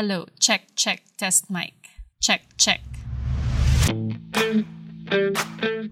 [0.00, 1.74] Hello, check, check, test mic.
[2.22, 2.80] Check, check.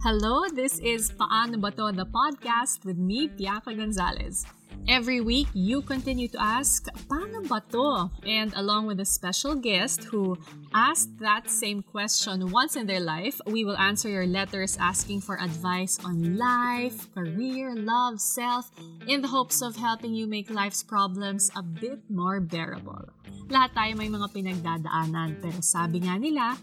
[0.03, 4.47] Hello, this is Paano Ba To, the podcast with me, Bianca Gonzalez.
[4.89, 8.09] Every week, you continue to ask, Paano ba to?
[8.25, 10.41] And along with a special guest who
[10.72, 15.36] asked that same question once in their life, we will answer your letters asking for
[15.36, 18.72] advice on life, career, love, self,
[19.04, 23.12] in the hopes of helping you make life's problems a bit more bearable.
[23.52, 26.57] Lahat tayo may mga pinagdadaanan, pero sabi nga nila,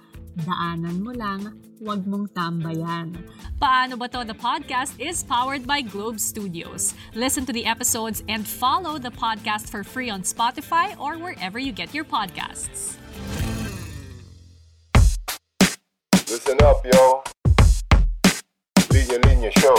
[0.44, 3.16] daanan mo lang, huwag mong tambayan.
[3.56, 4.28] Paano ba to?
[4.28, 6.92] The podcast is powered by Globe Studios.
[7.16, 11.72] Listen to the episodes and follow the podcast for free on Spotify or wherever you
[11.72, 13.00] get your podcasts.
[16.28, 17.24] Listen up, yo.
[18.92, 19.78] Linya Linya Show.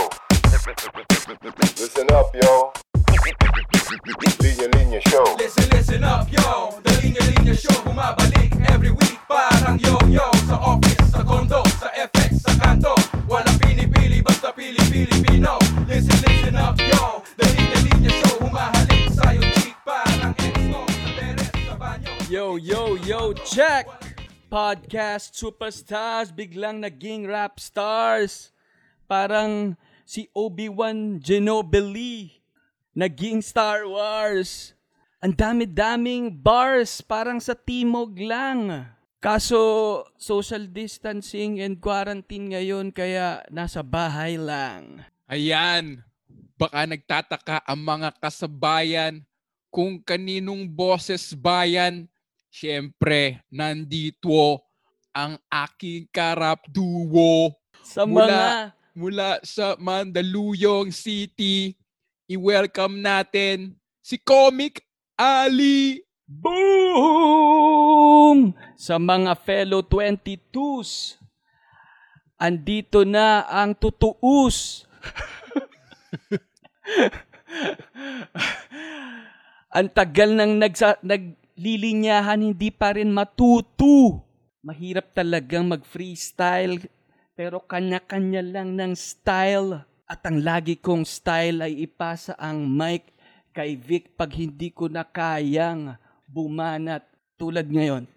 [1.77, 2.86] Listen up, yo.
[3.27, 5.35] Linya Linya Show.
[5.35, 6.79] Listen, listen up, yo.
[6.79, 7.75] The Linya Linya Show.
[7.83, 9.19] Bumabalik every week.
[9.27, 12.95] Parang yo-yo Sa office, sa condo, sa FX, sa kanto.
[13.27, 17.19] Walang pinipili, basta pili-Pilipino Listen, listen up, yo.
[17.35, 18.47] The Linya Linya Show.
[18.47, 19.75] Humahalik sa'yo, chick.
[19.83, 22.11] Parang exo Sa teres, sa banyo.
[22.31, 23.91] Yo, yo, yo, check!
[24.47, 28.55] Podcast superstars biglang naging rap stars.
[29.03, 29.75] Parang
[30.07, 32.36] si Obi-Wan Ginobili
[32.97, 34.73] naging Star Wars.
[35.21, 38.89] Ang dami-daming bars parang sa timog lang.
[39.21, 45.05] Kaso social distancing and quarantine ngayon kaya nasa bahay lang.
[45.29, 46.01] Ayan,
[46.57, 49.21] baka nagtataka ang mga kasabayan
[49.69, 52.09] kung kaninong boses bayan.
[52.49, 54.61] Siyempre, nandito
[55.13, 57.53] ang aking karap duo
[57.85, 58.49] Sa Mula- mga
[58.97, 61.77] mula sa Mandaluyong City.
[62.27, 64.83] I-welcome natin si Comic
[65.15, 66.03] Ali.
[66.27, 66.91] Boom!
[68.75, 71.23] Sa mga fellow 22s,
[72.35, 74.83] andito na ang tutuus.
[79.79, 84.19] ang tagal nang nagsa, naglilinyahan, hindi pa rin matutu.
[84.67, 86.91] Mahirap talagang mag-freestyle,
[87.39, 89.87] pero kanya-kanya lang ng style.
[90.07, 93.11] At ang lagi kong style ay ipasa ang mic
[93.51, 97.03] kay Vic pag hindi ko na kayang bumanat
[97.35, 98.07] tulad ngayon.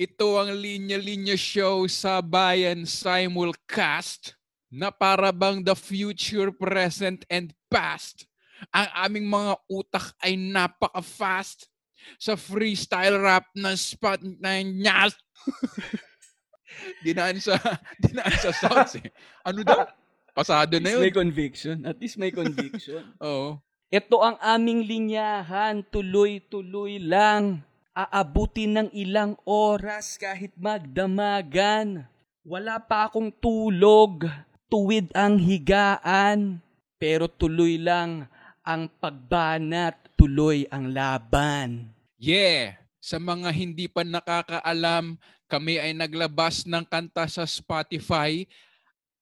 [0.00, 4.40] Ito ang linya-linya show sa Bayan Simulcast
[4.72, 8.24] na para bang the future, present, and past.
[8.72, 11.68] Ang aming mga utak ay napaka-fast
[12.16, 15.12] sa freestyle rap na spot na nyas.
[17.04, 17.60] dinaan sa
[18.00, 19.12] dinaan sa sounds eh.
[19.44, 19.84] Ano daw?
[20.34, 21.20] Pasado At na least may yun.
[21.22, 21.76] conviction.
[21.86, 23.02] At least may conviction.
[23.22, 23.62] Oo.
[23.94, 27.62] Ito ang aming linyahan, tuloy-tuloy lang.
[27.94, 32.10] Aabutin ng ilang oras kahit magdamagan.
[32.42, 34.26] Wala pa akong tulog,
[34.66, 36.58] tuwid ang higaan.
[36.98, 38.26] Pero tuloy lang
[38.66, 41.94] ang pagbanat, tuloy ang laban.
[42.18, 42.82] Yeah!
[42.98, 45.14] Sa mga hindi pa nakakaalam,
[45.46, 48.42] kami ay naglabas ng kanta sa Spotify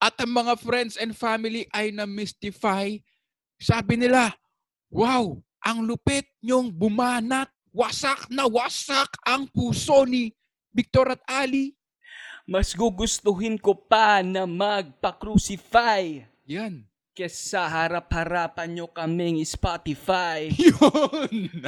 [0.03, 2.99] at ang mga friends and family ay na-mystify.
[3.55, 4.35] Sabi nila,
[4.91, 7.47] wow, ang lupit nyong bumanat.
[7.71, 10.35] Wasak na wasak ang puso ni
[10.75, 11.71] Victor at Ali.
[12.43, 16.83] Mas gugustuhin ko pa na magpa-crucify Yan.
[17.15, 20.51] kesa harap-harapan nyo kaming Spotify.
[20.67, 21.63] Yun!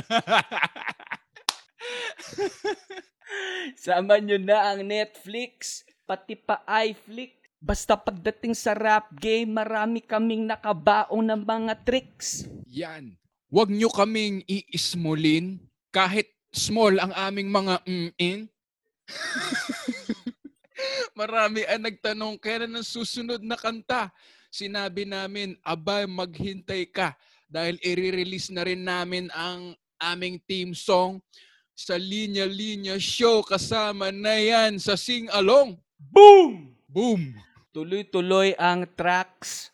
[3.80, 7.45] Sama nyo na ang Netflix, pati pa iFlix.
[7.66, 12.46] Basta pagdating sa rap game, marami kaming nakabaong ng mga tricks.
[12.70, 13.18] Yan.
[13.50, 15.58] Huwag nyo kaming iismulin
[15.90, 18.46] kahit small ang aming mga mm-in.
[21.18, 24.14] Marami ang nagtanong, kailan ang susunod na kanta?
[24.54, 27.18] Sinabi namin, aba, maghintay ka
[27.50, 31.18] dahil i-release na rin namin ang aming team song
[31.74, 35.82] sa Linya Linya Show kasama na yan sa Sing Along.
[35.98, 36.78] Boom!
[36.86, 37.34] Boom!
[37.76, 39.68] Tuloy-tuloy ang tracks.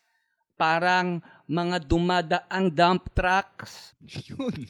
[0.58, 3.94] Parang mga dumadaang dump trucks.
[4.02, 4.58] Yun.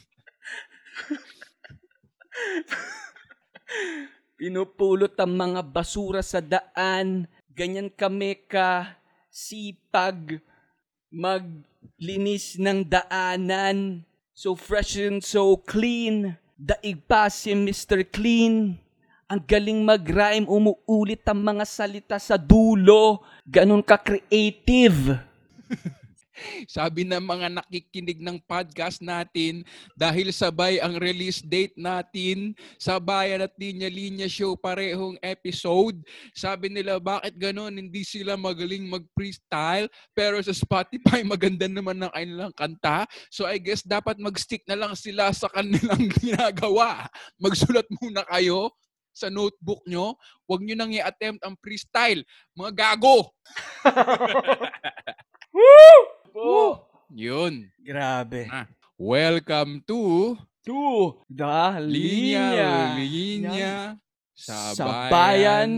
[4.36, 7.24] Pinupulot ang mga basura sa daan.
[7.48, 9.00] Ganyan kami ka
[9.32, 10.36] sipag
[11.08, 14.04] maglinis ng daanan.
[14.36, 16.36] So fresh and so clean.
[16.60, 18.04] Daig pa si Mr.
[18.04, 18.76] Clean.
[19.32, 23.24] Ang galing mag-rhyme, umuulit ang mga salita sa dulo.
[23.48, 25.16] Ganon ka-creative.
[26.68, 29.64] Sabi ng mga nakikinig ng podcast natin,
[29.96, 35.96] dahil sabay ang release date natin, sabayan at linya-linya show parehong episode.
[36.36, 37.72] Sabi nila, bakit ganon?
[37.72, 43.08] Hindi sila magaling mag-freestyle, pero sa Spotify maganda naman ng kanilang kanta.
[43.32, 47.08] So I guess dapat mag-stick na lang sila sa kanilang ginagawa.
[47.40, 48.76] Magsulat muna kayo
[49.12, 50.16] sa notebook nyo.
[50.48, 52.24] Huwag nyo nang i-attempt ang freestyle.
[52.56, 53.30] Mga gago!
[56.32, 57.68] Oh, Yun.
[57.84, 58.48] grabe.
[58.48, 58.64] Ah.
[58.96, 60.32] Welcome to
[60.64, 63.74] To the Linya, Linya, Linya,
[64.32, 65.70] Sabayan Sabayan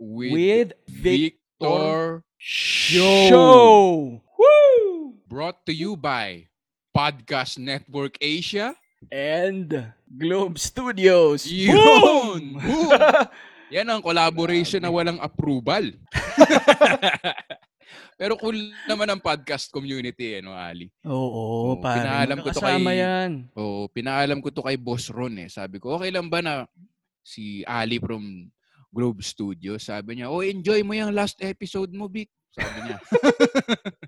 [0.00, 3.26] with, with Victor Victor Show.
[3.28, 4.22] Show.
[4.38, 5.18] Woo!
[5.26, 6.46] Brought to you by
[6.94, 8.78] Podcast Network Asia.
[9.08, 9.68] And
[10.04, 11.48] Globe Studios.
[11.48, 12.56] Yun!
[12.56, 12.94] Boom!
[13.74, 15.92] Yan ang collaboration na walang approval.
[18.18, 18.56] Pero cool
[18.88, 20.90] naman ang podcast community, eh, no, Ali?
[21.06, 22.02] Oo, Oo, pare.
[22.02, 23.30] pinaalam ko to kay- yan.
[23.54, 25.48] O, pinaalam ko to kay Boss Ron eh.
[25.52, 26.64] Sabi ko, okay lang ba na
[27.22, 28.48] si Ali from
[28.90, 29.76] Globe Studio?
[29.78, 32.32] Sabi niya, oh, enjoy mo yung last episode mo, Vic.
[32.50, 32.98] Sabi niya.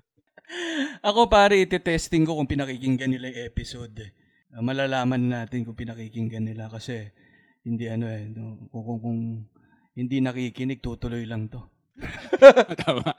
[1.07, 4.11] Ako pare, ite-testing ko kung pinakikinggan nila yung episode.
[4.51, 7.07] Ah, malalaman natin kung pinakikinggan nila kasi
[7.63, 9.19] hindi ano eh, no, kung, kung, kung
[9.95, 11.67] hindi nakikinig, tutuloy lang to.
[12.83, 13.11] Tama.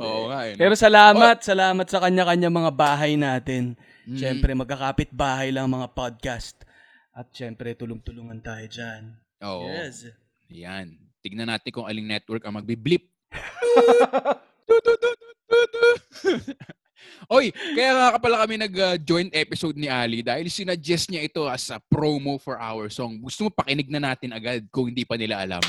[0.00, 0.48] Oo nga.
[0.48, 0.60] Eh, no?
[0.60, 3.76] Pero salamat, salamat sa kanya-kanya mga bahay natin.
[4.08, 4.16] Mm.
[4.16, 6.64] Siyempre, magkakapit bahay lang mga podcast.
[7.12, 9.20] At siyempre, tulong-tulungan tayo dyan.
[9.44, 9.68] Oo.
[9.68, 10.08] Yes.
[10.48, 10.96] Yan.
[11.20, 13.04] Tignan natin kung aling network ang magbi-blip.
[17.26, 21.68] Oy, kaya nga ka pala kami nag-joint episode ni Ali dahil sinuggest niya ito as
[21.70, 23.18] a promo for our song.
[23.20, 25.62] Gusto mo pakinig na natin agad kung hindi pa nila alam.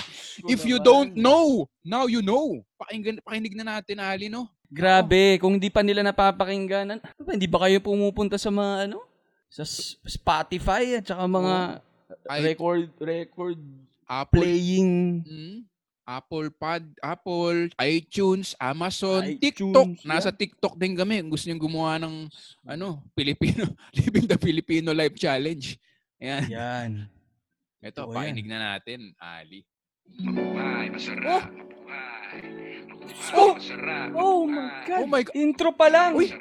[0.46, 2.62] If you don't know, now you know.
[2.80, 4.48] Pakinggan, pakinig na natin, Ali, no?
[4.70, 9.02] Grabe, kung hindi pa nila napapakinggan, ano ba, hindi ba kayo pumupunta sa mga ano?
[9.50, 9.66] Sa
[10.06, 11.82] Spotify at saka mga
[12.30, 13.58] Ay, record record
[14.06, 15.58] Apple, playing Mm,
[16.10, 19.90] Apple Pod, Apple, iTunes, Amazon, iTunes, TikTok.
[19.94, 20.08] yeah.
[20.10, 21.22] Nasa TikTok din kami.
[21.24, 22.26] Gusto niyong gumawa ng
[22.66, 23.62] ano, Filipino,
[23.94, 25.78] Living the Filipino Life Challenge.
[26.18, 26.44] Ayan.
[26.50, 26.92] yan.
[27.80, 29.62] Ito, Oo, pakinig na natin, Ali.
[30.20, 31.46] Mabuhay, masarap.
[31.46, 32.38] Mabuhay.
[32.90, 33.54] Mabuhay, Oh!
[33.56, 34.08] masarap.
[34.18, 34.98] Oh my God!
[34.98, 35.36] Oh my God.
[35.38, 36.18] Intro pa lang!
[36.18, 36.34] Uy!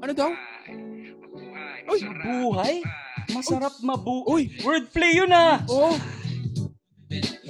[0.00, 0.32] Ano daw?
[0.32, 2.00] Mabuhay, Uy!
[2.00, 2.24] masarap.
[2.24, 2.74] Buhay?
[3.30, 4.24] Masarap mabu...
[4.26, 4.48] Uy!
[4.64, 5.60] Wordplay yun ah!
[5.68, 5.94] Oh!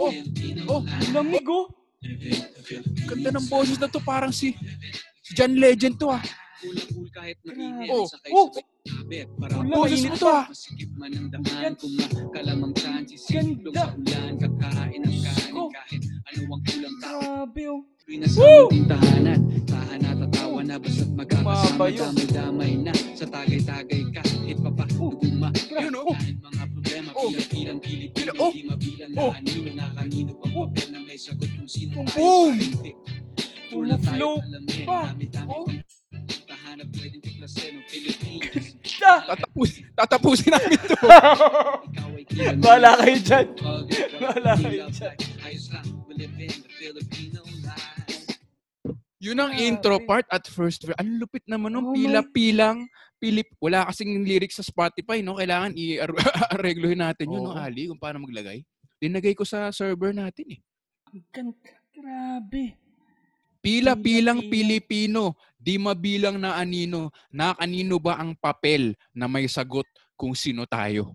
[0.00, 0.12] Oh!
[0.66, 0.80] Oh!
[1.12, 1.68] Lamig oh!
[3.04, 4.00] Ganda ng boses na to.
[4.00, 4.56] Parang si,
[5.20, 6.22] si John Legend to ah.
[6.60, 8.06] Cool kahit mainit Oh, oh.
[8.08, 8.32] sabay
[8.84, 10.44] habit para Wala, Boses mainit mo to ah.
[10.44, 13.16] masikip man ang daan kung makalamang Ganda.
[13.16, 15.68] sa ulan kakain ang kanin Oh.
[15.72, 17.80] kahit ano ang kulang tao Grabe oh!
[18.10, 19.40] Tuloy na sa ating tahanan.
[19.70, 22.92] Tahan at tatawa na basta't magkakasama damay-damay na.
[23.14, 26.10] Sa tagay-tagay kahit pa pa duguma Yun, oh.
[26.10, 31.14] kahit mga problema bilang-bilang Pilipino di mabilang na anino na kanino pang papel na may
[31.14, 32.50] sagot kung sino tayo
[33.70, 35.74] Pula Flow tayo alamin dami-dami
[36.50, 38.66] tahanap pwedeng tiklasin ng Pilipinas!
[39.00, 40.50] Tatapus, tatapusin.
[40.52, 40.98] Namin to.
[40.98, 42.58] Ikaw ay kilala.
[42.60, 43.46] Bahala kayo dyan.
[43.54, 45.16] We kayo dyan.
[45.40, 46.68] Ayos lang, we live in the
[47.00, 47.29] life.
[49.20, 49.68] Yun ang Grabe.
[49.68, 50.96] intro part at first verse.
[50.96, 52.88] Ang lupit naman nung Oh pila-pilang
[53.20, 53.52] Pilip.
[53.60, 55.36] Wala kasing lyrics sa Spotify, no?
[55.36, 57.52] Kailangan i-arreglohin natin yun, no.
[57.52, 58.64] Ali, kung paano maglagay.
[58.96, 60.60] Linagay ko sa server natin, eh.
[61.12, 61.72] Ang ganda.
[61.92, 62.80] Grabe.
[63.60, 64.80] Pila-pilang Pila-pila.
[64.80, 69.84] Pilipino, di mabilang na anino, na kanino ba ang papel na may sagot
[70.16, 71.12] kung sino tayo?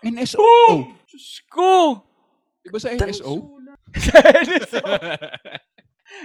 [0.00, 0.40] NSO.
[0.40, 0.88] Oh!
[1.04, 2.00] Diyos ko!
[2.64, 3.60] Di ba sa NSO?
[4.48, 4.80] NSO.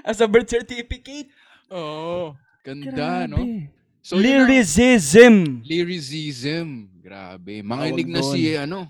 [0.02, 1.30] As a birth certificate.
[1.70, 2.34] Oo.
[2.62, 3.40] Ganda, no?
[3.40, 3.70] Grabe.
[4.00, 5.36] So, yun ang- Lyricism.
[5.62, 6.68] Lyricism.
[6.98, 7.62] Grabe.
[7.62, 8.88] Manginig na si, ano,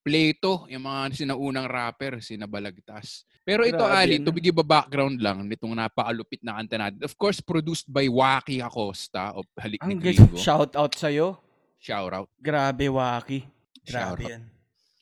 [0.00, 3.26] Plato, yung mga sinaunang rapper, sinabalagtas.
[3.42, 4.30] Pero ito, Grabe, Ali, no?
[4.30, 7.02] to give a background lang nitong napakalupit na kanta natin.
[7.02, 10.38] Of course, produced by Waki Acosta of Halik ni Ang Gringo.
[10.38, 11.42] shout out sa'yo.
[11.78, 12.30] Shout out.
[12.38, 13.46] Grabe, Waki.
[13.82, 14.30] Shout Grabe out.
[14.30, 14.42] yan.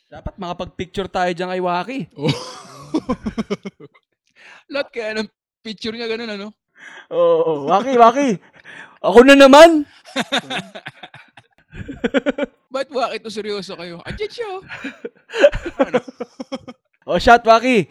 [0.09, 1.99] Dapat makapag-picture tayo dyan kay Waki.
[2.17, 2.29] Oh.
[4.71, 5.29] Lahat kaya ng
[5.65, 6.49] picture niya ganun, ano?
[7.13, 8.39] Oo, Waki, Waki.
[9.05, 9.85] Ako na naman.
[12.75, 14.03] Ba't Waki to seryoso kayo?
[14.03, 14.63] Andiyan siya, oh.
[17.05, 17.85] Oh, shot, Waki.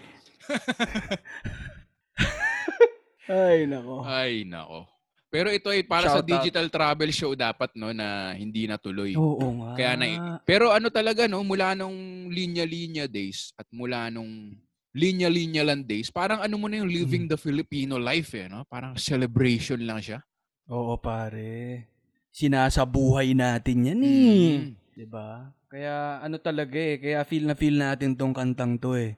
[3.29, 4.03] Ay, nako.
[4.03, 4.89] Ay, nako.
[5.33, 6.29] Pero ito ay para sa Shout out.
[6.29, 9.17] digital travel show dapat, no, na hindi natuloy.
[9.17, 9.73] Oo nga.
[9.73, 10.05] Kaya na
[10.45, 14.53] Pero ano talaga no, mula nung linya-linya days at mula nung
[14.93, 18.61] linya-linya lang days, parang ano mo na yung living the Filipino life eh, no?
[18.69, 20.21] Parang celebration lang siya.
[20.69, 21.89] Oo, pare.
[22.29, 24.53] Sinasabuhay natin yan eh.
[24.69, 25.09] Mm.
[25.09, 25.49] ba?
[25.65, 29.17] Kaya ano talaga eh, kaya feel na feel natin tong kantang to eh.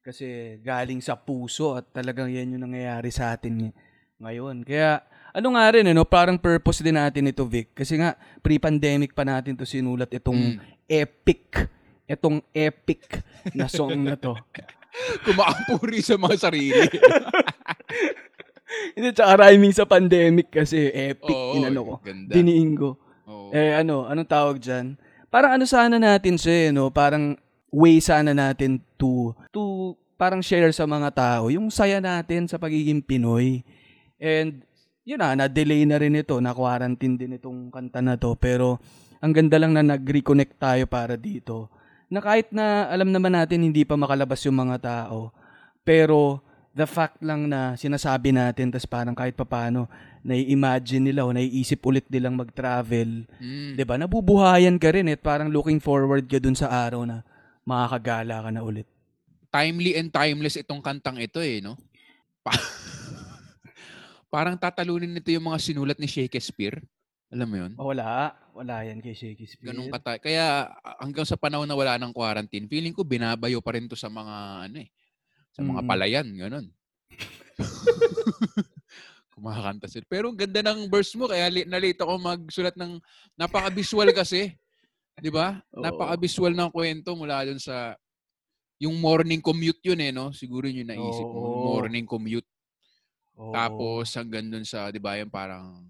[0.00, 3.76] Kasi galing sa puso at talagang yan yung nangyayari sa atin ng-
[4.24, 4.64] ngayon.
[4.64, 5.04] Kaya
[5.36, 7.76] ano nga rin, ano, parang purpose din natin ito, Vic.
[7.76, 10.60] Kasi nga, pre-pandemic pa natin to sinulat itong Mm.
[10.88, 11.68] epic,
[12.08, 13.20] itong epic
[13.54, 14.34] na song na to.
[15.24, 16.86] Kumakapuri sa mga sarili.
[18.94, 21.94] Hindi, tsaka rhyming sa pandemic kasi epic, Oo, inano ko.
[22.02, 22.30] ganda.
[22.30, 22.98] Diniin ko.
[23.26, 23.50] Oo.
[23.50, 24.94] Eh ano, anong tawag dyan?
[25.30, 26.90] Parang ano sana natin siya, eh, no?
[26.90, 27.34] Parang
[27.70, 33.00] way sana natin to, to parang share sa mga tao yung saya natin sa pagiging
[33.00, 33.62] Pinoy.
[34.20, 34.66] And,
[35.06, 38.36] yun na, na-delay na rin ito, na-quarantine din itong kanta na to.
[38.36, 38.76] Pero,
[39.24, 41.72] ang ganda lang na nag-reconnect tayo para dito.
[42.10, 45.30] Na kahit na alam naman natin hindi pa makalabas yung mga tao,
[45.80, 49.86] pero the fact lang na sinasabi natin, tas parang kahit papano,
[50.20, 53.74] nai-imagine nila o naiisip ulit nilang mag-travel, Mm.
[53.74, 53.94] 'di ba?
[53.96, 57.22] Nabubuhayan ka rin at parang looking forward ka dun sa araw na
[57.62, 58.86] makakagala ka na ulit.
[59.48, 61.74] timely and timeless itong kantang ito eh, no?
[62.40, 62.54] Pa-
[64.30, 66.78] Parang tatalunin nito yung mga sinulat ni Shakespeare.
[67.28, 67.72] Alam mo yun?
[67.74, 69.70] Oh, wala, wala yan kay Shakespeare.
[69.72, 70.18] Ganun kata.
[70.18, 73.96] Kaya ah, hanggang sa panahon na wala ng quarantine, feeling ko binabayo pa rin to
[73.98, 74.88] sa mga ano eh,
[75.54, 75.88] sa mga Mm.
[75.88, 76.66] palayan, ganun.
[79.34, 80.04] Kumakanta sila.
[80.10, 82.98] Pero ang ganda ng verse mo, kaya li- nalito ako magsulat ng
[83.38, 84.52] napaka-visual kasi.
[85.20, 85.60] 'Di ba?
[85.72, 87.94] Napaka-visual ng kwento mula dun sa
[88.80, 90.32] yung morning commute yun eh, no?
[90.32, 91.52] Siguro yun yung naisip mo.
[91.60, 92.48] Morning commute.
[93.36, 93.52] Oo.
[93.52, 95.84] Tapos hanggang dun sa, 'di ba, yung parang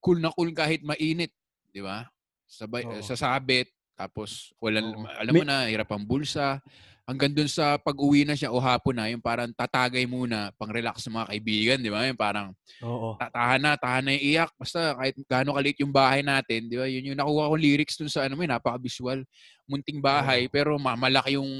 [0.00, 1.30] cool na cool kahit mainit,
[1.72, 2.04] 'di ba?
[2.46, 3.00] Sabay Oo.
[3.00, 5.08] sasabit tapos wala Oo.
[5.08, 6.60] alam mo na hirap ang bulsa.
[7.02, 11.10] Hanggang dun sa pag-uwi na siya o hapon na, yung parang tatagay muna, pang-relax sa
[11.10, 12.06] mga kaibigan, 'di ba?
[12.06, 13.18] Yung parang Oo.
[13.18, 14.50] ta- tahan na, tahan na yung iyak.
[14.54, 16.86] Basta kahit gaano kalit yung bahay natin, 'di ba?
[16.86, 19.26] Yun yung nakuha kong lyrics dun sa ano mo, yun, napaka-visual.
[19.66, 21.50] Munting bahay pero ma- malaki yung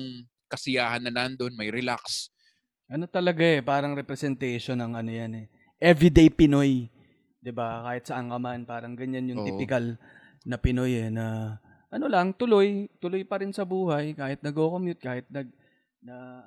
[0.46, 2.30] kasiyahan na nandun, may relax.
[2.86, 5.46] Ano talaga eh, parang representation ng ano yan eh.
[5.82, 6.86] Everyday Pinoy.
[7.42, 7.82] 'Di ba?
[7.82, 9.46] Kahit saan ka man, parang ganyan yung Oo.
[9.50, 9.98] typical
[10.46, 11.58] na Pinoy eh na
[11.92, 15.50] ano lang, tuloy, tuloy pa rin sa buhay kahit nag-commute, kahit nag
[16.00, 16.40] na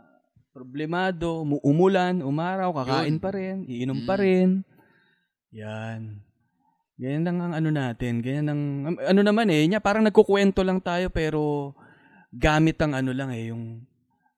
[0.50, 3.22] problemado, umu- umulan, umaraw, kakain Yun.
[3.22, 4.22] pa rin, iinom pa Mm.
[4.24, 4.50] rin.
[5.52, 6.02] Yan.
[6.96, 8.24] Ganyan lang ang ano natin.
[8.24, 8.62] Ganyan ang,
[8.96, 11.76] ano naman eh, niya, parang nagkukwento lang tayo pero
[12.32, 13.84] gamit ang ano lang eh, yung,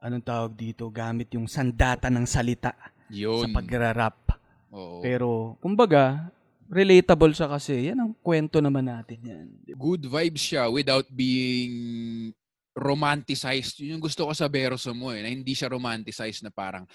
[0.02, 3.54] anong tawag dito, gamit yung sandata ng salita sa Yun.
[3.54, 4.18] pagrarap.
[4.74, 5.00] Oo.
[5.00, 6.34] Pero, kumbaga,
[6.68, 7.92] relatable siya kasi.
[7.92, 9.48] Yan ang kwento naman natin yan.
[9.76, 12.32] good vibes siya without being
[12.78, 13.82] romanticized.
[13.82, 16.86] Yun yung gusto ko sa Beroso mo eh, na hindi siya romanticized na parang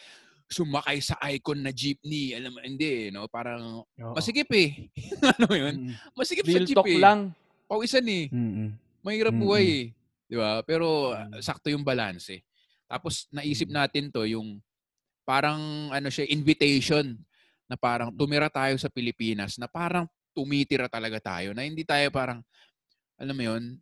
[0.46, 2.36] sumakay sa icon na jeepney.
[2.36, 3.26] Alam mo, hindi eh, no?
[3.26, 4.14] Parang Oo.
[4.14, 4.92] masikip eh.
[5.40, 5.74] ano yun?
[5.90, 5.94] Mm.
[6.14, 7.00] Masikip Real sa jeep talk eh.
[7.00, 7.20] lang.
[7.66, 8.28] Pawisan eh.
[8.28, 8.68] Mm-mm.
[9.02, 9.42] Mahirap Mm-mm.
[9.42, 9.84] buhay eh.
[10.28, 10.60] Di ba?
[10.62, 11.40] Pero Mm.
[11.40, 12.40] sakto yung balance eh.
[12.86, 14.60] Tapos naisip natin to yung
[15.24, 17.16] parang ano siya, invitation
[17.72, 20.04] na parang tumira tayo sa Pilipinas na parang
[20.36, 22.44] tumitira talaga tayo na hindi tayo parang
[23.16, 23.80] alam mo yun,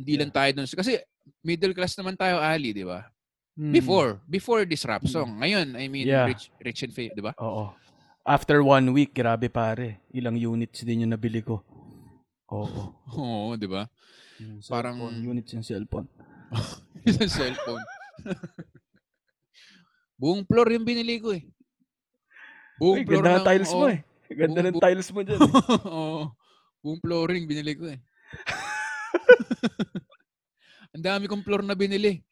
[0.00, 0.64] hindi lang tayo dun.
[0.64, 0.96] Kasi
[1.44, 3.04] middle class naman tayo, Ali, di ba?
[3.58, 3.72] Mm.
[3.76, 5.36] Before, before this rap song.
[5.42, 6.24] Ngayon, I mean, Yeah.
[6.24, 7.36] rich, rich and famous, di ba?
[7.36, 7.76] Oo.
[8.24, 10.00] After one week, grabe pare.
[10.16, 11.60] Ilang units din yung nabili ko.
[12.48, 12.96] Oo.
[13.20, 13.84] Oo, di ba?
[14.70, 16.08] Parang- units yung cellphone.
[17.20, 17.84] sa cellphone.
[20.20, 21.44] Buong floor yung binili ko eh.
[22.80, 23.92] Buong Uy, floor ganda ng tiles mo oo.
[23.92, 23.98] eh.
[24.30, 25.40] Ganda Buong- ng tiles mo dyan.
[25.92, 26.20] Oo.
[26.80, 28.00] Buong flooring binili ko eh.
[30.96, 32.24] Ang dami kong floor na binili.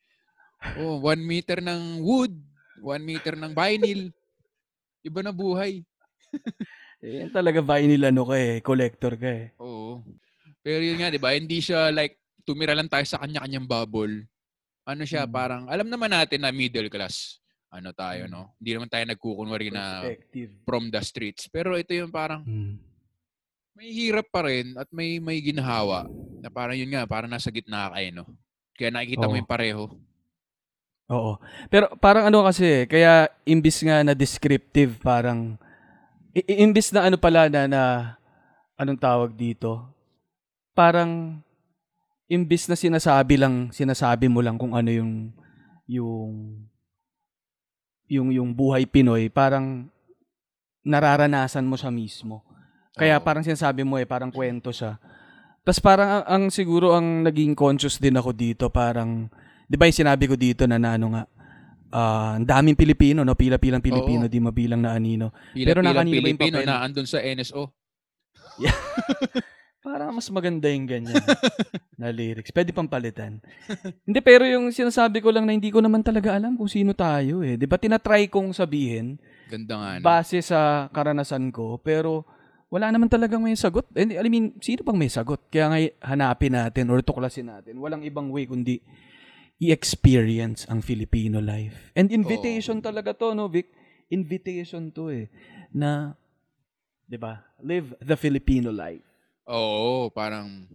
[0.80, 2.32] Oh, one meter ng wood,
[2.80, 4.08] one meter ng vinyl.
[5.04, 5.84] Iba na buhay.
[7.04, 8.58] eh, talaga vinyl ano ka eh.
[8.58, 9.46] Collector ka eh.
[9.60, 10.00] Oo.
[10.58, 11.36] Pero yun nga, di ba?
[11.36, 14.26] Hindi siya like, tumira lang tayo sa kanya-kanyang bubble.
[14.82, 15.30] Ano siya, Mm.
[15.30, 17.38] parang, alam naman natin na middle class.
[17.68, 18.32] Ano tayo, Mm.
[18.32, 18.56] no?
[18.56, 20.08] Hindi naman tayo nagkukunwari na
[20.64, 21.52] from the streets.
[21.52, 22.80] Pero ito yung parang, Mm.
[23.76, 26.08] may hirap pa rin at may may ginhawa.
[26.40, 28.26] Na parang yun nga, parang nasa gitna kayo, no?
[28.74, 29.40] Kaya nakikita mo Oo.
[29.40, 29.84] yung pareho.
[31.08, 31.32] Oo.
[31.68, 35.56] Pero parang ano kasi, kaya imbis nga na descriptive, parang,
[36.32, 37.82] i- imbis na ano pala na, na
[38.76, 39.88] anong tawag dito,
[40.72, 41.40] parang,
[42.28, 45.12] imbis na sinasabi lang, sinasabi mo lang kung ano yung,
[45.88, 46.32] yung,
[48.08, 49.88] yung, yung buhay Pinoy, parang,
[50.88, 52.40] nararanasan mo siya mismo.
[52.96, 53.24] Kaya Oo.
[53.24, 54.96] parang sinasabi mo eh, parang kwento siya.
[55.62, 59.28] Tapos parang ang, ang siguro ang naging conscious din ako dito, parang,
[59.68, 61.22] di ba yung sinabi ko dito na, na ano nga,
[61.92, 63.36] ah, ang daming Pilipino, no?
[63.36, 64.32] Pila-pilang Pilipino, Oo.
[64.32, 65.28] di mabilang na anino.
[65.52, 66.68] Pila, Pero nakanino ba yung Pilipino papel?
[66.72, 67.62] na andun sa NSO.
[69.78, 71.14] Parang mas maganda yung ganyan
[72.00, 72.50] na lyrics.
[72.50, 73.38] Pwede pang palitan.
[74.06, 77.46] hindi, pero yung sinasabi ko lang na hindi ko naman talaga alam kung sino tayo
[77.46, 77.54] eh.
[77.54, 79.88] Di ba tinatry kong sabihin Ganda nga.
[79.96, 80.04] no?
[80.04, 82.26] base sa karanasan ko, pero
[82.68, 83.86] wala naman talagang may sagot.
[83.96, 85.46] And, I mean, sino bang may sagot?
[85.48, 85.78] Kaya nga
[86.12, 87.80] hanapin natin or tuklasin natin.
[87.80, 88.84] Walang ibang way kundi
[89.58, 91.90] i-experience ang Filipino life.
[91.96, 93.72] And invitation talaga to, no, Vic?
[94.12, 95.26] Invitation to eh.
[95.72, 96.14] Na,
[97.08, 99.07] di ba, live the Filipino life.
[99.48, 100.68] Oo, parang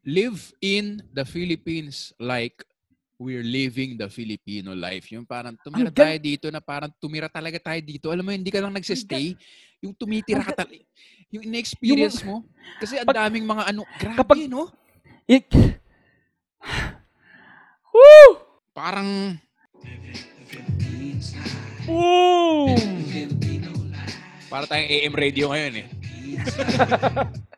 [0.00, 2.64] live in the Philippines like
[3.20, 5.12] we're living the Filipino life.
[5.12, 8.08] Yung parang tumira Ang tayo dito na parang tumira talaga tayo dito.
[8.08, 9.36] Alam mo, hindi ka lang nagsistay.
[9.84, 10.80] Yung tumitira ka talaga.
[11.28, 12.40] Yung in-experience mo.
[12.80, 13.84] Kasi ang daming mga ano.
[14.00, 14.72] Grabe, kapag- no?
[15.28, 15.44] Ik...
[17.94, 18.40] Woo!
[18.72, 19.36] Parang
[21.84, 22.72] Boom!
[24.48, 25.86] para tayong AM radio ngayon eh.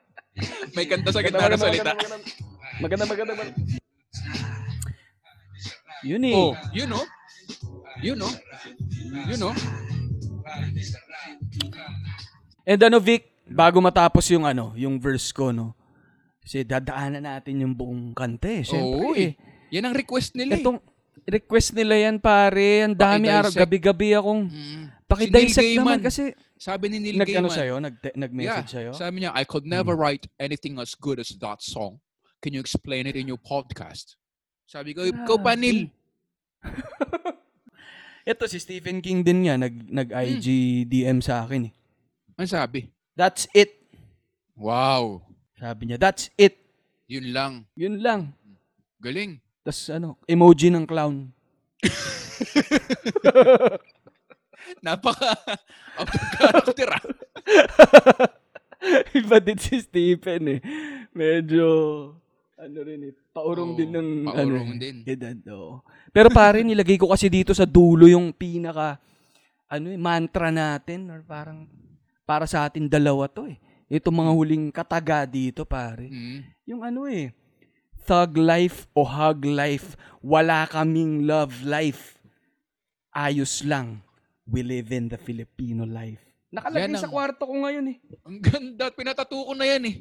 [0.77, 1.93] May kanta sa gitna ng salita.
[2.81, 3.57] Maganda, maganda, maganda.
[6.05, 6.37] Yun eh.
[6.37, 7.03] Oh, you know.
[8.05, 8.33] You know.
[9.27, 9.53] You know.
[12.67, 15.73] And ano, Vic, bago matapos yung ano, yung verse ko, no?
[16.45, 18.63] Kasi dadaanan natin yung buong kanta eh.
[18.63, 19.35] Siyempre Oo, eh.
[19.75, 20.65] Yan ang request nila eh.
[21.27, 22.87] Request nila yan, pare.
[22.87, 23.51] Ang dami araw.
[23.51, 24.85] Gabi-gabi akong Mm.
[25.11, 26.23] pakidissect Si naman kasi
[26.57, 27.53] Sabi ni Neil nag, ano Gaiman.
[27.53, 28.91] sa'yo, nag, nag-message sa'yo.
[28.97, 32.01] Sabi niya, I could never write anything as good as that song.
[32.41, 34.17] Can you explain it in your podcast?
[34.65, 35.93] Sabi ko, ikaw pa, Neil.
[38.27, 40.47] Ito si Stephen King din nga, nag, nag-IG
[40.89, 41.73] DM sa akin eh.
[42.35, 42.89] Ano sabi?
[43.15, 43.85] That's it.
[44.57, 45.23] Wow.
[45.57, 46.57] Sabi niya, that's it.
[47.07, 47.53] Yun lang.
[47.77, 48.33] Yun lang.
[48.99, 49.39] Galing.
[49.67, 51.27] Tapos ano, emoji ng clown.
[54.87, 55.35] Napaka
[55.99, 57.03] out of character ah.
[59.19, 60.61] Iba din si Stephen eh.
[61.11, 61.67] Medyo,
[62.55, 65.03] ano rin eh, paurong Oo, din ng, paurong ano, din.
[65.03, 65.35] edad.
[65.51, 65.83] oo.
[66.15, 69.03] Pero pare, nilagay ko kasi dito sa dulo yung pinaka,
[69.67, 71.67] ano eh, mantra natin or parang,
[72.23, 73.59] para sa atin dalawa to eh.
[73.91, 76.07] Ito mga huling kataga dito, pare.
[76.07, 76.39] Mm.
[76.71, 77.35] Yung ano eh,
[78.07, 82.17] thug life o hug life, wala kaming love life.
[83.11, 84.01] Ayos lang.
[84.45, 86.23] We live in the Filipino life.
[86.49, 87.97] Nakalagay Yan sa ang- kwarto ko ngayon eh.
[88.23, 88.85] Ang ganda.
[88.91, 89.97] Pinatato ko na yan eh.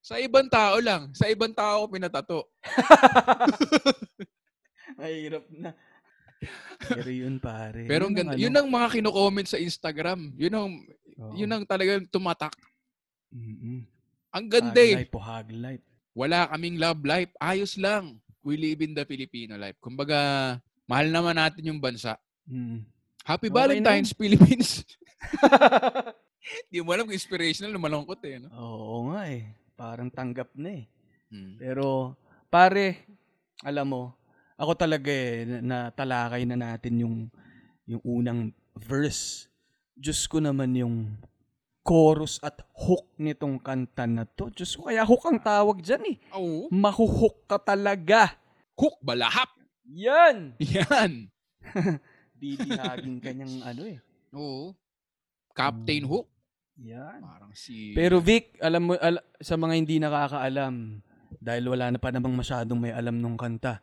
[0.00, 1.12] Sa ibang tao lang.
[1.12, 2.48] Sa ibang tao ko pinatato.
[4.96, 5.76] Mahirap na.
[6.80, 7.84] Pero yun pare.
[7.84, 8.32] Pero ang ganda.
[8.32, 8.40] ano.
[8.40, 10.32] Yun ang mga kino-comment sa Instagram.
[10.40, 10.68] Yun ang,
[11.20, 11.32] Oo.
[11.36, 12.56] yun ang talagang tumatak.
[13.28, 13.84] Mm-mm.
[14.30, 15.04] Ang Hug ganda eh.
[15.04, 15.84] life o hug life.
[16.14, 17.30] Wala kaming love life.
[17.38, 18.18] Ayos lang.
[18.40, 19.76] We live in the Filipino life.
[19.78, 20.56] Kumbaga,
[20.88, 22.16] mahal naman natin yung bansa.
[22.48, 22.82] Mm.
[23.22, 24.82] Happy Okay na Valentine's, Philippines.
[26.72, 28.40] Di mo alam kung inspirational na malungkot eh.
[28.40, 28.48] No?
[28.56, 29.54] Oo nga eh.
[29.76, 30.84] Parang tanggap na eh.
[31.30, 31.54] Hmm.
[31.60, 32.16] Pero,
[32.50, 33.06] pare,
[33.62, 34.02] alam mo,
[34.58, 37.16] ako talaga eh, na, na talakay na natin yung,
[37.86, 38.40] yung unang
[38.74, 39.46] verse.
[39.94, 41.12] Diyos ko naman yung
[41.90, 44.46] chorus at hook nitong kanta na to.
[44.54, 46.16] Diyos ko, kaya hook ang tawag dyan eh.
[46.38, 46.70] Oo.
[46.70, 48.38] Mahuhook ka talaga.
[48.78, 49.50] Hook, balahap.
[49.90, 50.54] Yan!
[50.62, 51.26] Yan.
[52.38, 53.98] Bibihagin kanyang ano eh.
[54.38, 54.70] Oo.
[55.50, 56.30] Captain Hook.
[56.78, 57.26] Yan.
[57.26, 57.90] Parang si...
[57.90, 61.02] Pero Vic, alam mo, al- sa mga hindi nakakaalam,
[61.42, 63.82] dahil wala na pa namang masyadong may alam nung kanta.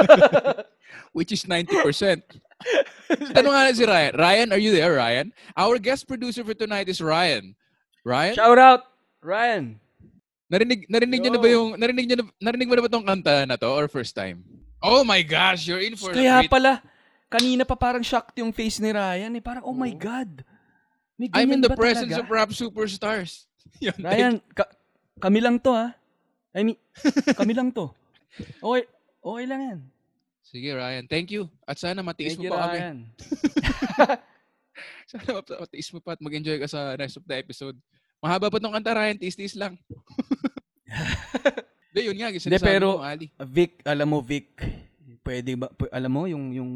[1.12, 2.47] which is 90%.
[3.36, 4.12] Tanong nga si Ryan.
[4.18, 5.30] Ryan, are you there, Ryan?
[5.54, 7.54] Our guest producer for tonight is Ryan.
[8.02, 8.34] Ryan?
[8.34, 8.82] Shout out,
[9.22, 9.78] Ryan!
[10.48, 13.44] Narinig narinig niyo na ba yung narinig niyo na, narinig mo na ba tong kanta
[13.44, 14.40] na to or first time?
[14.80, 16.48] Oh my gosh, you're in for Kaya treat.
[16.48, 16.80] pala,
[17.28, 19.36] kanina pa parang shocked yung face ni Ryan.
[19.36, 19.42] Eh.
[19.44, 20.00] Parang, oh my Oo.
[20.00, 20.46] God.
[21.18, 22.24] May I'm in the presence talaga?
[22.24, 23.50] of rap superstars.
[23.84, 24.70] Yun, Ryan, ka-
[25.18, 25.92] kami lang to ha.
[26.54, 26.78] I mean,
[27.38, 27.90] kami lang to.
[28.38, 28.86] Okay,
[29.20, 29.78] okay lang yan.
[30.48, 31.04] Sige, Ryan.
[31.04, 31.52] Thank you.
[31.62, 32.78] At sana matiis Thank mo you, pa kami.
[32.80, 32.98] Ryan.
[35.10, 37.76] Sana mat- matiis mo pa at mag-enjoy ka sa rest of the episode.
[38.18, 39.18] Mahaba pa tong kanta, Ryan.
[39.18, 39.76] Tiis-tiis lang.
[41.92, 42.32] Hindi, yun nga.
[42.32, 43.28] Sinasabi pero- mo, Ali.
[43.44, 44.56] Vic, alam mo Vic,
[45.20, 46.72] pwede ba, pu- alam mo yung, yung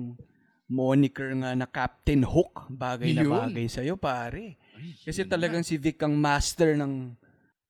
[0.68, 3.32] moniker nga na Captain Hook, bagay na Yun.
[3.32, 4.56] bagay sa'yo, pare.
[5.04, 7.12] Kasi talagang si Vic ang master ng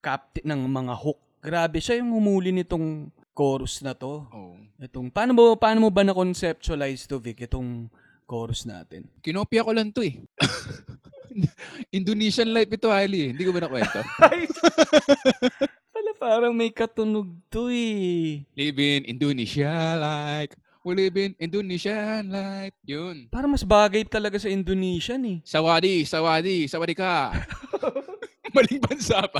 [0.02, 1.18] captain ng mga hook.
[1.42, 4.28] Grabe, siya yung humuli nitong chorus na to.
[4.28, 4.56] Oh.
[4.80, 7.88] Itong, paano mo, paano mo ba na-conceptualize to, Vic, itong
[8.28, 9.08] chorus natin?
[9.24, 10.20] Kinopia ko lang to eh.
[11.98, 13.32] Indonesian life ito, Ali.
[13.32, 14.00] Hindi ko ba nakwento?
[15.92, 18.44] Pala parang may katunog to eh.
[18.56, 20.56] live in Indonesia like.
[20.82, 22.74] We live in Indonesian life.
[22.82, 23.30] Yun.
[23.30, 25.38] Parang mas bagay talaga sa Indonesian eh.
[25.46, 27.30] Sawadi, sawadi, sawadi ka.
[28.54, 29.38] Maling bansa pa.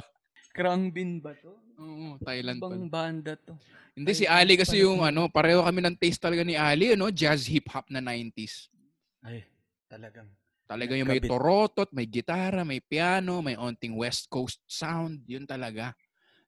[0.55, 1.51] Krangbin ba to?
[1.83, 2.71] Oo, Thailand pa.
[2.71, 3.59] Ibang banda to.
[3.93, 7.45] Hindi, si Ali kasi yung ano, pareho kami ng taste talaga ni Ali, ano, jazz
[7.45, 8.73] hip-hop na 90s.
[9.21, 9.45] Ay,
[9.91, 10.31] talagang.
[10.65, 15.21] Talaga yung may torotot, may gitara, may piano, may onting West Coast sound.
[15.29, 15.93] Yun talaga.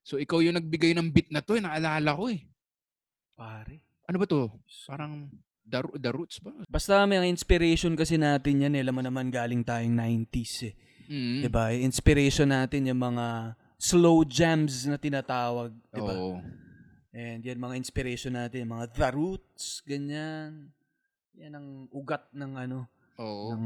[0.01, 2.41] So, ikaw yung nagbigay ng beat na to, eh, naalala ko eh.
[3.37, 3.85] Pare.
[4.09, 4.49] Ano ba to?
[4.89, 5.29] Parang
[5.65, 6.53] The, The Roots ba?
[6.69, 8.77] Basta may inspiration kasi natin yan.
[8.77, 8.85] Eh.
[8.85, 10.75] Alam mo naman galing tayong 90s eh.
[11.09, 11.49] Mm.
[11.49, 11.73] Diba?
[11.73, 15.77] Inspiration natin yung mga slow jams na tinatawag.
[15.93, 16.15] Diba?
[16.17, 16.41] Oo.
[17.13, 18.65] And yan mga inspiration natin.
[18.73, 20.73] Mga The Roots, ganyan.
[21.37, 22.89] Yan ang ugat ng ano,
[23.21, 23.53] Oo.
[23.53, 23.65] ng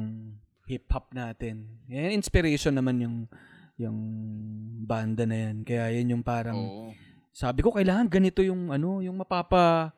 [0.67, 1.65] hip-hop natin.
[1.89, 3.17] Yan, inspiration naman yung
[3.79, 3.99] yung
[4.85, 5.63] banda na yan.
[5.63, 6.91] Kaya yan yung parang, Oo.
[7.31, 9.95] sabi ko, kailangan ganito yung ano, yung mapapa,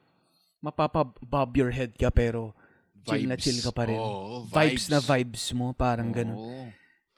[0.61, 2.53] mapapa bob your head ka pero
[3.09, 3.97] chill na chill ka pa rin.
[3.97, 4.93] Oo, vibes.
[4.93, 6.37] na vibes mo, parang ganun.
[6.37, 6.65] Oo.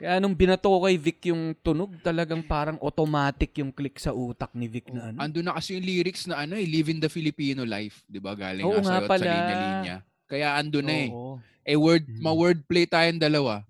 [0.01, 4.51] Kaya nung binato ko kay Vic yung tunog, talagang parang automatic yung click sa utak
[4.57, 5.19] ni Vic na ano.
[5.21, 8.33] Ando na kasi yung lyrics na ano eh, Living the Filipino Life, 'di ba?
[8.33, 9.23] Galing Oo nga nga pala.
[9.23, 9.97] sa linya-linya.
[10.27, 11.11] Kaya ando na eh.
[11.13, 11.39] Oo.
[11.63, 12.19] Eh word, Mhm.
[12.19, 13.63] ma-wordplay tayong dalawa.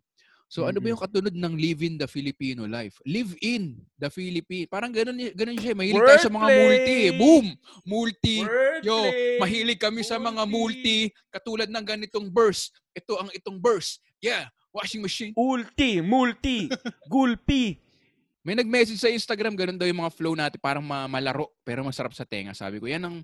[0.48, 0.92] So ano ba Mhm.
[0.94, 3.00] yung katunod ng Living the Filipino Life?
[3.04, 4.68] Live in the Philippines.
[4.70, 5.72] Parang ganun, ganun siya.
[5.76, 6.60] Mahilig tayo sa mga Wordplay!
[6.60, 6.96] multi.
[7.08, 7.12] eh.
[7.12, 7.46] Boom!
[7.84, 8.36] Multi.
[8.80, 9.36] Yo, Wordplay!
[9.42, 11.08] mahilig kami sa mga multi.
[11.28, 12.68] Katulad ng ganitong verse.
[12.92, 14.00] Ito ang itong verse.
[14.20, 15.32] Yeah, washing machine.
[15.32, 16.66] Ulti, multi,
[17.12, 17.78] gulpi.
[18.42, 22.10] May nag-message sa Instagram, ganun daw yung mga flow natin, parang ma- malaro, pero masarap
[22.10, 22.50] sa tenga.
[22.52, 23.16] Sabi ko, yan ang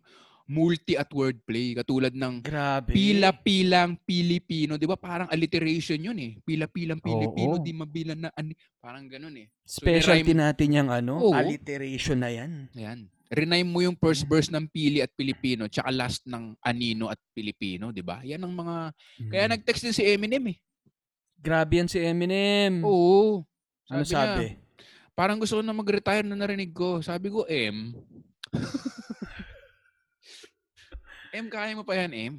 [0.46, 1.74] multi at wordplay.
[1.74, 2.94] Katulad ng Grabe.
[2.94, 4.78] pila-pilang Pilipino.
[4.78, 6.32] Di ba parang alliteration yun eh.
[6.40, 7.60] Pila-pilang Pilipino, Oo.
[7.60, 8.54] di mabilan na ani.
[8.78, 9.50] Parang ganun eh.
[9.60, 11.34] Specialty nirhyme- natin yung ano, Oo.
[11.34, 12.70] alliteration na yan.
[12.72, 13.10] Ayan.
[13.28, 17.90] Rename mo yung first verse ng Pili at Pilipino, tsaka last ng Anino at Pilipino,
[17.90, 18.22] di ba?
[18.22, 18.74] Yan ang mga...
[19.28, 19.52] Kaya Mm.
[19.52, 20.56] nag-text din si Eminem eh.
[21.38, 22.82] Grabe yan si Eminem.
[22.82, 23.46] Oo.
[23.88, 24.58] ano niya, sabi?
[25.14, 27.00] parang gusto ko na mag-retire na narinig ko.
[27.00, 27.94] Sabi ko, M.
[31.34, 32.32] M, kaya mo pa yan, M.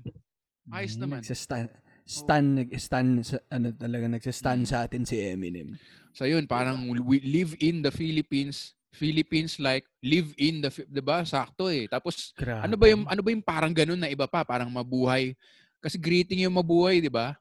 [0.69, 1.19] Ayos Mm, naman.
[1.21, 1.65] Nagsastan,
[2.05, 5.77] stan, nag-stan, sa, ano talaga, nagsastan sa atin si Eminem.
[6.13, 8.73] So yun, parang we live in the Philippines.
[8.89, 11.21] Philippines like live in the, 'di ba?
[11.21, 11.85] Sakto eh.
[11.85, 12.65] Tapos Grabe.
[12.65, 15.37] ano ba yung ano ba yung parang ganun na iba pa, parang mabuhay.
[15.77, 17.37] Kasi greeting yung mabuhay, 'di ba?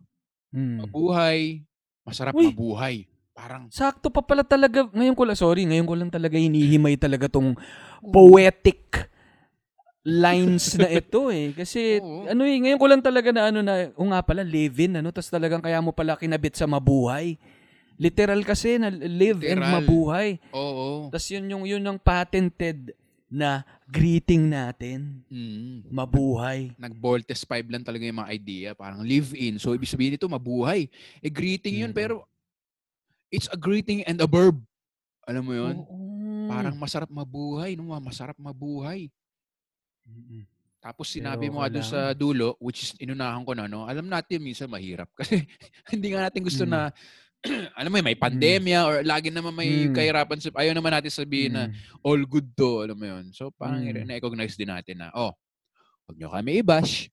[0.49, 0.81] Mm.
[0.89, 1.61] Mabuhay,
[2.09, 2.49] masarap Uy!
[2.49, 2.97] mabuhay.
[3.37, 7.31] Parang Sakto pa pala talaga, ngayon ko lang, sorry, ngayon ko lang talaga hinihimay talaga
[7.31, 7.55] tong
[8.11, 9.07] poetic
[10.03, 11.55] lines na ito eh.
[11.55, 12.27] Kasi, Oo.
[12.27, 15.13] ano eh, ngayon ko lang talaga na ano na, o nga pala, live in, ano,
[15.15, 17.39] tas talagang kaya mo pala kinabit sa mabuhay.
[18.01, 19.75] Literal kasi na live and Literal.
[19.85, 20.29] mabuhay.
[20.51, 21.13] oo.
[21.15, 22.91] Tas yun yung, yun yung patented
[23.29, 25.21] na greeting natin.
[25.29, 25.85] Mm.
[25.93, 26.73] Mabuhay.
[26.81, 28.69] Nag-Voltes 5 lang talaga yung mga idea.
[28.73, 29.61] Parang live in.
[29.61, 30.89] So, ibig sabihin nito, mabuhay.
[31.21, 31.99] Eh, greeting yun, Mm.
[32.01, 32.25] pero
[33.29, 34.57] it's a greeting and a verb.
[35.29, 35.77] Alam mo yun?
[35.77, 36.49] Oo.
[36.49, 37.77] Parang masarap mabuhay.
[37.77, 37.93] No?
[38.01, 39.13] Masarap mabuhay.
[40.09, 40.49] Mm-mm.
[40.81, 43.85] Tapos Pero sinabi mo nga doon sa dulo, which is inunahan ko na, no?
[43.85, 45.11] Alam natin minsan mahirap.
[45.21, 45.45] Kasi
[45.93, 46.73] hindi nga natin gusto Mm.
[46.73, 46.81] na,
[47.79, 49.95] alam mo, may pandemya or lagi naman may Mm.
[49.95, 50.39] kahirapan.
[50.43, 51.75] Sa, ayaw naman natin sabihin na Mm.
[52.03, 52.83] all good to.
[52.83, 53.25] Alam mo yun.
[53.31, 54.05] So parang Mm.
[54.07, 55.31] na-recognize din natin na, oh,
[56.07, 57.07] huwag nyo kami i-bash.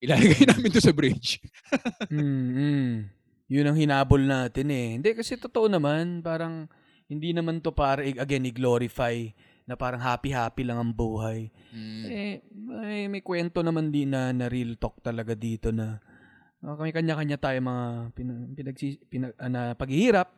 [0.00, 1.40] Ilalagay namin to sa bridge.
[2.10, 3.08] Mm,
[3.50, 4.88] Yun ang hinabol natin eh.
[4.94, 6.70] Hindi kasi totoo naman, parang
[7.10, 9.26] hindi naman to para again i-glorify
[9.66, 11.50] na parang happy-happy lang ang buhay.
[11.74, 12.04] Mm.
[12.06, 15.98] Eh, may, may kwento naman din na, na real talk talaga dito na
[16.64, 17.84] uh, may kanya-kanya tayo mga
[18.16, 18.76] pinag,
[19.08, 20.28] pinag, ah, na paghihirap.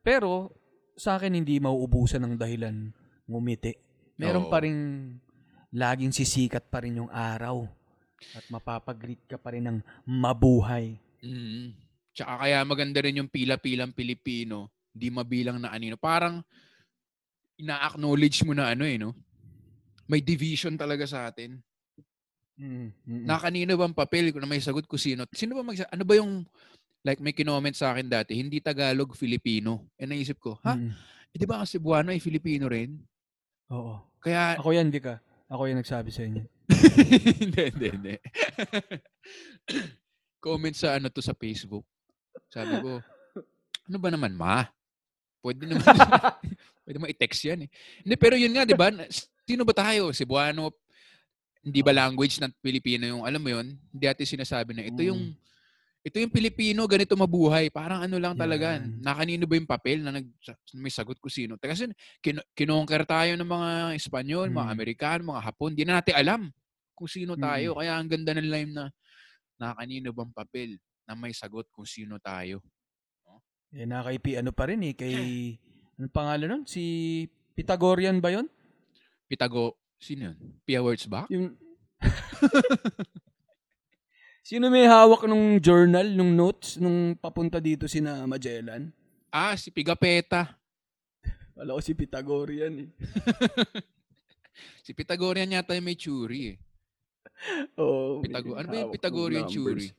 [0.00, 0.52] Pero
[0.98, 2.90] sa akin hindi mauubusan ng dahilan
[3.28, 3.72] ngumiti.
[3.76, 4.18] Oo.
[4.18, 4.76] Meron pa rin
[5.70, 7.68] laging sisikat pa rin yung araw
[8.34, 9.78] at mapapagreet ka pa rin ng
[10.08, 10.98] mabuhay.
[11.22, 11.76] Mm.
[12.16, 15.94] Tsaka kaya maganda rin yung pila-pilang Pilipino, di mabilang na anino.
[15.94, 16.42] Parang
[17.58, 19.14] ina-acknowledge mo na ano eh, no?
[20.10, 21.62] May division talaga sa atin.
[22.58, 25.24] Mm, mm, Na kanino bang papel kung na may sagot ko sino?
[25.30, 26.42] Sino ba magsa ano ba yung
[27.06, 29.86] like may kinoment sa akin dati, hindi Tagalog, Filipino.
[29.94, 30.74] Eh naisip ko, ha?
[30.74, 30.90] mm.
[31.28, 32.98] Eh, di ba ang Cebuano ay Filipino rin?
[33.70, 34.02] Oo.
[34.18, 35.22] Kaya Ako yan, Vika.
[35.48, 36.44] Ako yung nagsabi sa inyo.
[37.44, 38.14] hindi, hindi, hindi.
[40.44, 41.84] Comment sa ano to sa Facebook.
[42.48, 43.00] Sabi ko,
[43.88, 44.64] ano ba naman, ma?
[45.40, 45.84] Pwede naman,
[46.84, 47.68] pwede mo i-text yan eh.
[48.04, 48.92] Hindi, pero yun nga, di ba?
[49.48, 50.12] Sino ba tayo?
[50.12, 50.72] Cebuano,
[51.64, 53.76] hindi ba language ng Pilipino yung, alam mo yun?
[53.92, 55.34] Hindi natin sinasabi na ito yung,
[56.00, 57.68] ito yung Pilipino, ganito mabuhay.
[57.68, 58.78] Parang ano lang talaga.
[58.78, 59.02] Yan.
[59.02, 60.26] Na kanino ba yung papel na nag,
[60.78, 61.58] may sagot ko sino?
[61.60, 61.90] Kasi
[62.22, 62.38] kin,
[63.04, 64.74] tayo ng mga Espanyol, mga Mm.
[64.78, 65.74] Amerikano, mga Hapon.
[65.74, 66.42] Di na natin alam
[66.96, 67.42] kung sino Mm.
[67.42, 67.68] tayo.
[67.76, 68.84] Kaya ang ganda ng line na,
[69.58, 72.62] na kanino bang papel na may sagot kung sino tayo.
[73.74, 75.12] Eh, nakaipi ano pa rin eh, kay
[75.98, 76.62] Ano pangalan nun?
[76.64, 77.26] Si
[77.58, 78.46] Pythagorean ba yun?
[79.26, 80.36] Pitago, sino yun?
[80.64, 81.26] Pia Words ba?
[81.28, 81.54] Yung...
[84.48, 88.88] Sino may hawak nung journal, nung notes, nung papunta dito si na Magellan?
[89.28, 90.56] Ah, si Pigapeta.
[91.52, 92.90] Wala ko si Pythagorean eh.
[94.82, 96.56] Si Pythagorean yata yung may churi eh.
[97.82, 98.24] Oo.
[98.24, 99.92] Pythago- may ano ba yung Pythagorean numbers.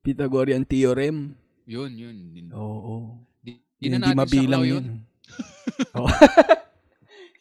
[0.00, 1.34] Pythagorean theorem.
[1.66, 2.16] Yun, yun.
[2.54, 3.18] Oo.
[3.42, 4.84] di, di Hindi na natin mabilang saklaw yun.
[5.98, 6.08] Oo.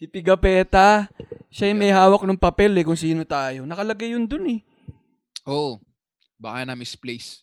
[0.06, 1.10] Si Pigapeta,
[1.50, 3.66] siya yung may hawak ng papel eh kung sino tayo.
[3.66, 4.60] Nakalagay yun dun eh.
[5.50, 5.82] Oo.
[5.82, 5.82] Oh,
[6.38, 7.42] baka na misplace.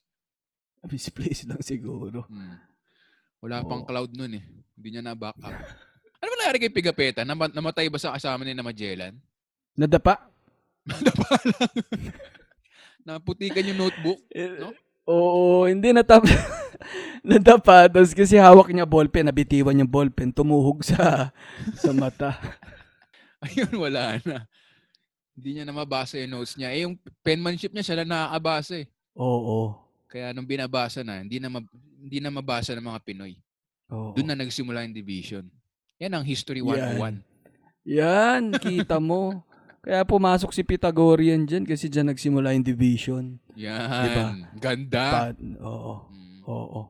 [0.86, 2.22] Misplace lang siguro.
[2.30, 2.58] Hmm.
[3.42, 3.88] Wala pang Oo.
[3.90, 4.44] cloud nun eh.
[4.78, 5.50] Hindi niya na back up.
[6.22, 7.26] Ano ba nangyari kay Pigapeta?
[7.26, 9.18] Nama- namatay ba sa kasama ni na Magellan?
[9.74, 10.30] Nadapa?
[13.02, 14.22] Naputikan yung notebook?
[14.30, 14.70] Eh, No?
[15.08, 16.22] Oo, hindi natap
[17.22, 17.86] nadapa.
[17.88, 21.30] Tapos kasi hawak niya ballpen, nabitiwan yung ballpen, tumuhog sa
[21.78, 22.38] sa mata.
[23.46, 24.46] Ayun, wala na.
[25.34, 26.70] Hindi niya na mabasa yung notes niya.
[26.70, 28.86] Eh, yung penmanship niya, siya lang nakakabasa eh.
[29.18, 29.74] Oo.
[30.06, 33.34] Kaya nung binabasa na, hindi na, mab- hindi na mabasa ng mga Pinoy.
[33.90, 34.12] Oo.
[34.12, 35.44] Doon na nagsimula yung division.
[35.98, 37.00] Yan ang History Yan.
[37.00, 37.88] 101.
[37.88, 39.42] Yan, kita mo.
[39.82, 43.24] Kaya pumasok si Pythagorean dyan kasi dyan nagsimula yung division.
[43.58, 44.06] Yan.
[44.06, 44.26] Diba?
[44.62, 45.04] Ganda.
[45.10, 45.94] Pa- oo.
[46.06, 46.80] Mm, Oo.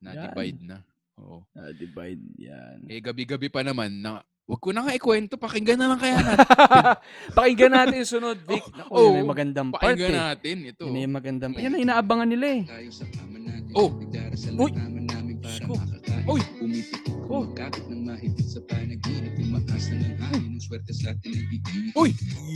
[0.00, 0.80] na-divide na.
[1.20, 1.44] Oo.
[1.52, 2.88] Na-divide yan.
[2.88, 6.48] Eh, gabi-gabi pa naman, na, wag ko na nga ikwento, pakinggan na lang kaya natin.
[7.36, 8.64] Pakinggan natin yung sunod, Vic.
[8.80, 9.04] Naku, Oo.
[9.12, 10.20] yun ay magandang part pakinggan eh.
[10.32, 10.84] natin ito.
[10.88, 12.62] Yun ay magandang Yan ang inaabangan nila eh.
[12.64, 13.72] Tayo sa kama natin.
[13.76, 13.92] Oh.
[13.92, 14.70] Nagdarasal Uy.
[14.72, 16.20] namin para Sko.
[16.22, 16.28] makakain.
[16.28, 16.42] Uy.
[16.60, 17.48] Pumipik, Oh.
[17.48, 19.32] kumakapit ng mahigit sa panaginip.
[19.40, 21.94] Umakas na ng hangin, ang swerte sa atin ay iinit.
[21.96, 22.10] Uy.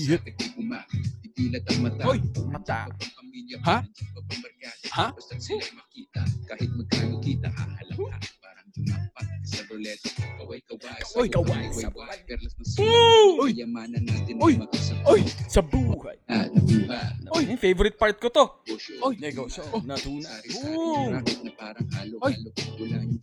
[0.04, 2.02] Sa atin ay umakit, ipilat ang mata.
[2.04, 2.18] Uy.
[2.46, 2.78] Mata.
[2.92, 3.78] Pamilya, Ha?
[4.92, 5.06] Ha?
[5.12, 8.18] Basta't sila'y makita, kahit magkano kita, hahalang ka.
[8.42, 10.08] Parang jumapat sa ruleta.
[10.36, 11.28] Kaway-kaway, sa Uy.
[11.28, 12.66] buhay, Kaway, sa buhay, perlas Uy.
[12.66, 13.36] sulat.
[13.46, 14.54] Kayamanan natin Uy.
[15.06, 15.20] Uy.
[15.46, 16.16] Sa buhay.
[16.26, 17.12] At nabuhay.
[17.32, 18.44] Uy, yung favorite part ko to.
[19.02, 19.14] Uy.
[19.16, 19.62] Negosyo.
[19.70, 19.80] Oh.
[19.80, 20.28] Natuna.
[20.44, 22.48] Ng racket na parang halo-halo.
[22.76, 23.20] Wala yung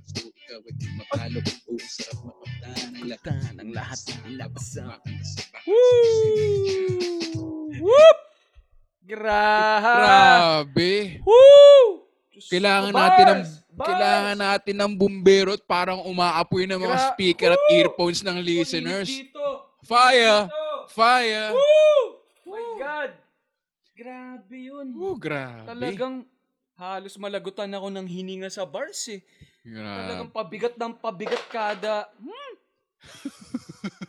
[0.00, 1.40] ikaw ay mapalo.
[1.42, 3.54] Oo, sarap mapagtaan ang lahat.
[3.58, 4.84] Ang lahat ng laksa.
[4.84, 5.68] Mapapawakan ka sa bahay.
[7.80, 8.12] Woo!
[9.04, 10.92] Grabe.
[11.28, 12.08] Woo!
[12.48, 13.52] Kailangan ko, natin ng bars!
[13.74, 13.88] Bars!
[13.90, 17.74] kailangan natin ng bumbero at parang umaapoy ng mga Gra- speaker at Woo!
[17.74, 19.10] earphones ng listeners.
[19.10, 19.44] Dito.
[19.84, 20.48] Fire!
[20.48, 20.64] Dito.
[20.94, 21.50] Fire!
[21.52, 22.02] Woo!
[22.48, 23.10] My God!
[23.94, 24.86] Grabe yun.
[24.98, 25.70] Oh, grabe.
[25.70, 26.26] Talagang
[26.74, 29.22] halos malagutan ako ng hininga sa bars eh.
[29.64, 30.36] Talagang Grabe.
[30.36, 32.04] pabigat ng pabigat kada.
[32.14, 32.52] Hmm.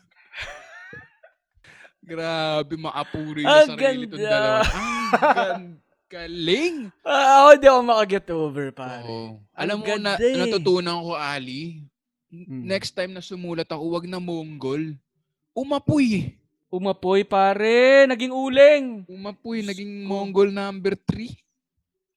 [2.06, 4.30] Grabe, maapuri Ang na sarili itong ganda.
[4.30, 4.62] dalawa.
[4.62, 5.80] Ang gan-
[6.16, 6.76] galing.
[7.02, 9.04] Ah, ako di ako makaget over, pare.
[9.04, 9.42] Oo.
[9.52, 10.38] Alam mo, na, ganda eh.
[10.38, 11.82] natutunan ko, Ali,
[12.28, 12.68] Hmm.
[12.68, 15.00] next time na sumulat ako, wag na Mongol.
[15.50, 16.36] Umapoy.
[16.68, 18.04] Umapoy, pare.
[18.06, 19.08] Naging uling.
[19.08, 20.04] Umapoy, naging.
[20.04, 21.32] Mongol number 3.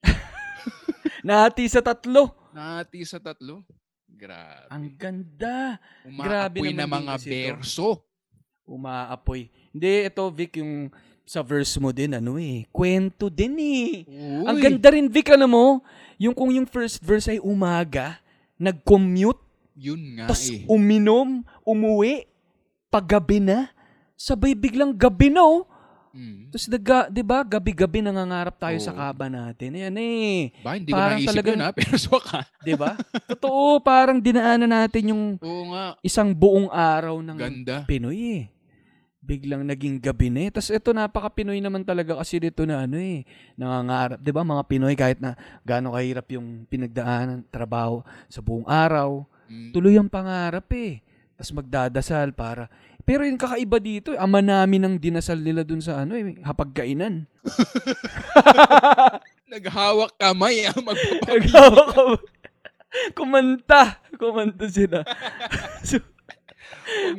[1.23, 2.35] Nahati sa tatlo.
[2.59, 3.63] Nahati sa tatlo.
[4.03, 4.67] Grabe.
[4.67, 5.79] Ang ganda.
[6.03, 7.31] Umaapoy na naman din mga ito.
[7.31, 7.89] berso.
[8.67, 9.47] Umaapoy.
[9.71, 10.91] Hindi, ito, Vic, yung
[11.23, 14.03] sa verse mo din, ano eh, kwento din eh.
[14.03, 14.43] Uy.
[14.43, 15.65] Ang ganda rin, Vic, ano mo,
[16.19, 18.19] yung kung yung first verse ay umaga,
[18.59, 19.39] nag-commute,
[19.79, 20.67] Yun nga tas eh.
[20.67, 22.27] uminom, umuwi,
[22.91, 23.71] paggabi na,
[24.19, 25.63] sabay biglang gabi na oh.
[26.09, 26.49] Mm.
[26.49, 28.97] Tapos, naga, di ba, gabi-gabi nangangarap tayo sa Oo.
[28.97, 29.77] kaba natin.
[29.77, 30.49] Ayan eh.
[30.59, 32.39] Ba, hindi ko Parang naisip talagang- yun ha, pero swaka.
[32.59, 32.91] Di ba?
[33.29, 35.93] Totoo, parang dinaanan natin yung Oo nga.
[36.01, 37.75] isang buong araw ng Ganda.
[37.85, 38.43] Pinoy eh.
[39.19, 40.49] Biglang naging gabi na eh.
[40.49, 43.21] Tapos ito, napaka-Pinoy naman talaga kasi dito na ano eh.
[43.53, 44.17] Nangangarap.
[44.17, 49.21] Di ba mga Pinoy kahit na gaano kahirap yung pinagdaanan, trabaho sa buong araw.
[49.45, 49.69] Mm.
[49.69, 51.05] Tuloy ang pangarap eh.
[51.37, 52.67] Tapos magdadasal para.
[53.07, 57.25] Pero yung kakaiba dito, eh, ama namin ang dinasal nila dun sa ano eh, hapagkainan.
[59.49, 61.25] Naghawak kamay ah, magpapamilya.
[61.25, 62.03] Nagawa ko.
[63.17, 63.81] Kumanta.
[64.17, 65.01] Kumanta sila.
[65.89, 65.97] so,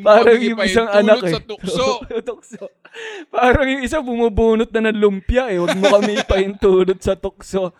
[0.03, 1.33] Parang yung isang anak eh.
[1.35, 1.89] Sa tukso.
[2.27, 2.65] tukso.
[3.31, 5.63] Parang yung isa bumubunot na ng lumpia eh.
[5.63, 7.75] Huwag mo kami ipahintulot sa tukso.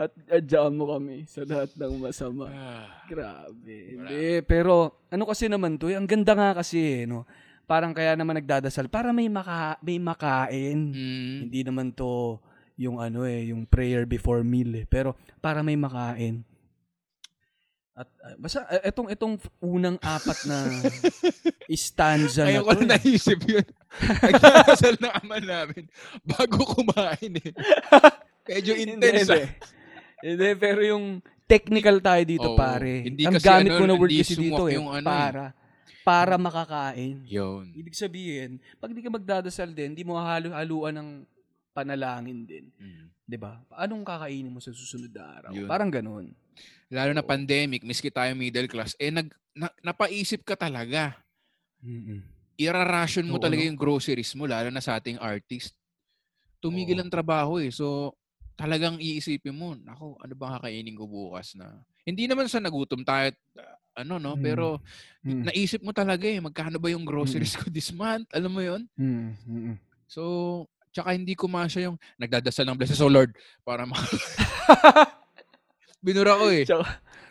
[0.00, 2.48] At adyan mo kami sa lahat ng masama.
[2.48, 4.00] Ah, Grabe.
[4.00, 7.28] Hindi, pero ano kasi naman to, eh, ang ganda nga kasi eh, no.
[7.68, 10.90] Parang kaya naman nagdadasal para may maka, may makain.
[10.96, 11.36] mm.
[11.46, 12.40] Hindi naman to
[12.80, 14.88] yung ano eh, yung prayer before meal eh.
[14.88, 16.48] Pero para may makain.
[17.92, 20.56] At uh, basta uh, etong etong unang apat na
[21.76, 22.88] stanza na ko to.
[22.88, 23.04] na eh.
[23.04, 23.66] naisip yun.
[24.24, 25.84] Nagdadasal na ama namin
[26.24, 27.52] bago kumain eh.
[28.48, 29.44] Medyo intense hindi.
[29.44, 29.48] ah.
[30.20, 32.58] Hindi, pero yung technical tayo dito, Oo.
[32.58, 33.02] pare.
[33.04, 35.10] Hindi Ang kasi gamit ano, ko na word hindi kasi dito eh, yung ano eh.
[35.10, 35.44] para.
[36.00, 37.26] Para makakain.
[37.28, 37.64] Yun.
[37.76, 41.08] Ibig sabihin, pag di ka magdadasal din, di mo halo-haluan ng
[41.70, 42.66] panalangin din.
[42.76, 43.06] Mm.
[43.30, 43.62] 'Di ba?
[43.78, 45.52] Anong kakainin mo sa susunod na araw?
[45.54, 45.68] Yun.
[45.70, 46.34] Parang ganun.
[46.90, 51.14] Lalo na pandemic, miski tayo middle class, eh nag, na, napaisip ka talaga.
[52.58, 53.70] Ira-ration mo Oo, talaga no?
[53.70, 55.70] yung groceries mo, lalo na sa ating artist.
[56.58, 57.06] Tumigil Oo.
[57.06, 57.70] ang trabaho eh.
[57.70, 58.18] So,
[58.60, 61.80] talagang iisipin mo, ako, ano bang kakainin ko bukas na?
[62.04, 64.42] Hindi naman sa nagutom tayo, uh, ano no, Mm.
[64.44, 64.66] pero
[65.24, 65.48] Mm.
[65.48, 68.28] naisip mo talaga eh, magkano ba yung groceries ko this month?
[68.36, 69.76] Alam mo yon Mm, mm, mm.
[70.04, 70.22] So,
[70.92, 73.32] tsaka hindi ko masya yung nagdadasal ng blessings, oh Lord,
[73.64, 73.96] para ma...
[76.04, 76.64] Binura ko eh.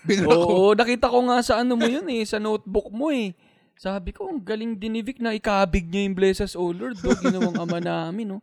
[0.06, 0.46] Binura ko.
[0.46, 3.34] Oo, nakita ko nga sa ano mo yun eh, sa notebook mo eh.
[3.80, 7.16] Sabi ko, ang galing din ni Vic na ikabig niya yung blesses, oh Lord, do,
[7.16, 8.40] ginawang ama namin, no?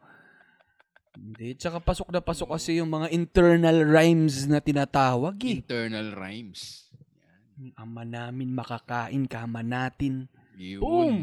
[1.16, 5.64] Hindi, tsaka pasok na pasok kasi yung mga internal rhymes na tinatawag eh.
[5.64, 6.92] Internal rhymes.
[7.56, 10.28] Yung Ama namin makakain, kama natin.
[10.60, 10.80] Yun.
[10.84, 11.16] Boom!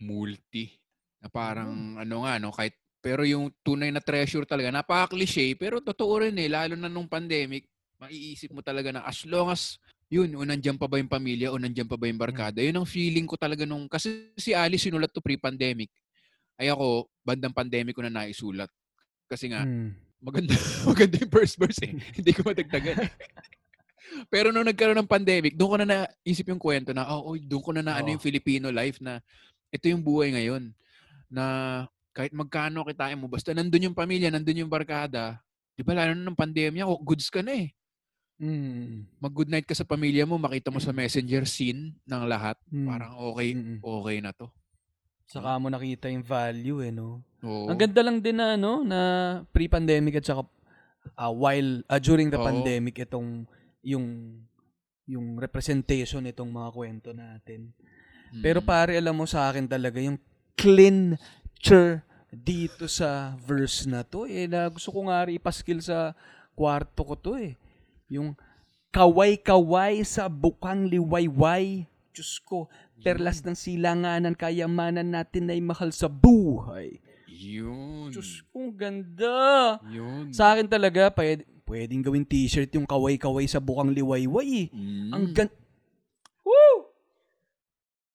[0.00, 0.72] Multi.
[1.20, 2.48] Na parang ano nga, no?
[2.48, 2.72] Kahit,
[3.04, 7.68] pero yung tunay na treasure talaga, napaka-cliche, pero totoo rin eh, lalo na nung pandemic,
[8.00, 9.76] maiisip mo talaga na as long as
[10.08, 12.58] yun, o nandyan pa ba yung pamilya, o nandyan pa ba yung barkada.
[12.64, 15.92] Yun ang feeling ko talaga nung, kasi si Ali sinulat to pre-pandemic.
[16.56, 18.72] Ay ako, bandang pandemic ko na naisulat.
[19.30, 19.94] Kasi nga, Hmm.
[20.18, 20.50] maganda,
[20.90, 21.94] maganda yung first verse eh.
[22.18, 23.12] Hindi ko madagdagan eh.
[24.26, 27.62] Pero nung nagkaroon ng pandemic, doon ko na naisip yung kwento na, oh, oh doon
[27.62, 28.14] ko na na ano Oo.
[28.18, 29.22] yung Filipino life na
[29.70, 30.74] ito yung buhay ngayon.
[31.30, 31.44] Na
[32.10, 35.38] kahit magkano kitain mo, basta nandun yung pamilya, nandun yung barkada,
[35.78, 37.70] di ba lalo ng pandemya, oh, goods ka na eh.
[38.42, 39.06] Mm.
[39.22, 42.86] Mag-good night ka sa pamilya mo, makita mo sa messenger scene ng lahat, Mm.
[42.88, 43.78] parang okay, Mm-mm.
[43.78, 44.50] okay na to.
[45.30, 47.22] Saka mo nakita yung value eh, no?
[47.46, 47.70] Oo.
[47.70, 49.00] Ang ganda lang din na, ano, na
[49.54, 50.42] pre-pandemic at saka
[51.14, 52.42] ah, while, ah, during the Oo.
[52.42, 53.46] pandemic, itong,
[53.86, 54.34] yung,
[55.06, 57.70] yung representation itong mga kwento natin.
[58.34, 58.42] Mm.
[58.42, 60.18] Pero pare, alam mo sa akin talaga, yung
[60.58, 66.10] clincher dito sa verse na to, eh, na gusto ko nga rin ipaskill sa
[66.58, 67.54] kwarto ko to eh.
[68.10, 68.34] Yung
[68.90, 71.86] kaway-kaway sa bukang liwayway.
[72.10, 72.66] Diyos ko,
[73.00, 76.98] perlas ng silanganan, kayamanan natin ay mahal sa buhay.
[77.30, 78.10] Yun.
[78.10, 79.78] Diyos ko, ang ganda.
[79.86, 80.34] Yun.
[80.34, 84.74] Sa akin talaga, pwede, pwedeng gawing t-shirt yung kaway-kaway sa bukang liwayway eh.
[84.74, 85.10] Mm.
[85.14, 85.48] Ang gan...
[86.42, 86.90] Woo!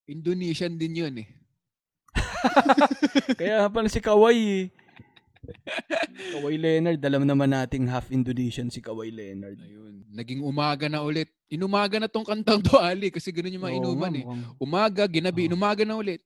[0.06, 1.28] Indonesian din yun eh.
[3.40, 4.64] Kaya pala si Kaway eh.
[6.32, 9.56] Kaway Leonard, alam naman nating half Indonesian si Kaway Leonard.
[9.56, 10.04] Ayun.
[10.10, 11.28] Naging umaga na ulit.
[11.46, 14.24] Inumaga na tong kantang to, Ali, kasi ganun yung mga Oo inuman nga, eh.
[14.24, 15.48] mukhang- Umaga, ginabi, Oo.
[15.48, 16.20] inumaga na ulit.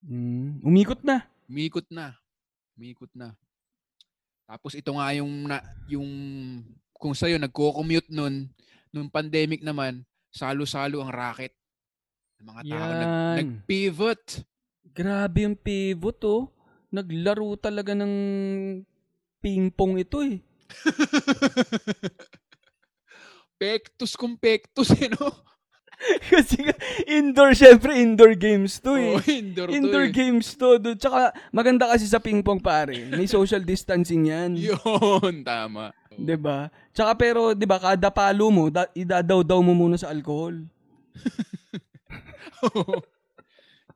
[0.00, 1.24] Mm, umikot na.
[1.48, 2.14] Umiikot na.
[2.76, 3.32] Umiikot na.
[4.44, 6.08] Tapos ito nga yung, na, yung
[6.92, 8.48] kung sa'yo, nagko-commute nun,
[8.90, 11.52] nung pandemic naman, salo-salo ang racket.
[12.38, 13.34] Ng mga tao nag, Yan.
[13.38, 14.22] nag-pivot.
[14.88, 16.50] Grabe yung pivot oh.
[16.88, 18.12] Naglaro talaga ng
[19.38, 20.40] ping-pong ito eh.
[23.58, 25.34] Pectus kung pectus, eh, no?
[26.30, 26.62] Kasi
[27.10, 29.18] indoor, syempre indoor games to eh.
[29.18, 30.14] Oo, indoor, to Indoor eh.
[30.14, 30.78] games to.
[30.78, 31.02] dude.
[31.02, 33.10] Tsaka maganda kasi sa ping-pong pare.
[33.10, 34.54] May social distancing yan.
[34.62, 35.90] Yun, tama.
[36.38, 36.70] ba?
[36.94, 40.54] Tsaka pero ba kada palo mo da- idadaw-daw mo muna sa alcohol.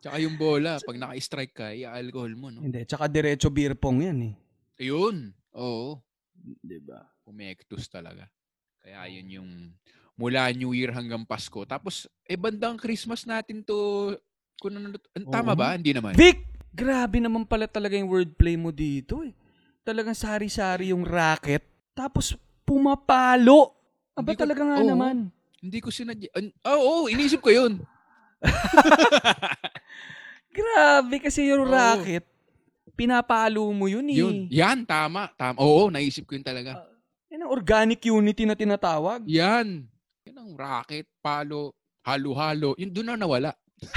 [0.03, 2.59] Tsaka yung bola, pag naka-strike ka, i-alcohol mo, no?
[2.59, 4.35] Hindi, tsaka diretso beer pong 'yan eh.
[4.77, 5.31] Ayun.
[5.55, 6.03] Oo.
[6.35, 7.07] 'Di ba?
[7.23, 8.27] Pumektus talaga.
[8.83, 9.51] Kaya yun yung
[10.13, 11.63] mula New Year hanggang Pasko.
[11.63, 14.11] Tapos, eh, bandang Christmas natin to.
[14.59, 15.59] Kung ano, an- tama Oo.
[15.59, 15.79] ba?
[15.79, 16.15] Hindi naman.
[16.15, 19.31] Vic, grabe naman pala talaga yung wordplay mo dito eh.
[19.83, 21.63] Talagang sari-sari yung racket.
[21.93, 23.71] Tapos pumapalo.
[24.13, 24.89] Aba Hindi ko- talaga nga oo.
[24.89, 25.17] naman.
[25.59, 26.27] Hindi ko sinadya.
[26.35, 27.79] an- Oo, oh, inisip ko yun.
[30.57, 31.73] Grabe kasi yung Oo.
[31.73, 32.25] racket.
[32.93, 34.21] Pinapalo mo yun eh.
[34.21, 34.37] Yun.
[34.53, 35.33] Yan, tama.
[35.35, 35.57] tama.
[35.59, 36.85] Oo, naisip ko yun talaga.
[37.33, 39.25] Yan ang organic unity na tinatawag.
[39.25, 39.89] Yan.
[40.29, 41.73] Yan ang racket, palo,
[42.05, 42.77] halo-halo.
[42.77, 43.51] Yun doon na nawala.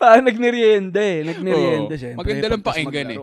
[0.00, 1.24] Parang nagmerienda eh.
[1.24, 2.00] Nagmerienda Oo.
[2.00, 2.12] siya.
[2.14, 3.18] Maganda lang pakinggan eh.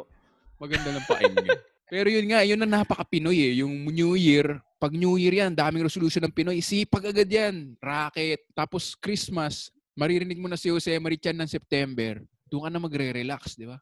[0.57, 1.57] Maganda lang pakinggan.
[1.87, 3.53] Pero yun nga, yun ang napaka-Pinoy eh.
[3.63, 6.61] Yung New Year, pag New Year yan, daming resolution ng Pinoy.
[6.61, 7.73] Sipag agad yan.
[7.81, 8.45] Racket.
[8.53, 12.21] Tapos Christmas, maririnig mo na si Jose Marichan ng September.
[12.45, 13.81] Doon ka na magre-relax, di ba?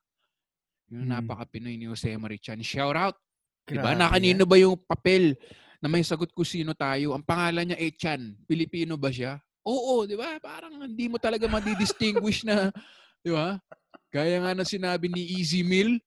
[0.88, 1.12] Yung Hmm.
[1.20, 2.64] napaka-Pinoy ni Jose Marichan.
[2.64, 3.20] Shout out.
[3.68, 3.92] Di ba?
[3.92, 5.36] Na kanino ba yung papel
[5.84, 7.12] na may sagot kung sino tayo?
[7.12, 8.38] Ang pangalan niya Echan.
[8.48, 9.36] Pilipino ba siya?
[9.66, 10.38] Oo, di ba?
[10.40, 12.70] Parang hindi mo talaga madidistinguish na,
[13.26, 13.58] di ba?
[14.14, 15.98] Gaya nga na sinabi ni Easy Mill,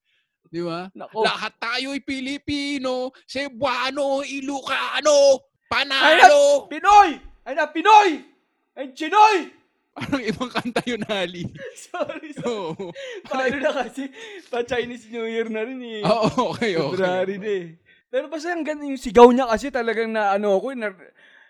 [0.49, 0.89] di ba?
[0.97, 1.25] Nako.
[1.25, 5.45] Lahat tayo'y Pilipino, Cebuano, Ilocano.
[5.69, 6.65] Panalo!
[6.73, 7.21] Pinoy!
[7.45, 8.25] Ay na, Pinoy!
[8.73, 9.53] Ay, Chinoy!
[9.99, 11.43] Parang ibang kanta yun, Ali.
[11.91, 12.47] sorry, sorry.
[12.47, 12.95] Oo.
[13.27, 14.07] Paano na kasi?
[14.47, 16.07] Pa-Chinese New Year na rin eh.
[16.07, 17.03] Oo, okay, okay.
[17.03, 17.67] February na eh.
[18.07, 20.89] Pero basta ang ganda yung sigaw niya kasi talagang na ano ako eh, na,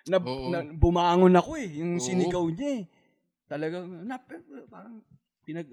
[0.08, 0.48] na, Oo.
[0.48, 1.68] na bumangon ako eh.
[1.78, 2.02] Yung Oo.
[2.02, 2.84] sinigaw niya eh.
[3.44, 4.16] Talagang, na,
[4.72, 5.04] parang
[5.44, 5.68] pinag,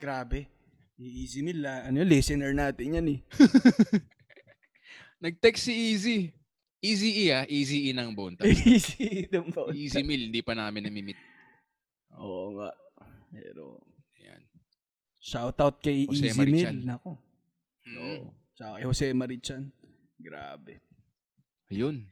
[0.00, 0.48] grabe.
[0.94, 3.20] Easy Mill, ah, ano, listener natin yan eh.
[5.24, 6.18] Nag-text si Easy.
[6.84, 8.44] Easy E ah, Easy E ng Thugs.
[8.68, 9.74] Easy them both.
[9.74, 11.18] Easy Meal, hindi pa namin namimit.
[12.14, 12.70] Oo nga.
[13.34, 13.82] Pero,
[14.22, 14.42] Yan.
[15.18, 16.76] shout out kay Jose Easy Marichan.
[16.78, 16.86] Mill.
[16.86, 17.10] Nako.
[17.88, 17.98] Mm.
[17.98, 18.24] Oo.
[18.54, 19.62] Tsaka kay Jose Marichan.
[20.14, 20.78] Grabe.
[21.74, 22.06] Ayun.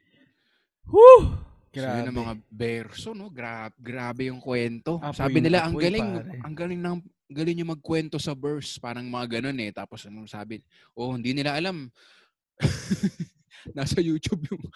[0.91, 1.39] Whew!
[1.73, 2.05] So Grabe.
[2.05, 3.33] yun ang mga verso, no?
[3.33, 5.01] Gra- grabe yung kwento.
[5.01, 6.33] Apoy Sabi nila, ang apoy, galing, pare.
[6.45, 6.97] ang galing ng
[7.33, 8.79] galing yung magkwento sa verse.
[8.79, 9.73] Parang mga ganun eh.
[9.73, 10.63] Tapos anong sabi,
[10.97, 11.89] oh, hindi nila alam.
[13.77, 14.63] Nasa YouTube yung,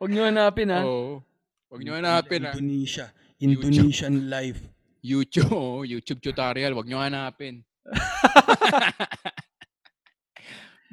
[0.00, 0.80] Huwag nyo hanapin ha.
[0.80, 1.20] oh,
[1.68, 2.56] Huwag nyo hanapin ah.
[2.56, 3.12] Indonesia.
[3.40, 4.60] Indonesian life.
[5.00, 6.72] YouTube, oh, YouTube tutorial.
[6.72, 7.64] Huwag nyo hanapin.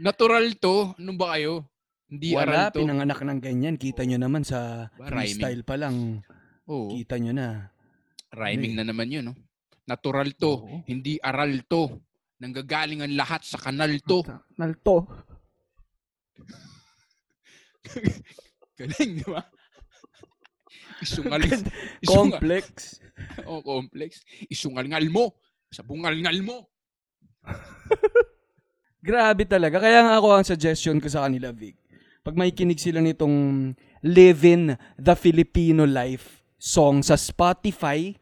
[0.05, 0.95] Natural to.
[0.95, 1.65] Ano ba kayo?
[2.07, 2.79] Hindi Wala, aral to.
[2.83, 3.75] pinanganak ng ganyan.
[3.75, 6.23] Kita nyo naman sa Ba, freestyle pa lang.
[6.67, 6.91] Oo.
[6.91, 7.71] Kita nyo na.
[8.35, 9.35] Rhyming na naman yun, no?
[9.87, 10.67] Natural to.
[10.67, 10.83] Oo.
[10.83, 12.03] Hindi aral to.
[12.43, 14.21] Nanggagaling ang lahat sa kanal to.
[14.59, 15.07] Nalto.
[18.77, 19.41] Galing, di ba?
[21.01, 21.41] Isungal.
[21.41, 22.05] isungal.
[22.05, 22.99] Complex.
[23.49, 24.21] oh, complex.
[24.51, 25.39] Isungal-ngal mo.
[25.71, 26.67] Sa bungal-ngal mo.
[29.07, 29.79] Grabe talaga.
[29.79, 31.79] Kaya nga ako ang suggestion ko sa kanila, Vic.
[32.21, 33.71] Pag may kinig sila nitong
[34.03, 38.17] Living the Filipino Life song sa Spotify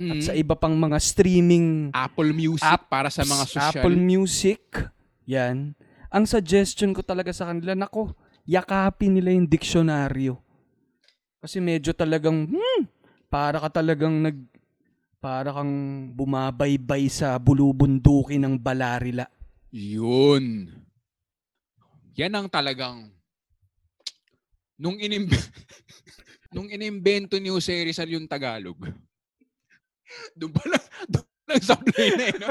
[0.00, 0.24] at Mm.
[0.24, 3.84] sa iba pang mga streaming Apple Music App- para sa mga social.
[3.84, 4.62] Apple Music,
[5.22, 5.76] yan.
[6.08, 10.40] Ang suggestion ko talaga sa kanila, nako, yakapin nila yung diksyonaryo.
[11.38, 12.82] Kasi medyo talagang, hmm,
[13.28, 14.40] para ka talagang nag,
[15.20, 15.70] para kang
[16.10, 19.28] bumabaybay sa bulubunduki ng Balarila.
[19.70, 20.64] Yun.
[22.16, 23.12] Yan ang talagang
[24.74, 25.28] nung inimb
[26.50, 28.78] nung inimbento ni Jose Rizal yung Tagalog.
[30.38, 32.50] Doon pa lang, doon pa lang sablay na eh, no?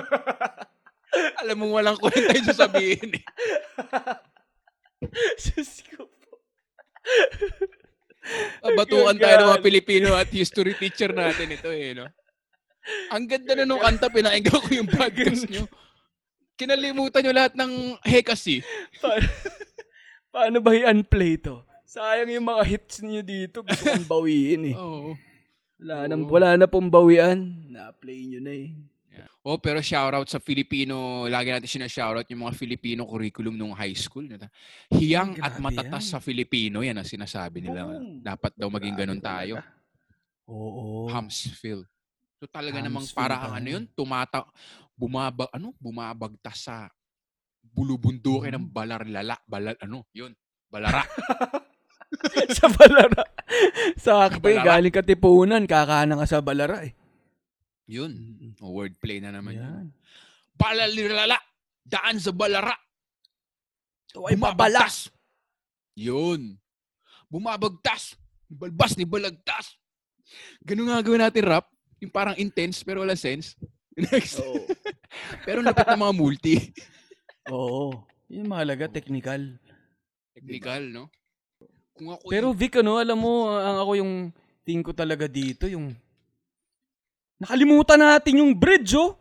[1.43, 3.25] Alam mo walang kwenta yung sasabihin eh.
[5.43, 6.31] Diyos ko po.
[8.63, 9.65] Batukan tayo ng mga.
[9.65, 12.07] Pilipino at history teacher natin ito eh, no?
[13.11, 15.67] Ang ganda na nung kanta, pinakinggan ko yung podcast nyo.
[16.55, 18.63] Kinalimutan nyo lahat ng hekasi.
[19.03, 19.27] paano,
[20.31, 21.68] paano ba i-unplay to?
[21.89, 23.65] Sayang yung mga hits niyo dito.
[23.65, 24.75] Gusto kong bawiin eh.
[24.77, 25.17] Oo.
[25.81, 26.29] Wala, na, Oo.
[26.29, 27.39] wala na pong bawian.
[27.65, 28.69] Na-play nyo na eh.
[29.41, 34.27] Oh, pero shoutout sa Filipino, lagi natin sinashoutout yung mga Filipino curriculum nung high school.
[34.93, 36.11] Hiyang at grabe matatas yan.
[36.13, 37.89] sa Filipino, yan ang sinasabi nila.
[37.89, 38.21] Boom.
[38.21, 39.55] Dapat daw maging Grabe ganun tayo.
[39.57, 39.73] talaga.
[40.45, 41.09] Oo.
[41.09, 41.83] Hamsville.
[42.37, 43.73] So talaga namang Hamsville para ba kang ano yan?
[43.73, 44.39] yun, tumata,
[44.93, 46.75] bumaba, ano, bumabagtas sa
[47.65, 48.75] bulubundukin ng Mhm.
[48.75, 50.31] balarlala, balal, ano, yun,
[50.69, 51.01] balara.
[52.57, 53.23] sa Balara.
[53.97, 54.59] Sakto eh.
[54.59, 55.63] Galing Katipunan.
[55.69, 56.93] Kakana ka sa Balara eh.
[57.89, 58.13] yun.
[58.61, 59.65] O, wordplay na naman yun.
[59.65, 59.87] Yan.
[60.59, 61.39] Balalilala,
[61.87, 62.75] daan sa balara.
[64.27, 64.83] Ay, babala.
[64.83, 65.09] Bumabagtas.
[65.95, 66.59] Yun.
[67.31, 68.19] Bumabagtas.
[68.49, 69.77] Balbas ni balagtas.
[70.65, 71.69] Ganun nga gawin natin rap.
[72.01, 73.55] Yung parang intense pero wala sense.
[73.95, 74.41] Next.
[74.41, 74.65] Oo.
[75.47, 76.55] pero lapit ng mga multi.
[77.53, 78.05] Oo.
[78.29, 79.57] Yung mahalaga, technical.
[80.37, 81.03] Technical, no?
[81.99, 84.13] Kung ako Pero yung- Vic, ano, alam mo, ang ako yung
[84.63, 85.91] tingin ko talaga dito, yung
[87.35, 89.19] nakalimutan natin yung bridge, oh.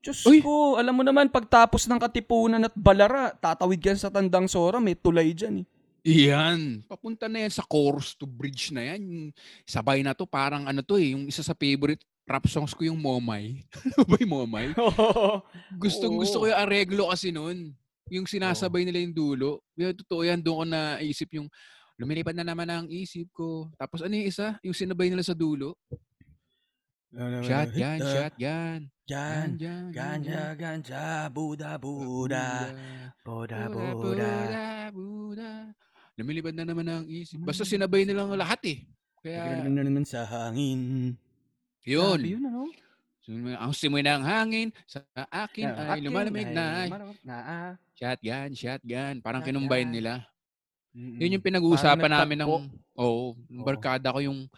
[0.00, 0.40] Diyos Uy.
[0.40, 4.94] ko, alam mo naman, pagtapos ng Katipunan at Balara, tatawid yan sa Tandang Sora, may
[4.94, 5.66] tulay dyan, eh.
[6.00, 6.88] Iyan.
[6.88, 9.00] Papunta na yan sa chorus to bridge na yan.
[9.04, 9.26] Yung
[9.68, 12.96] sabay na to, parang ano to eh, yung isa sa favorite rap songs ko yung
[12.96, 13.60] Momay.
[13.84, 14.72] Ano ba yung Momay?
[15.82, 17.74] Gustong gusto ko yung areglo kasi nun.
[18.08, 19.60] Yung sinasabay nila yung dulo.
[19.76, 21.50] Yung totoo yan, doon ko naisip yung
[22.00, 23.68] lumilipad na naman ang isip ko.
[23.76, 24.56] Tapos ano yung isa?
[24.64, 25.76] Yung sinabay nila sa dulo.
[27.44, 28.78] Shot yan, shot yan.
[29.10, 32.70] Yan, yan, ganja, ganja, Buddha, Buddha,
[33.26, 33.66] Buddha.
[33.66, 34.30] Buddha,
[34.94, 35.52] Buddha.
[36.14, 37.42] Lumilipad na naman ang isip.
[37.42, 38.78] Basta sinabay nilang lahat eh.
[39.20, 41.12] Kaya, na naman sa hangin.
[41.84, 42.16] yun.
[42.22, 42.70] Sabi yun, ano?
[43.58, 46.88] Ang simoy ng hangin sa akin ay Akin lumalamig na.
[47.22, 47.36] na.
[47.94, 49.14] Shotgun, shotgun.
[49.22, 50.24] Parang kinumbayin nila.
[50.90, 51.18] Mm-mm.
[51.22, 52.50] Yun yung pinag-uusapan Parang namin ng,
[52.98, 54.50] oo, ng barkada ko yung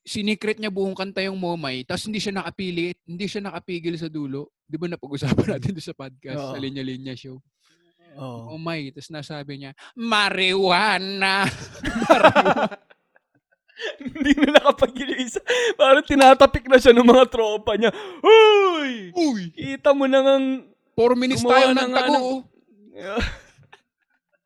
[0.00, 4.52] sinikret niya buong kanta yung Momay, tapos hindi siya nakapili, hindi siya nakapigil sa dulo.
[4.64, 6.52] Di ba napag-usapan natin doon sa podcast, Oo.
[6.56, 7.40] sa Linya Linya Show?
[8.18, 8.56] Oh.
[8.56, 11.46] Oh my, tapos nasabi niya, marijuana.
[14.02, 15.40] Hindi na nakapag-isa.
[15.72, 17.88] Parang tinatapik na siya ng mga tropa niya.
[18.20, 19.08] Hoy!
[19.16, 20.68] Uy, Kita mo na ngang...
[20.98, 22.12] 4 minutes tayo ng tago.
[22.12, 22.40] ng- oh.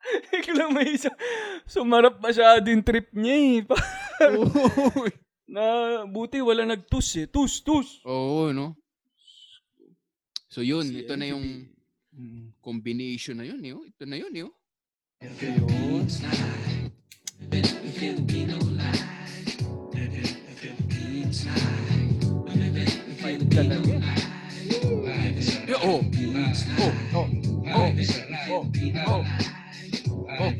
[0.33, 1.11] Biglang may isa.
[1.65, 3.59] Sumarap masyado yung trip niya eh.
[5.55, 5.63] Na
[6.05, 7.27] buti wala nagtus eh.
[7.29, 8.01] Tus, tus.
[8.05, 8.77] Oo, no?
[10.49, 11.75] So yun, Si ito na yung
[12.15, 12.55] Mm.
[12.63, 13.83] combination na yun, yo.
[13.83, 14.49] Ito na yun, yo.
[15.19, 16.07] Ayun.
[23.19, 23.95] Fight talaga.
[25.65, 26.01] Eh, oh.
[26.79, 27.29] Oh, oh,
[27.75, 27.91] oh,
[28.51, 28.63] oh,
[29.09, 29.54] oh.
[30.41, 30.51] Oh.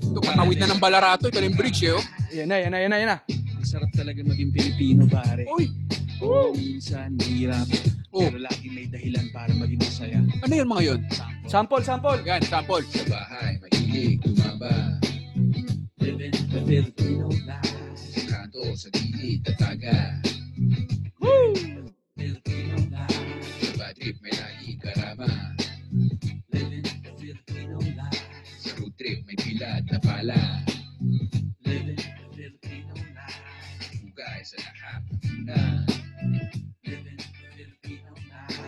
[0.00, 1.30] Ito, patawid na ng balarato.
[1.30, 2.02] Ito na yung bridge, eh, oh.
[2.34, 3.18] Yan na, yan na, yan na, yan na.
[3.30, 5.46] Ang sarap talaga maging Pilipino, pare.
[5.46, 5.70] Uy,
[6.20, 7.64] Oo, minsan, mahirap.
[8.12, 8.26] Oh.
[8.28, 10.18] Pero lagi may dahilan para maging masaya.
[10.20, 11.00] ano yun mga yun?
[11.46, 12.20] Sample, sample.
[12.26, 12.82] Yan, sample.
[12.90, 14.98] Sa bahay, mahilig tumaba.
[16.02, 17.72] Living the Filipino life.
[17.94, 20.18] Sa kanto, sa gilid, tataga.
[22.18, 23.16] Filipino life.
[23.62, 24.49] Sa bad trip, may lagi
[29.00, 30.36] trip, may pilad na pala.
[31.64, 32.04] Living the
[32.36, 33.40] Filipino life.
[33.96, 35.60] Bugay sa lahat ng tuna.
[36.84, 38.60] Living the Filipino life.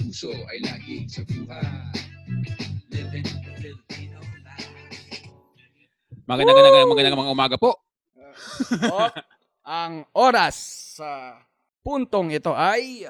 [0.00, 2.00] Puso ay laging sa buhay.
[2.96, 4.72] Living the Filipino life.
[6.24, 7.76] Magandang, magandang, magandang mga umaga po.
[8.88, 9.12] Oh,
[9.68, 10.56] ang oras
[10.96, 11.44] sa
[11.84, 13.04] puntong ito ay...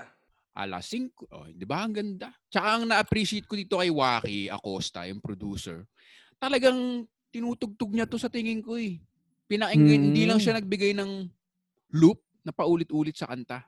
[0.55, 1.35] Alas 5.
[1.35, 1.83] Oh, di ba?
[1.83, 2.31] Ang ganda.
[2.47, 5.87] Tsaka ang na-appreciate ko dito kay Waki Acosta, yung producer.
[6.37, 8.99] Talagang tinutugtog niya to sa tingin ko eh.
[9.45, 10.07] Pinakinggan, Hmm.
[10.11, 11.11] hindi lang siya nagbigay ng
[11.95, 13.65] loop na paulit-ulit sa kanta.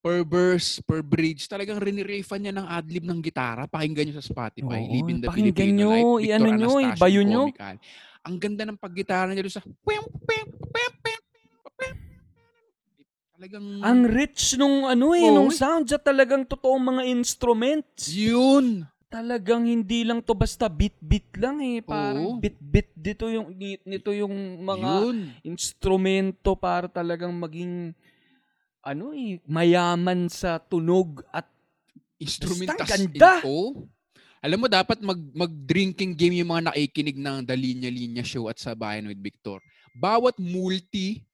[0.00, 3.68] Per verse, per bridge, talagang rinirefan niya ng adlib ng gitara.
[3.68, 4.80] Pakinggan niyo sa Spotify.
[4.80, 6.24] Oo, Live in the pakinggan Filipino nyo, Life.
[6.24, 7.42] Victor nyo, Anastasio nyo.
[7.52, 7.76] Comical.
[8.20, 9.62] Ang ganda ng paggitara niya doon sa...
[13.34, 13.64] Talagang...
[13.80, 15.36] Ang rich nung ano eh, Oo.
[15.36, 18.12] nung sound siya talagang totoong mga instruments.
[18.12, 18.84] Yun!
[19.10, 21.82] Talagang hindi lang to basta beat-beat lang eh.
[21.82, 21.90] Oo.
[21.90, 25.18] Parang beat-beat dito yung, ni- nito yung mga Yun.
[25.42, 27.90] instrumento para talagang maging
[28.80, 31.44] ano eh, mayaman sa tunog at
[32.20, 32.76] Instrumentas.
[32.76, 33.32] Basta ang ganda!
[33.48, 33.88] Oo.
[34.44, 38.60] Alam mo, dapat mag, mag-drinking game yung mga nakikinig ng The Linya Linya Show at
[38.60, 39.60] sa Bayan with Victor.
[39.96, 41.24] Bawat multi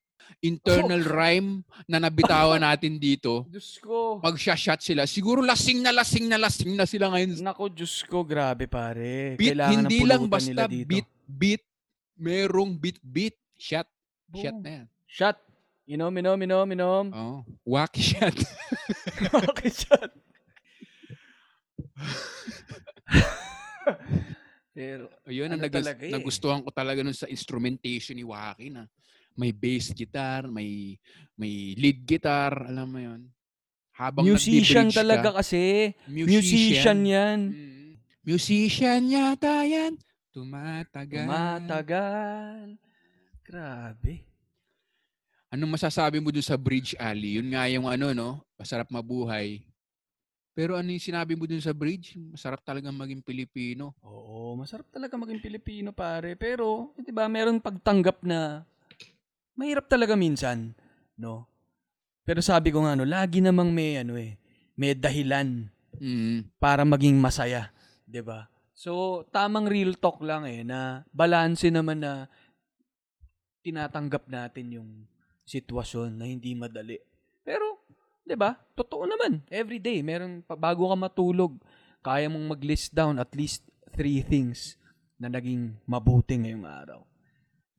[0.40, 4.20] internal rhyme na nabitawan natin dito, Diyos ko.
[4.20, 7.40] pag shot sila, siguro lasing na lasing na lasing na sila ngayon.
[7.40, 9.34] Nako, Diyos ko, grabe pare.
[9.34, 11.64] Beat, Kailangan hindi ng lang basta beat, beat,
[12.16, 13.88] merong beat, beat, shot.
[14.34, 14.62] Shot Boom.
[14.62, 14.86] na yan.
[15.06, 15.38] Shot.
[15.86, 17.06] Inom, inom, inom, inom.
[17.14, 18.34] Oh, wacky shot.
[19.54, 20.10] okay, shot.
[24.76, 26.12] Pero, Ayun, ang Ano nagus- talaga eh.
[26.12, 28.84] nagustuhan ko talaga nun sa instrumentation ni Waki na
[29.36, 30.96] may bass guitar, may
[31.36, 33.28] may lead guitar, alam mo yun.
[33.96, 35.92] Habang musician talaga ka, kasi.
[36.08, 37.38] Musician yan.
[37.52, 37.90] Mm.
[38.26, 39.96] Musician yata yan.
[40.32, 41.24] Tumatagal.
[41.24, 42.66] Tumatagal.
[43.40, 44.26] Grabe.
[45.48, 47.40] Anong masasabi mo dun sa Bridge Alley?
[47.40, 48.44] Yun nga yung ano, no?
[48.58, 49.64] Masarap mabuhay.
[50.56, 52.16] Pero ano yung sinabi mo dun sa bridge?
[52.16, 53.92] Masarap talagang maging Pilipino.
[54.00, 56.32] Oo, masarap talaga maging Pilipino pare.
[56.32, 58.64] Pero, 'di ba, meron pagtanggap na
[59.56, 60.76] mahirap talaga minsan,
[61.16, 61.48] no?
[62.22, 64.36] Pero sabi ko nga ano, lagi namang may ano eh,
[64.76, 66.52] may dahilan Mm.
[66.60, 67.72] para maging masaya,
[68.04, 68.52] 'di ba?
[68.76, 72.28] So, tamang real talk lang eh na balanse naman na
[73.64, 74.90] tinatanggap natin yung
[75.48, 77.00] sitwasyon na hindi madali.
[77.40, 77.80] Pero,
[78.22, 78.52] 'di ba?
[78.76, 79.40] Totoo naman.
[79.48, 81.56] Every day, meron pa- bago ka matulog,
[82.04, 83.64] kaya mong mag-list down at least
[83.96, 84.76] three things
[85.16, 87.00] na naging mabuti ngayong araw.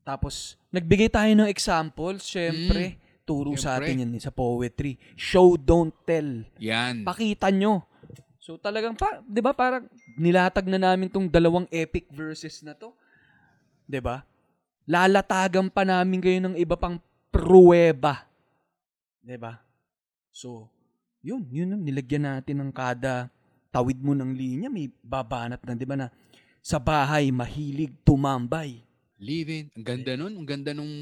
[0.08, 2.96] Tapos, nagbigay tayo ng examples, syempre.
[3.28, 3.92] Turo sa Syempre.
[3.92, 4.96] atin yan sa poetry.
[5.12, 7.04] Show, don't tell Yan.
[7.04, 7.84] pakita nyo.
[8.40, 9.52] So talagang pa, 'di ba?
[9.52, 9.84] Parang
[10.16, 12.96] nilatag na namin tong dalawang epic verses na to.
[13.84, 14.24] 'Di ba?
[14.88, 16.96] Lalatagan pa namin kayo ng iba pang
[17.28, 18.24] pruweba.
[19.20, 19.60] 'Di ba?
[20.32, 20.72] So,
[21.20, 23.28] yun, yun ang nilagyan natin ng kada
[23.68, 26.08] tawid mo ng linya, may babanat na, 'di ba na
[26.64, 28.87] sa bahay mahilig tumambay.
[29.18, 29.66] Living.
[29.74, 30.32] Ang ganda nun.
[30.38, 30.94] Ang ganda nung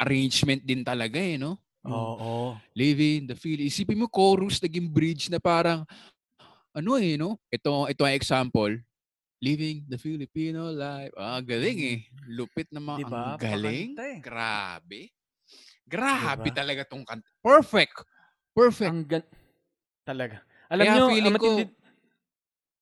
[0.00, 1.60] arrangement din talaga eh, no?
[1.84, 2.56] Oo.
[2.72, 3.60] Living, the feel.
[3.60, 5.84] Isipin mo chorus, naging bridge na parang,
[6.72, 7.36] ano eh, no?
[7.52, 8.72] Ito, ito ang example.
[9.44, 11.12] Living the Filipino life.
[11.20, 11.98] Ah, galing eh.
[12.32, 13.20] Lupit na mga, Diba?
[13.20, 13.88] ang galing.
[13.92, 14.18] Pakanta eh.
[14.24, 15.00] Grabe.
[15.84, 16.56] Grabe Diba?
[16.56, 17.28] talaga tong kanta.
[17.44, 18.08] Perfect.
[18.56, 18.88] Perfect.
[18.88, 19.32] Ang gan-
[20.00, 20.40] talaga.
[20.72, 21.64] Alam Kaya nyo, feeling matindi,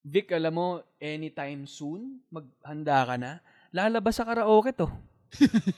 [0.03, 0.67] Vic, alam mo,
[0.99, 3.39] anytime soon, maghanda ka na.
[3.73, 4.85] Lalabas sa karaoke to.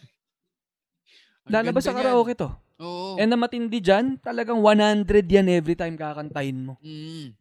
[1.54, 2.50] Lalabas sa karaoke to.
[2.82, 3.14] Oo.
[3.22, 6.74] And na matindi dyan, talagang 100 yan every time kakantahin mo.
[6.82, 7.38] Mm.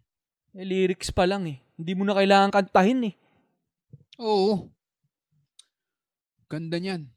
[0.54, 1.58] Eh, lyrics pa lang eh.
[1.74, 3.16] Hindi mo na kailangan kantahin eh.
[4.22, 4.70] Oo.
[6.46, 7.10] Ganda niyan.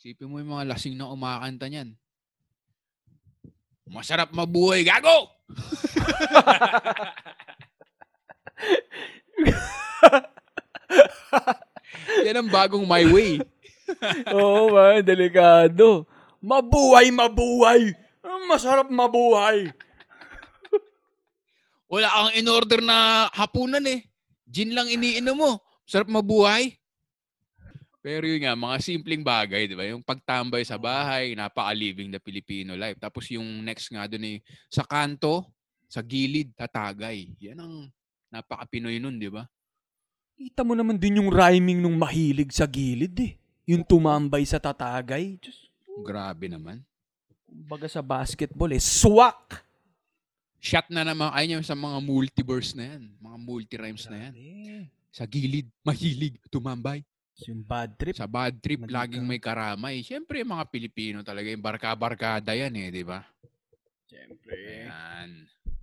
[0.00, 1.92] Sipin mo yung mga lasing na umakanta niyan.
[3.92, 5.28] Masarap mabuhay, gago!
[12.26, 13.42] Yan ang bagong my way.
[14.36, 16.06] Oo, man, delikado.
[16.40, 17.92] Mabuhay, mabuhay!
[18.48, 19.70] Masarap mabuhay!
[21.90, 24.06] Wala kang in-order na hapunan eh.
[24.46, 25.58] Gin lang iniinom mo.
[25.82, 26.78] Sarap mabuhay.
[28.00, 29.84] Pero yun nga, mga simpleng bagay, di ba?
[29.84, 32.96] Yung pagtambay sa bahay, napaka-living the Filipino life.
[32.96, 34.38] Tapos yung next nga doon eh,
[34.72, 35.50] sa kanto,
[35.90, 37.36] sa gilid, tatagay.
[37.42, 37.74] Yan ang
[38.32, 39.44] napaka-Pinoy nun, di ba?
[40.40, 43.36] Kita mo naman din yung rhyming nung mahilig sa gilid eh.
[43.68, 45.36] Yung tumambay sa tatagay.
[45.36, 45.68] Diyos,
[46.00, 46.80] Grabe naman.
[47.44, 48.80] baga sa basketball eh.
[48.80, 49.60] Swak!
[50.56, 53.12] Shot na naman, ayun yung sa mga multiverse na yan.
[53.20, 54.32] Mga multi-rhymes na yan.
[55.12, 57.04] Sa gilid, mahilig, tumambay.
[57.44, 58.16] Yung bad trip.
[58.16, 58.96] Sa bad trip, Maligaw.
[59.04, 60.00] laging may karamay.
[60.00, 63.20] Siyempre, mga Pilipino talaga, yung barka-barkada yan eh, di ba?
[64.08, 64.88] Siyempre.
[64.88, 65.30] Ayan.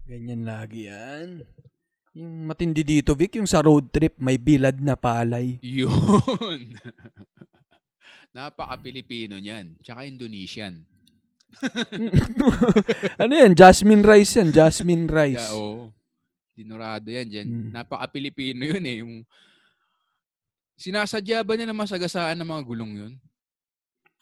[0.05, 1.45] Ganyan lagi yan.
[2.17, 5.61] Yung matindi dito, Vic, yung sa road trip, may bilad na palay.
[5.77, 6.73] Yun.
[8.35, 9.77] Napaka-Pilipino niyan.
[9.85, 10.81] Tsaka Indonesian.
[13.21, 13.53] ano yan?
[13.53, 14.49] Jasmine rice yan.
[14.49, 15.45] Jasmine rice.
[15.45, 15.93] Yeah, oo.
[16.57, 17.47] Dinurado yan dyan.
[17.47, 17.69] Mm.
[17.77, 18.97] Napaka-Pilipino yun eh.
[19.05, 19.13] Yung
[20.77, 23.13] Sinasadya ba niya na masagasaan ng mga gulong yun?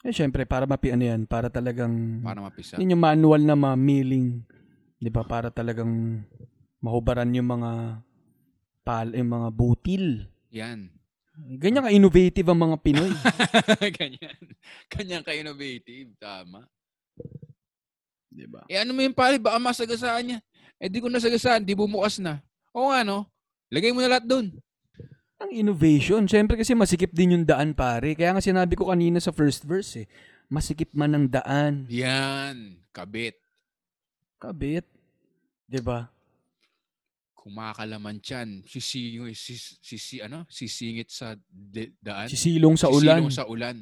[0.00, 2.80] Eh, syempre, para mapi ano yan, para talagang, Para mapisa.
[2.80, 4.40] yun yung manual na mga milling.
[4.96, 5.20] Di ba?
[5.20, 6.24] Para talagang
[6.80, 8.02] mahubaran yung mga
[8.86, 10.30] pal, yung mga butil.
[10.54, 10.96] Yan.
[11.36, 13.12] Ganyan ka-innovative ang mga Pinoy.
[14.00, 14.40] Ganyan.
[14.88, 16.16] Ganyan ka-innovative.
[16.16, 16.64] Tama.
[18.32, 18.64] di ba?
[18.72, 19.36] Eh ano mo yung pali?
[19.36, 20.38] Baka masagasaan niya.
[20.80, 21.60] Eh di ko nasagasaan.
[21.60, 22.40] Di bumukas na.
[22.72, 23.28] Oo nga no.
[23.68, 24.48] Lagay mo na lahat doon.
[25.36, 26.24] Ang innovation.
[26.24, 28.16] Syempre kasi masikip din yung daan, pare.
[28.16, 30.06] Kaya nga sinabi ko kanina sa first verse eh.
[30.48, 31.84] Masikip man ang daan.
[31.92, 32.80] Yan.
[32.96, 33.36] Kabit.
[34.40, 34.88] Kabit.
[35.68, 35.84] Di
[37.46, 37.70] ba?
[37.70, 38.66] Kumakalaman tiyan.
[38.66, 40.42] Sisingit, sis, sisi, ano?
[40.50, 42.26] sisingit sa de- daan.
[42.26, 43.22] Sisilong sa ulan.
[43.22, 43.76] Sisilong sa ulan.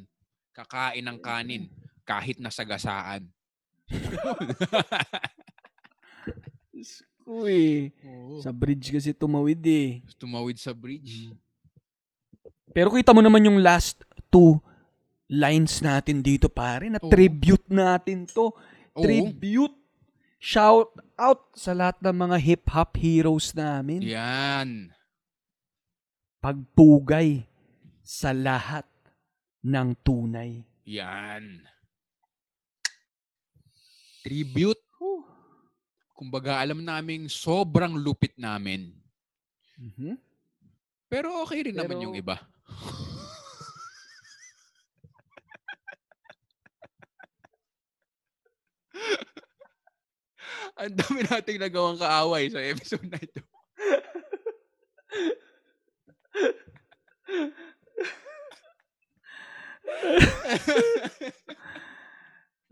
[0.53, 1.73] Kakain ng kanin.
[2.05, 3.25] Kahit nasagasaan.
[7.25, 7.89] Uy.
[8.05, 8.45] Oo.
[8.45, 10.05] Sa bridge kasi tumawid eh.
[10.21, 11.33] Tumawid sa bridge.
[12.77, 14.61] Pero kita mo naman yung last two
[15.31, 17.09] lines natin dito, pare, na Oo.
[17.09, 18.53] tribute natin to.
[18.53, 19.01] Oo.
[19.01, 19.84] Tribute.
[20.45, 24.05] Shout out sa lahat ng mga hip-hop heroes namin.
[24.05, 24.93] Yan.
[26.45, 27.49] Pagpugay
[28.05, 28.85] sa lahat
[29.65, 30.61] ng tunay.
[30.85, 31.65] Yan.
[34.21, 34.85] Tribute.
[36.13, 38.93] Kumbaga, alam naming sobrang lupit namin.
[39.81, 40.21] Mhm.
[41.09, 42.37] Pero okay rin naman Pero- yung iba.
[50.75, 53.41] Ang dami nating nagawang kaaway sa episode na ito.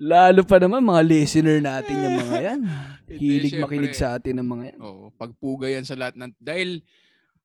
[0.02, 2.60] Lalo pa naman mga listener natin yung mga yan.
[3.22, 4.78] Hilig makinig sa atin ng mga yan.
[4.82, 6.32] Oo, pagpuga yan sa lahat ng...
[6.42, 6.82] Dahil,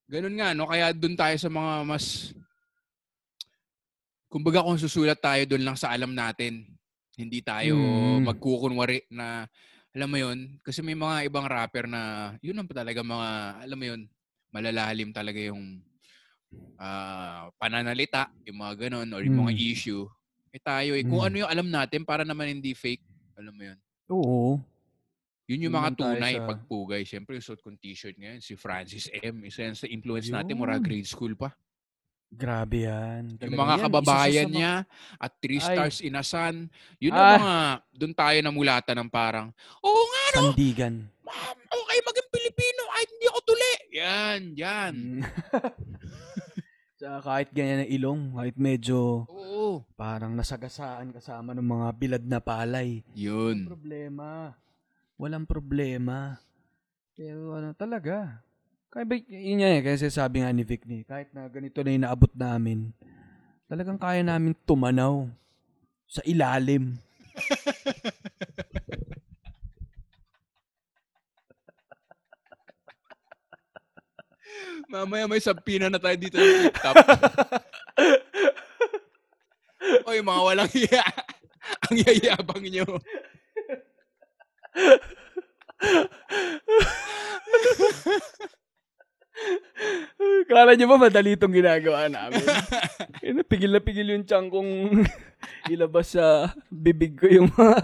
[0.09, 0.65] ganun nga, no?
[0.65, 2.33] Kaya doon tayo sa mga mas...
[4.25, 6.65] Kumbaga kung susulat tayo doon lang sa alam natin,
[7.19, 8.25] hindi tayo Mm.
[8.25, 9.45] magkukunwari na,
[9.97, 13.29] alam mo yun, kasi may mga ibang rapper na, yun ang talaga mga,
[13.65, 14.01] alam mo yun,
[14.53, 15.81] malalalim talaga yung
[16.79, 19.63] ah, pananalita, yung mga ganun, or yung mga Mm.
[19.67, 20.05] issue.
[20.53, 21.27] Eh tayo, eh, kung Mm.
[21.27, 23.03] ano yung alam natin, para naman hindi fake,
[23.35, 23.77] alam mo yun.
[24.07, 24.61] Oo.
[25.49, 27.01] Yun yung Yun mga tunay sa- pagpugay.
[27.03, 29.43] Siyempre, yung suot kong t-shirt ngayon, si Francis M.
[29.43, 30.59] Isa yan sa influence natin Yun.
[30.61, 31.51] mura grade school pa.
[32.27, 33.39] Grabe yan.
[33.39, 33.83] Yung mga yan.
[33.87, 34.73] kababayan sa mga- niya
[35.15, 35.67] at three Ay.
[35.71, 36.55] stars inasan.
[36.99, 37.17] Yun Ah.
[37.17, 37.55] ang mga,
[37.95, 39.47] doon tayo namulatan ng parang,
[39.79, 41.07] oo nga, no, Sandigan.
[41.23, 43.73] ma'am, okay maging Pilipino kahit hindi ako tuli.
[43.95, 44.93] Yan, yan.
[44.93, 45.21] Mm.
[46.97, 49.85] Tsaka kahit ganyan ang ilong, kahit medyo Oo.
[49.93, 53.05] parang nasagasaan kasama ng mga bilad na palay.
[53.13, 53.69] Yun.
[53.69, 54.57] problema.
[55.15, 56.37] Walang problema.
[57.13, 58.41] Pero ano talaga.
[58.87, 61.91] Kaya ba, yun yan eh, kasi sabi nga ni Vic ni, kahit na ganito na
[61.91, 62.95] yung naabot namin,
[63.67, 65.27] talagang kaya namin tumanaw
[66.07, 66.95] sa ilalim.
[74.87, 76.95] Mamaya may sabpina na tayo dito ng TikTok.
[80.07, 81.03] Oy, mga walang hiya.
[81.91, 82.87] Ang yayabang nyo.
[90.49, 92.43] Kala nyo ba madali itong ginagawa namin?
[93.27, 95.03] Eh, pigil na pigil yung tiyan kong
[95.73, 97.77] ilabas sa bibig ko yung mga...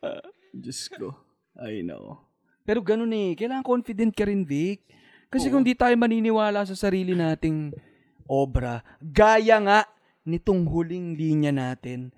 [0.00, 0.22] Ah,
[0.54, 1.12] Diyos ko.
[1.60, 2.24] I know.
[2.64, 3.36] Pero ganun eh.
[3.36, 4.80] Kailangan confident ka rin, Vic.
[5.28, 7.76] Kasi kung di tayo maniniwala sa sarili nating
[8.24, 9.84] obra, gaya nga
[10.24, 12.08] nitong huling linya natin,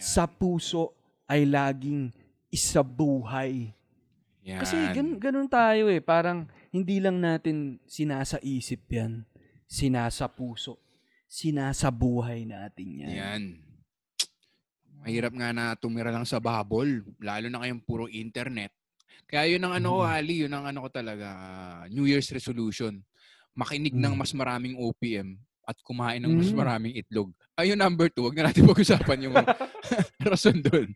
[0.00, 0.96] sa puso
[1.28, 2.08] ay laging
[2.48, 3.72] isabuhay.
[4.44, 4.60] Yan.
[4.60, 6.04] Kasi gan, ganun tayo eh.
[6.04, 9.24] Parang hindi lang natin sinasa isip yan.
[9.64, 10.76] Sinasa puso.
[11.24, 13.10] Sinasa buhay natin yan.
[13.10, 13.42] Yan.
[15.00, 17.04] Mahirap nga na tumira lang sa bubble.
[17.20, 18.72] Lalo na kayong puro internet.
[19.24, 20.12] Kaya yun ang ano ko, Mm.
[20.12, 23.00] Ali, yun ang ano ko talaga, ah, New Year's resolution.
[23.56, 24.20] Makinig ng Mm.
[24.20, 26.58] mas maraming OPM at kumain ng mas Mm.
[26.60, 27.32] maraming itlog.
[27.56, 28.28] Ayun, number two.
[28.28, 29.34] Huwag na natin pag-usapan yung
[30.28, 30.92] rason doon.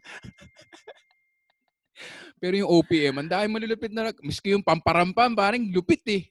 [2.38, 6.24] Pero yung OPM, ang dahil malulupit na, miski yung pamparampam, parang lupit eh.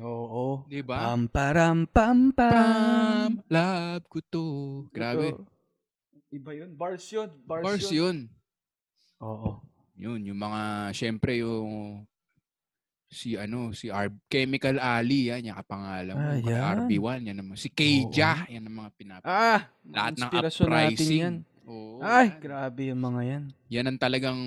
[0.00, 0.64] Oo.
[0.66, 1.12] Di ba?
[1.12, 3.30] Pam param pam pam.
[3.46, 4.44] Love ko to.
[4.90, 5.36] Grabe.
[5.36, 5.44] Ito.
[6.32, 6.70] Iba yun.
[6.74, 7.30] Bars yun.
[7.44, 7.94] Bars, Bars yun.
[7.94, 8.16] yun.
[9.22, 9.60] Oo.
[9.94, 12.02] Yun, yung mga, syempre yung
[13.06, 16.26] si ano, si R- Chemical Ali, yan, yung kapangalan mo.
[16.34, 16.90] Ah, yan.
[16.90, 17.54] RB1, yan naman.
[17.54, 19.22] Si Keija, yan ang mga pinap...
[19.22, 19.70] Ah!
[19.86, 21.20] Lahat ng inspirasyon natin uprising.
[21.22, 21.34] yan.
[21.64, 22.40] Oo, Ay, yan.
[22.42, 23.42] grabe yung mga yan.
[23.70, 24.40] Yan ang talagang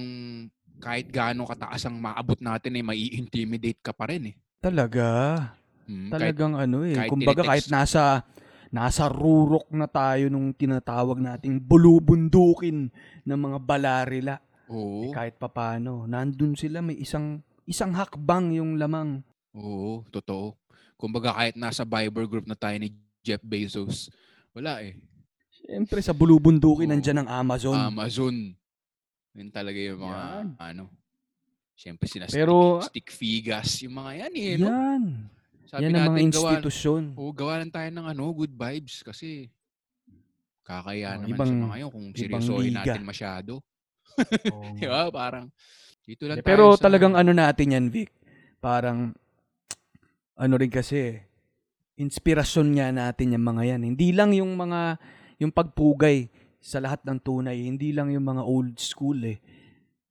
[0.77, 4.35] kahit gaano kataas ang maabot natin eh, mai intimidate ka pa rin eh.
[4.57, 5.07] Talaga.
[5.87, 6.97] Hmm, kahit, Talagang ano eh.
[6.97, 8.25] kahit Kumbaga kahit nasa
[8.67, 12.91] nasa rurok na tayo nung tinatawag nating bulubundukin
[13.23, 14.35] ng mga balarila.
[14.67, 19.23] oo, Eh, kahit papano, nandun sila may isang isang hakbang yung lamang.
[19.55, 20.59] oo, totoo.
[20.97, 24.11] Kumbaga kahit nasa Viber group na tayo ni Jeff Bezos,
[24.51, 24.97] wala eh.
[25.53, 26.91] Siyempre sa bulubundukin Oo.
[26.91, 27.77] nandyan ang Amazon.
[27.77, 28.56] Amazon.
[29.37, 30.47] Yun talaga yung mga, Yan.
[30.57, 30.85] ano,
[31.77, 34.53] Siyempre sina Pero- stick, stick figas, yung mga yan eh.
[34.57, 34.65] No?
[34.65, 35.03] Yan.
[35.69, 37.03] Sabi Yan ang mga natin, gawa, institusyon.
[37.13, 39.45] Gawa lang tayo ng ano, good vibes kasi
[40.65, 43.61] kakaya Oh, naman ibang- sa mga yun kung seryosohin natin masyado.
[44.57, 44.73] Oo.
[44.73, 45.13] Di ba?
[45.13, 45.53] Parang
[46.01, 48.09] dito lang tayo Pero sa- talagang ano natin yan, Vic.
[48.57, 49.13] Parang,
[50.33, 51.13] ano rin kasi,
[51.93, 53.81] inspirasyon nga natin yung mga yan.
[53.85, 54.97] Hindi lang yung mga,
[55.37, 56.25] yung pagpugay
[56.67, 57.63] sa lahat ng tunay.
[57.63, 59.39] Hindi lang yung mga old school eh.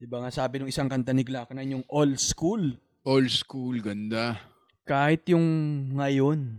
[0.00, 2.80] Di ba nga sabi ng isang kanta ni Glackanan, yung old school.
[3.04, 4.40] old school, ganda.
[4.88, 5.44] Kahit yung
[6.00, 6.56] ngayon,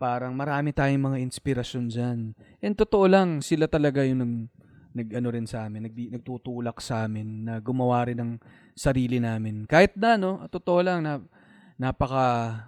[0.00, 2.18] parang marami tayong mga inspirasyon dyan.
[2.64, 4.34] And totoo lang, sila talaga yung nag,
[4.96, 8.32] nag ano rin sa amin, nag, nagtutulak sa amin na gumawa rin ng
[8.74, 9.68] sarili namin.
[9.68, 11.22] Kahit na, no, totoo lang na
[11.78, 12.58] napaka,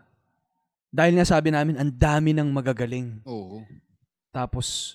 [0.95, 3.27] dahil nga sabi namin, ang dami ng magagaling.
[3.27, 3.67] Oo.
[4.31, 4.95] Tapos,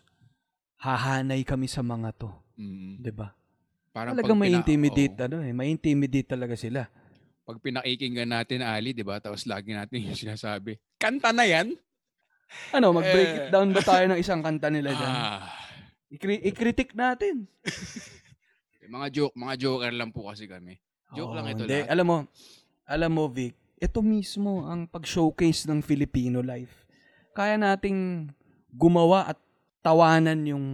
[0.79, 2.31] hahanay kami sa mga to.
[2.55, 2.99] Mm.
[2.99, 3.35] 'di ba?
[3.89, 5.25] Parang Talagang pag may pina- intimidate, oo.
[5.25, 5.51] ano eh.
[5.51, 6.87] May intimidate talaga sila.
[7.41, 9.17] Pag pinakikinggan natin Ali, di ba?
[9.17, 11.73] Tapos lagi natin yung sinasabi, kanta na yan?
[12.71, 15.13] Ano, mag-break it Eh, down ba tayo ng isang kanta nila dyan?
[15.13, 15.45] Ah,
[16.09, 17.45] Ikri- i-critic natin.
[18.89, 20.81] mga joke, mga joker lang po kasi kami.
[21.11, 21.77] Joke lang Oo, ito hindi.
[21.77, 21.93] lahat.
[21.93, 22.17] Alam mo,
[22.85, 26.85] alam mo, Vic, ito mismo ang pag-showcase ng Filipino life.
[27.33, 28.29] Kaya nating
[28.71, 29.37] gumawa at
[29.79, 30.65] tawanan yung,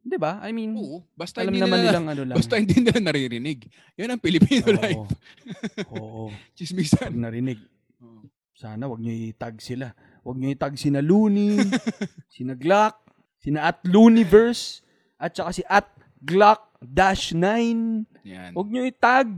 [0.00, 0.40] di ba?
[0.40, 2.36] I mean, Oo, basta alam hindi naman nila, nilang ano lang.
[2.36, 3.58] basta hindi nila naririnig.
[3.96, 4.78] Yan ang Filipino Oo.
[4.80, 5.04] life.
[6.00, 6.22] Oo.
[6.56, 7.12] Chismisan.
[7.12, 7.60] Pag narinig,
[8.00, 8.24] Oo.
[8.56, 9.92] sana wag niyo i-tag sila.
[10.24, 11.60] Wag niyo i-tag sina Looney,
[12.34, 12.96] sina Glock,
[13.36, 14.80] sina at Looniverse,
[15.20, 15.92] at saka si at
[16.24, 18.08] Glock dash 9.
[18.24, 18.50] Yan.
[18.56, 19.28] Huwag niyo i-tag.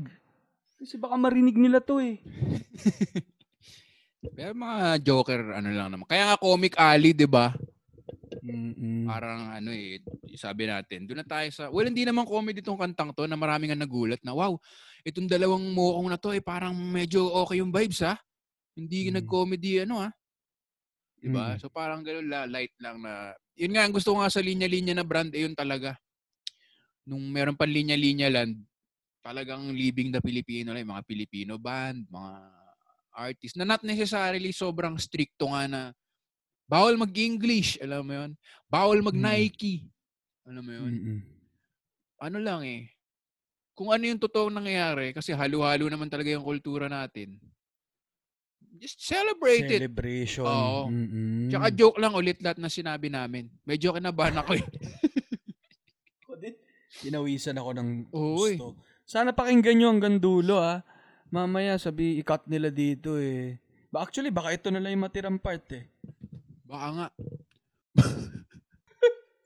[0.79, 2.23] Kasi baka marinig nila to eh.
[4.35, 6.07] Pero mga joker, ano lang naman.
[6.07, 7.55] Kaya nga Comic Alley, di ba?
[8.47, 9.11] Mm-mm.
[9.11, 9.99] Parang ano eh,
[10.39, 13.75] sabi natin, doon na tayo sa, well, hindi naman comedy itong kantang to na maraming
[13.75, 14.55] nga nagulat na, wow,
[15.03, 18.15] itong dalawang mukong na to eh, parang medyo okay yung vibes ha.
[18.79, 19.19] Hindi Mm.
[19.23, 20.11] nag-comedy ano ha.
[21.19, 21.57] Diba?
[21.57, 21.59] Mm.
[21.59, 24.95] So parang gano'n la, light lang na, yun nga, ang gusto ko nga sa linya-linya
[24.95, 25.99] na brand, eh yun talaga.
[27.09, 28.63] Nung meron pa linya-linya land,
[29.27, 32.33] talagang living the Filipino lang, yung mga Filipino band, mga
[33.17, 35.81] artist, na not necessarily sobrang stricto nga na
[36.67, 38.31] bawal mag-English, alam mo yun?
[38.67, 39.07] Bawal Mm.
[39.11, 39.87] mag-Nike.
[40.47, 40.93] Alam mo yun?
[40.93, 41.19] Mm-mm.
[42.23, 42.91] Ano lang eh.
[43.77, 47.37] Kung ano yung totoong nangyayari, kasi halo-halo naman talaga yung kultura natin.
[48.77, 49.81] Just celebrate it.
[49.81, 50.45] Celebration.
[50.45, 50.93] Oo.
[50.93, 51.49] Mm-mm.
[51.49, 53.49] Tsaka joke lang ulit lahat na sinabi namin.
[53.65, 54.65] Medyo kinabahan ako eh.
[56.97, 58.05] Pinawisan ako ng eh.
[58.09, 58.81] gusto.
[59.05, 60.81] Sana pakinggan nyo hanggang dulo ah.
[61.29, 63.59] Mamaya sabi, i-cut nila dito eh.
[63.93, 65.85] Ba, actually, baka ito na lang yung matirang part eh.
[66.67, 67.07] Baka nga.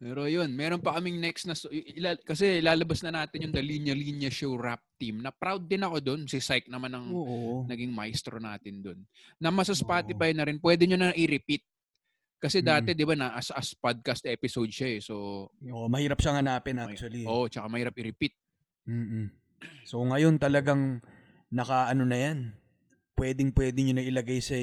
[0.00, 3.60] Pero yun, meron pa kaming next na, so- ila- kasi ilalabas na natin yung The
[3.60, 5.20] Linya Linya Show rap team.
[5.20, 6.20] Na proud din ako doon.
[6.24, 7.68] Si Syke naman ang Oo.
[7.68, 8.98] naging maestro natin doon.
[9.36, 11.60] Na masa Spotify na rin, pwede nyo na i-repeat.
[12.40, 15.00] Kasi dati, di ba, na as, as podcast episode siya eh.
[15.04, 17.28] So, Oo, mahirap siyang hanapin actually.
[17.28, 18.32] oh, tsaka mahirap i-repeat.
[18.88, 19.28] Mm-mm.
[19.84, 21.04] So ngayon talagang
[21.52, 22.56] naka ano na yan.
[23.12, 24.56] Pwedeng pwede nyo na ilagay sa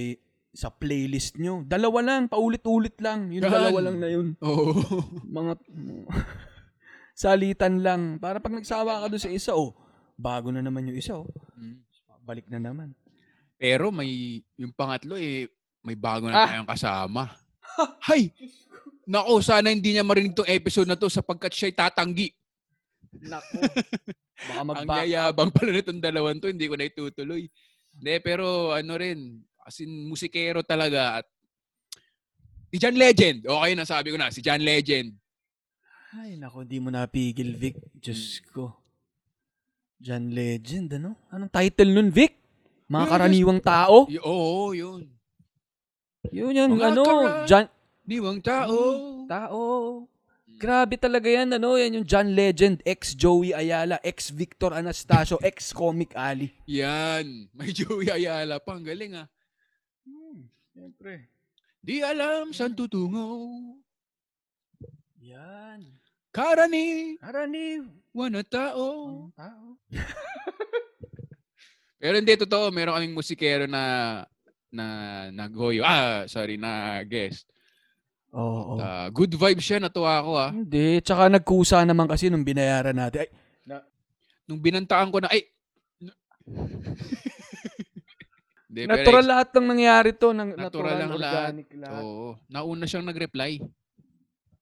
[0.51, 1.61] sa playlist nyo.
[1.63, 3.29] Dalawa lang, paulit-ulit lang.
[3.29, 3.51] Yung Yan.
[3.51, 4.27] dalawa lang na yun.
[4.41, 4.73] Oo.
[5.37, 5.53] Mga
[7.17, 8.01] salitan lang.
[8.17, 9.73] Para pag nagsawa ka doon sa isa, oh,
[10.13, 11.29] bago na naman yung isa, oh.
[11.55, 11.81] Mm.
[12.21, 12.91] Balik na naman.
[13.55, 15.47] Pero may, yung pangatlo eh,
[15.81, 16.47] may bago na Ah.
[16.51, 17.31] tayong kasama.
[18.09, 18.33] Hay!
[19.07, 22.27] Nako, sana hindi niya marinig tong episode na to sapagkat siya'y tatanggi.
[23.23, 23.63] Nako.
[24.37, 25.07] Baka Ang mag-back.
[25.07, 27.47] yayabang pala nitong dalawan to, hindi ko na itutuloy.
[27.97, 31.25] Hindi, pero ano rin, as in musikero talaga at
[32.71, 33.43] si John Legend.
[33.43, 35.11] Okay na, sabi ko na, si John Legend.
[36.15, 37.75] Ay, nako, di mo napigil, Vic.
[37.91, 38.71] Diyos ko.
[39.99, 41.19] John Legend, ano?
[41.27, 42.39] Anong title nun, Vic?
[42.87, 43.11] Mga Yes.
[43.11, 43.95] karaniwang tao?
[44.07, 45.03] Y- oo, yun.
[46.31, 47.03] Yun yung Mga ano,
[47.43, 47.65] John,
[48.07, 48.75] Niwang tao.
[49.27, 49.59] tao.
[50.57, 56.55] Grabe talaga yan, ano, yan yung John Legend, ex-Joey Ayala, ex-Victor Anastasio, ex-Comic Ali.
[56.71, 57.51] Yan.
[57.53, 58.79] May Joey Ayala pa.
[58.79, 59.27] Ang galing ah.
[60.77, 61.25] Siyempre.
[61.81, 63.49] Di alam saan tutungo.
[65.17, 65.81] Yan.
[66.29, 67.17] Karani.
[67.17, 67.89] Karaniw.
[68.13, 69.25] Wana tao.
[69.33, 69.65] Tao.
[71.97, 72.69] Pero hindi, totoo.
[72.69, 74.21] Meron kaming musikero na
[74.69, 74.85] na
[75.33, 75.81] naghoyo.
[75.81, 77.49] Ah, sorry, na guest.
[78.29, 78.77] Oo.
[78.77, 79.81] Ah, good vibes siya.
[79.81, 80.53] Natuwa ako ah.
[80.53, 83.25] Hindi, tsaka nagkusa naman kasi nung binayaran natin.
[83.25, 83.33] Ay,
[84.47, 85.41] Nung binantaan ko na, ay!
[88.77, 90.27] Hindi, pero natural lahat ng nangyari to.
[90.37, 91.33] Nang, Natural natural, lang lahat.
[91.49, 92.03] organic lahat.
[92.05, 92.27] Oo.
[92.45, 93.51] Nauna siyang nag-reply.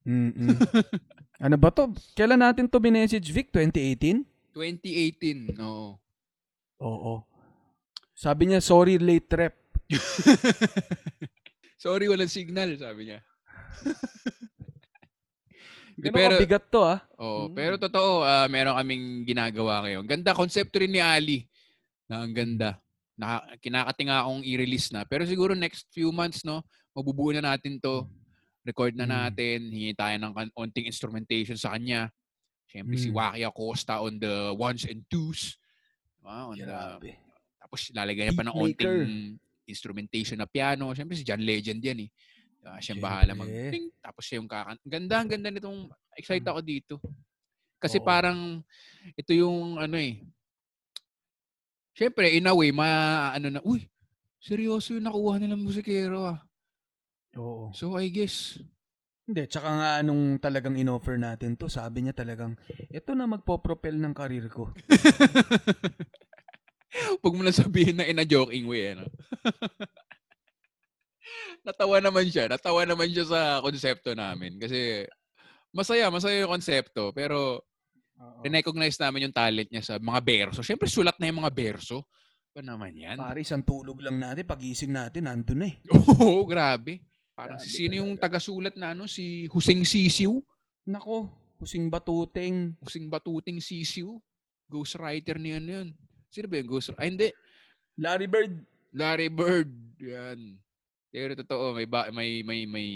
[1.36, 1.92] Ano ba to?
[2.16, 3.52] Kailan natin to binessage, Vic?
[3.52, 4.24] 2018?
[4.56, 5.60] 2018.
[5.60, 6.00] Oo.
[6.80, 7.14] Oo.
[8.16, 9.56] Sabi niya, sorry late rep.
[11.76, 13.20] Sorry, walang signal, sabi niya.
[15.94, 17.00] Di, Ganun pero, kabigat to, ah.
[17.22, 20.02] oo, pero totoo, ah, meron kaming ginagawa ngayon.
[20.10, 21.46] Ganda, konsepto rin ni Ali.
[22.10, 22.82] Na ang ganda.
[23.16, 25.08] Na, kinakatinga akong i-release na.
[25.08, 26.60] Pero siguro next few months, no,
[26.92, 28.04] mabubuo na natin to.
[28.66, 29.12] Record na Mm.
[29.14, 29.60] natin.
[29.70, 32.10] Hingi tayo ng kan- onting instrumentation sa kanya.
[32.66, 33.16] Siyempre si Mm.
[33.16, 35.56] Waki Acosta on the ones and twos.
[36.26, 37.14] Wow, on the,
[37.62, 40.90] tapos lalagay niya pa ng onting instrumentation na piano.
[40.92, 42.10] Siyempre si John Legend yan eh.
[42.66, 44.82] Uh, siya ang bahala mag ting, tapos siya yung kakan.
[44.82, 45.86] Ganda, ang ganda nitong
[46.18, 46.98] excited ako dito.
[47.78, 48.06] Kasi Oo.
[48.06, 48.66] parang
[49.14, 50.26] ito yung ano eh.
[51.96, 53.88] Siyempre, in a way, ma, ano na, uy,
[54.44, 56.44] seryoso yung nakuha nilang musikero ah.
[57.40, 57.72] Oo.
[57.72, 58.60] So, I guess,
[59.26, 62.54] Hindi, tsaka nga nung talagang inoffer natin to, sabi niya talagang,
[62.94, 64.70] ito na magpo-propel ng karir ko.
[67.26, 69.10] Huwag mo na sabihin na in a joking way, ano.
[71.66, 72.46] natawa naman siya.
[72.46, 74.62] Natawa naman siya sa konsepto namin.
[74.62, 75.10] Kasi,
[75.74, 77.10] masaya, masaya yung konsepto.
[77.10, 77.66] Pero,
[78.46, 80.60] recognize namin yung talent niya sa mga berso.
[80.64, 82.08] Siyempre, sulat na yung mga berso.
[82.56, 83.20] Ba naman yan?
[83.20, 85.76] Pare, isang tulog lang natin, pagising natin, nandun na eh.
[85.92, 87.04] Oo, grabe.
[87.36, 89.12] Parang Grabe si sino yung tagasulat na ano?
[89.12, 90.40] Si Huseng Sisiw?
[90.88, 91.28] Nako,
[91.60, 92.72] kusing batuteng.
[92.80, 94.16] Huseng Batuting Sisiw?
[94.72, 95.88] Ghostwriter niya ano yun.
[96.32, 97.04] Sino ba yung ghostwriter?
[97.04, 97.30] Ay, hindi.
[98.00, 98.54] Larry Bird.
[98.96, 99.72] Larry Bird.
[100.00, 100.56] Yan.
[101.16, 102.88] Pero totoo, may, ba, may, may, may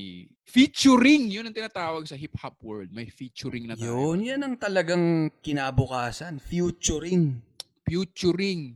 [0.44, 1.32] featuring.
[1.32, 2.92] Yun ang tinatawag sa hip-hop world.
[2.92, 3.96] May featuring na tayo.
[4.12, 6.44] Yun, yan ang talagang kinabukasan.
[6.44, 7.40] Futuring.
[7.88, 8.76] Featuring.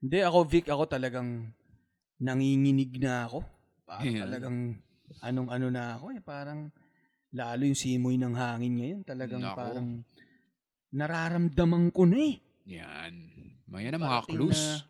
[0.00, 1.52] Hindi, ako Vic, ako talagang
[2.16, 3.44] nanginginig na ako.
[3.84, 4.24] Parang Ayan.
[4.24, 4.58] talagang
[5.20, 6.20] anong-ano na ako eh.
[6.24, 6.72] Parang
[7.36, 9.00] lalo yung simoy ng hangin ngayon.
[9.04, 9.58] Talagang Nako.
[9.68, 9.88] parang
[10.96, 12.40] nararamdaman ko na eh.
[12.72, 13.12] Yan.
[13.68, 14.56] May yan ang mga clues.
[14.56, 14.80] na-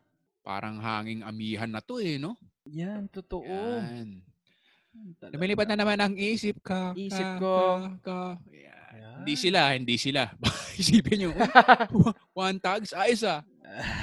[0.46, 2.38] Parang hanging amihan na to eh, no?
[2.74, 3.48] Yan, totoo.
[3.48, 4.20] Yan.
[5.16, 5.34] Talaga.
[5.38, 6.92] Lumilipad na naman ang isip ka.
[6.92, 7.56] Isip ka, ko.
[7.56, 8.20] Ka, ka.
[8.50, 8.92] Yan.
[8.98, 9.16] Yan.
[9.22, 10.22] Hindi sila, hindi sila.
[10.80, 11.30] Isipin nyo.
[12.34, 13.46] one tags, ayos ah.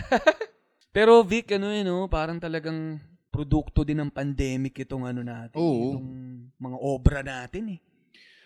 [0.96, 2.08] Pero Vic, ano yun, no?
[2.08, 2.96] parang talagang
[3.28, 5.60] produkto din ng pandemic itong ano natin.
[5.60, 6.00] Oo.
[6.00, 6.10] Itong
[6.56, 7.80] mga obra natin eh.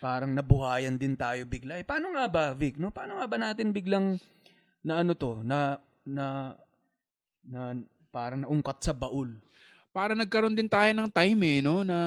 [0.02, 1.78] Parang nabuhayan din tayo bigla.
[1.78, 2.74] Eh, paano nga ba, Vic?
[2.80, 2.90] No?
[2.90, 4.18] Paano nga ba natin biglang
[4.82, 6.56] na ano to, na, na,
[7.46, 7.78] na
[8.10, 9.30] parang naungkat sa baul?
[9.90, 11.82] Para nagkaroon din tayo ng time eh, no?
[11.82, 11.98] Na,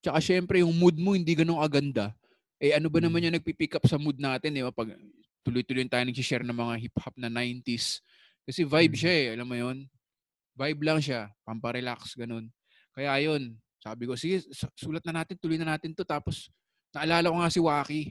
[0.00, 2.16] tsaka syempre yung mood mo hindi ganun aganda.
[2.56, 3.24] Eh ano ba naman Mm.
[3.28, 4.72] yung nagpipick up sa mood natin, di ba?
[4.72, 4.96] Pag
[5.44, 8.00] tuloy-tuloy tayo nag-share ng mga hip-hop na 90s.
[8.48, 9.00] Kasi vibe Mm.
[9.00, 9.84] siya eh, alam mo yun?
[10.56, 12.48] Vibe lang siya, pamparelax, ganun.
[12.96, 16.00] Kaya yun, sabi ko, sige, su- sulat na natin, tuloy na natin to.
[16.06, 16.48] Tapos,
[16.96, 18.02] naalala ko nga si Waki.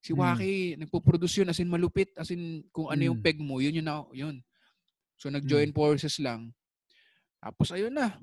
[0.00, 0.18] Si Mm.
[0.20, 3.24] Waki, nagpo-produce yun, as in malupit, as in kung ano yung Mm.
[3.28, 4.40] peg mo, yun yun na, yun.
[5.20, 6.48] So, nag-join forces lang.
[7.44, 8.16] Tapos, ayun na.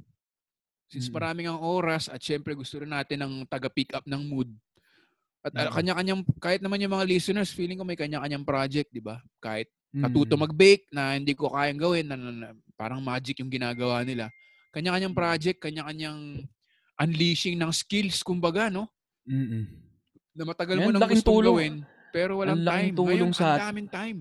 [0.89, 1.13] Since Mm.
[1.13, 4.49] maraming ang oras at syempre gusto rin natin ng taga-pick up ng mood.
[5.45, 5.77] At ah, Oo.
[5.77, 9.21] kanya-kanyang, kahit naman yung mga listeners, feeling ko may kanya-kanyang project, di ba?
[9.37, 10.01] Kahit Mm.
[10.03, 14.33] natuto mag-bake na hindi ko kayang gawin, na, na- na- parang magic yung ginagawa nila.
[14.73, 16.47] Kanya-kanyang project, kanya-kanyang
[16.97, 18.89] unleashing ng skills, kumbaga, no?
[19.27, 19.67] Mm-mm.
[20.33, 21.55] Na matagal Yan, mo nang gustong tulong.
[21.55, 21.73] gawin,
[22.09, 22.93] pero walang time.
[22.95, 24.19] tulong Ngayon, sa ang daming time.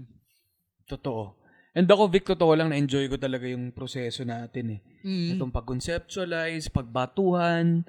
[0.85, 1.39] Totoo.
[1.71, 4.81] And ako, Vic, totoo lang, na-enjoy ko talaga yung proseso natin eh.
[5.07, 5.39] Mm.
[5.39, 7.87] Itong pag-conceptualize, pagbatuhan,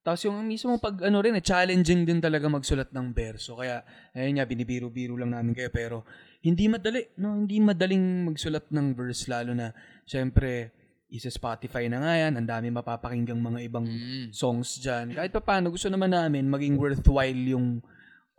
[0.00, 3.60] tapos yung mismo pag ano rin, eh, challenging din talaga magsulat ng verso.
[3.60, 3.84] Kaya,
[4.16, 5.68] ayun nga, binibiro-biro lang namin kayo.
[5.68, 6.08] Pero,
[6.40, 7.36] hindi madali, no?
[7.44, 9.76] Hindi madaling magsulat ng verse, lalo na,
[10.08, 10.72] syempre,
[11.12, 14.32] isa Spotify na nga yan, ang dami mapapakinggang mga ibang Mm.
[14.32, 15.12] songs dyan.
[15.12, 17.84] Kahit pa paano, gusto naman namin maging worthwhile yung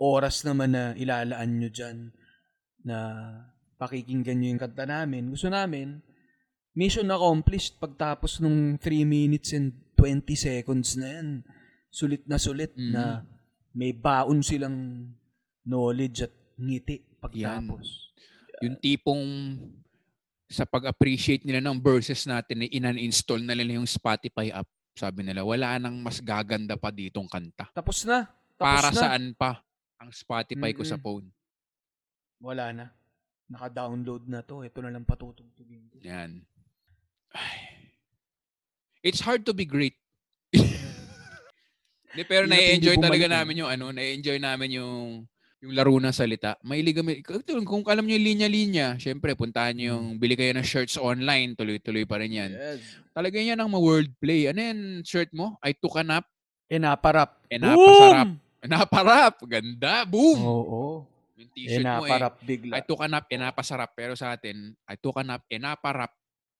[0.01, 2.09] oras naman na ilalaan nyo dyan
[2.81, 2.97] na
[3.79, 5.31] pakikinggan nyo yung kanta namin.
[5.31, 6.03] Gusto namin,
[6.75, 11.27] mission accomplished pagtapos nung 3 minutes and 20 seconds na yan.
[11.89, 12.91] Sulit na sulit Mhm.
[12.91, 13.23] na
[13.71, 15.09] may baon silang
[15.63, 18.11] knowledge at ngiti pagtapos.
[18.59, 19.23] Yung tipong
[20.49, 24.67] sa pag-appreciate nila ng verses natin, eh, inan-install na nila yung Spotify app.
[24.91, 27.69] Sabi nila, wala nang mas gaganda pa ditong kanta.
[27.71, 28.27] Tapos na.
[28.57, 28.97] Tapos Para na.
[28.99, 29.63] saan pa
[29.95, 31.29] ang Spotify ko sa phone?
[32.41, 32.85] Wala na.
[33.49, 34.61] Naka-download na to.
[34.61, 35.97] Ito na lang patutugtugin ko.
[36.05, 36.45] Yan.
[37.33, 37.89] Ay.
[39.01, 39.97] It's hard to be great.
[42.15, 45.25] Di, pero na-enjoy talaga namin yung ano, na-enjoy namin yung
[45.59, 46.55] yung laro ng salita.
[46.63, 47.19] Mahilig kami.
[47.67, 52.07] Kung alam niyo yung linya-linya, syempre puntahan niyo yung bili kayo ng shirts online, tuloy-tuloy
[52.07, 52.51] pa rin yan.
[52.55, 52.79] Yes.
[53.11, 54.47] Talaga yan ang ma-wordplay.
[54.47, 55.59] Ano yan shirt mo?
[55.59, 56.23] I took a nap.
[56.71, 57.43] Enaparap.
[57.51, 58.29] Napasarap.
[58.29, 58.31] Boom!
[58.63, 59.35] Naparap.
[59.43, 60.07] Ganda.
[60.07, 60.39] Boom.
[60.39, 61.03] Oo.
[61.39, 62.19] Yung t-shirt mo eh.
[62.19, 62.73] Enaparap bigla.
[62.75, 63.91] I took a nap, eh, napasarap.
[63.95, 66.11] Pero sa atin, I took a nap, eh, naparap.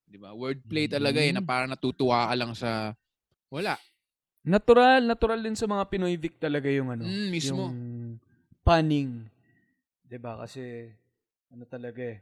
[0.07, 0.32] Di ba?
[0.32, 1.49] Wordplay talaga eh, na Mm.
[1.49, 2.95] parang natutuwa ka lang sa...
[3.51, 3.75] Wala.
[4.47, 7.03] Natural, natural din sa mga Pinoy Vic talaga yung ano.
[7.03, 7.69] Mm, mismo.
[7.69, 8.17] Yung
[8.63, 9.27] punning.
[10.05, 10.89] 'Di ba Kasi,
[11.53, 12.17] ano talaga eh.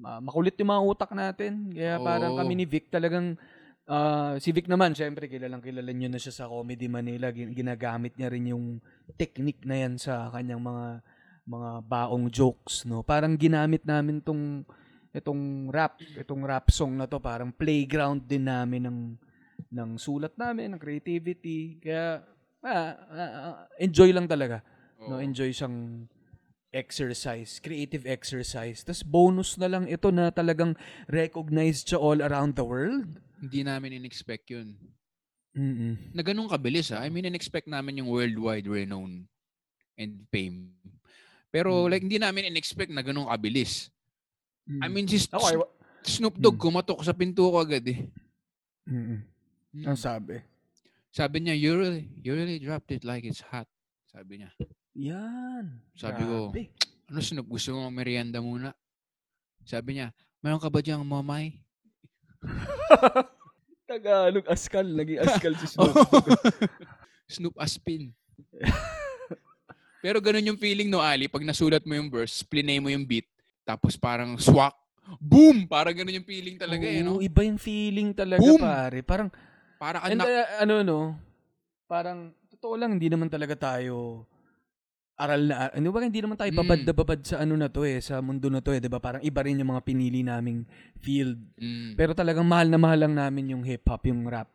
[0.00, 1.68] ma- makulit yung mga utak natin.
[1.76, 2.38] Kaya parang Oo.
[2.40, 3.36] kami ni Vic talagang,
[3.90, 7.34] ah, si Vic naman, syempre, kilalang kilala nyo na siya sa Comedy Manila.
[7.34, 8.78] Gin- Ginagamit niya rin yung
[9.18, 10.86] technique na yan sa kanyang mga
[11.50, 13.02] mga baong jokes, no?
[13.02, 14.62] Parang ginamit namin tong
[15.10, 19.00] itong rap, itong rap song na to, parang playground din namin ng
[19.74, 21.82] ng sulat namin, ng creativity.
[21.82, 22.22] Kaya
[22.62, 24.62] ah, ah, ah, enjoy lang talaga.
[25.00, 25.24] No, Oo.
[25.24, 26.06] enjoy siyang
[26.70, 28.82] exercise, creative exercise.
[28.82, 33.06] Tapos bonus na lang ito na talagang recognized siya all around the world.
[33.42, 34.78] Hindi namin in-expect yun.
[35.50, 36.14] Mm-mm.
[36.14, 37.02] Na ganun kabilis ha.
[37.02, 39.26] I mean, in-expect namin yung worldwide renown
[39.98, 40.70] and fame.
[41.50, 41.90] Pero Mm.
[41.90, 43.90] like, hindi namin in-expect na ganun kabilis.
[44.70, 45.72] I mean, si Ako, ay, wa-
[46.06, 46.62] Snoop Dogg Mm.
[46.62, 48.06] kumatok sa pinto ko agad eh.
[48.86, 49.20] Mm-mm.
[49.74, 49.84] Mm.
[49.90, 50.38] Ang sabi.
[51.10, 53.66] Sabi niya, you really, you really dropped it like it's hot.
[54.06, 54.54] Sabi niya.
[55.00, 55.80] Yan.
[55.96, 56.68] Sabi ko, Grabe.
[57.08, 58.76] Ano Snoop, gusto mo merienda muna?
[59.64, 60.12] Sabi niya,
[60.44, 61.56] mayroon ka ba diyang mamay?
[63.90, 64.86] Tagalog, askal.
[64.86, 65.96] Naging askal si Snoop.
[67.34, 68.12] Snoop Aspin.
[70.04, 73.28] Pero ganun yung feeling no, Ali, pag nasulat mo yung verse, plinay mo yung beat,
[73.68, 74.72] tapos parang swak,
[75.20, 75.68] boom!
[75.68, 77.20] Parang ganun yung feeling talaga eh, no?
[77.20, 78.64] Oo, iba yung feeling talaga, Boom!
[78.64, 79.04] pare.
[79.04, 79.28] Parang,
[79.76, 80.98] Para and, uh, ano, no,
[81.84, 84.24] parang, totoo lang, hindi naman talaga tayo
[85.20, 86.60] aral na, ano ba, hindi naman tayo Mm.
[86.64, 88.96] babad na babad sa ano na to eh, sa mundo na to eh, di ba?
[88.96, 90.64] Parang iba rin yung mga pinili naming
[90.96, 91.36] field.
[91.60, 91.92] Mm.
[91.94, 94.48] Pero talagang mahal na mahal lang namin yung hip-hop, yung rap.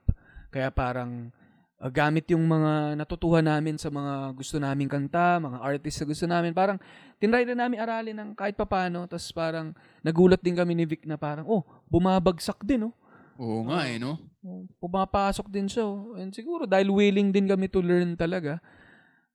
[0.49, 1.29] Kaya parang
[1.77, 6.25] uh, gamit yung mga natutuhan namin sa mga gusto naming kanta, mga artist na gusto
[6.25, 6.51] namin.
[6.51, 6.81] Parang
[7.21, 9.05] tinry na namin aralin ng kahit papano.
[9.05, 9.69] Tapos parang
[10.01, 12.95] nagulat din kami ni Vic na parang, oh, bumabagsak din, oh.
[13.35, 14.15] Oo nga eh, no?
[14.47, 15.83] Oh, Pumapasok din siya.
[15.83, 16.15] oh.
[16.15, 18.63] And siguro dahil willing din kami to learn talaga,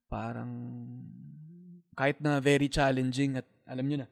[0.09, 0.49] parang
[1.95, 4.09] kahit na very challenging at alam nyo na,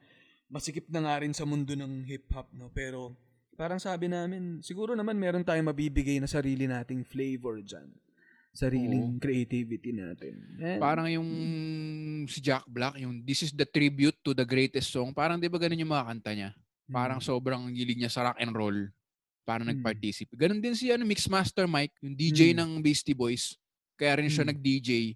[0.49, 2.71] masikip na nga rin sa mundo ng hip-hop, no?
[2.73, 3.13] Pero
[3.53, 7.91] parang sabi namin, siguro naman meron tayong mabibigay na sarili nating flavor dyan.
[8.49, 10.33] Sariling creativity natin.
[10.57, 11.29] And, Parang yung
[12.25, 15.13] si Jack Black, yung This is the tribute to the greatest song.
[15.13, 16.49] Parang di ba ganun yung mga kanta niya?
[16.89, 17.27] Parang Mm.
[17.29, 18.73] sobrang gilig niya sa rock and roll.
[19.45, 19.77] Parang Mm.
[19.77, 20.33] nag-participate.
[20.33, 22.57] Ganun din si ano, Mixmaster Mike, yung DJ Mm.
[22.57, 23.53] ng Beastie Boys.
[23.93, 24.49] Kaya rin siya Mm.
[24.57, 25.13] nag-DJ.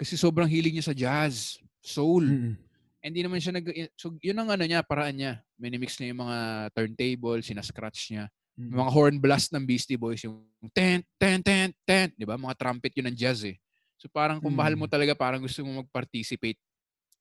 [0.00, 2.24] Kasi sobrang hilig niya sa jazz, soul.
[2.28, 2.54] Mm-mm.
[3.00, 3.64] Hindi naman siya nag...
[3.96, 5.40] So, yun ang ano niya, paraan niya.
[5.56, 6.38] Minimix niya yung mga
[6.76, 8.28] turntable, sinascratch niya.
[8.60, 8.76] Mm.
[8.76, 10.44] Mga horn blast ng Beastie Boys, yung
[10.76, 12.36] ten, ten, ten, ten, di ba?
[12.36, 13.56] Mga trumpet yun ng jazz eh.
[13.96, 14.92] So parang kung mahal mo Mm.
[14.92, 16.60] talaga, parang gusto mo mag-participate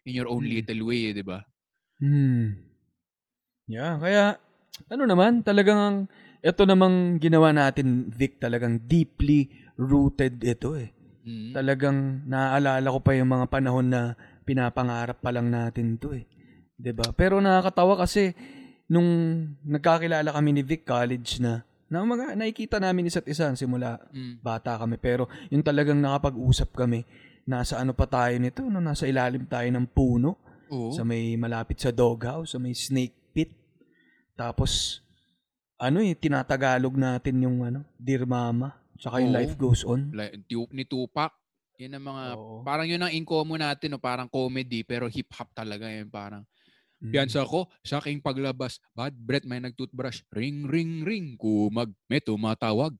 [0.03, 0.51] in your own Mm.
[0.59, 1.39] little way, eh, di ba?
[1.99, 2.59] Hmm.
[3.67, 4.35] Yeah, kaya
[4.91, 6.07] ano naman, talagang
[6.39, 10.91] ito namang ginawa natin, Vic, talagang deeply rooted ito eh.
[11.23, 11.51] Mm.
[11.51, 14.01] Talagang naaalala ko pa yung mga panahon na
[14.49, 16.25] pinapangarap pa lang natin to eh.
[16.73, 17.13] 'Di ba?
[17.13, 18.33] Pero nakakatawa kasi
[18.89, 19.05] nung
[19.61, 24.41] nagkakilala kami ni Vic college na, na mga nakikita namin isa't isa simula Mm.
[24.41, 27.05] bata kami pero yung talagang nakapag-usap kami
[27.45, 30.37] nasa ano pa tayo nito no nasa ilalim tayo ng puno
[30.69, 30.89] Oo.
[30.89, 33.49] sa may malapit sa doghouse, sa may snake pit.
[34.33, 35.01] Tapos,
[35.75, 39.37] ano eh, tinatagalog natin yung ano, Dear Mama, tsaka yung Oo.
[39.41, 40.13] Life Goes On.
[40.13, 41.33] Like, Tu- ni Tupac,
[41.79, 42.61] yun ang mga, Oo.
[42.67, 44.03] parang yun ang in common natin, no?
[44.03, 46.43] parang comedy, pero hip-hop talaga yun, parang,
[46.99, 47.15] Mm.
[47.15, 52.91] Piyansa ko, sa aking paglabas, bad breath, may nag-toothbrush, ring, ring, ring, kumag, may tumatawag.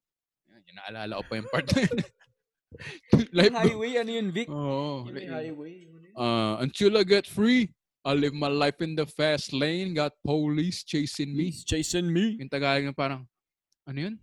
[0.47, 1.99] Yan, yun, naalala ko pa yung part na yun.
[3.35, 4.47] Life Yung highway, ano yun, Vic?
[4.47, 5.03] Oo.
[5.03, 5.83] Yung may highway.
[6.15, 7.75] Uh, until I get free,
[8.07, 11.51] I live my life in the fast lane, got police chasing me.
[11.51, 12.39] Please, chasing me.
[12.39, 13.27] Yung Tagalog na parang,
[13.83, 14.15] ano yun?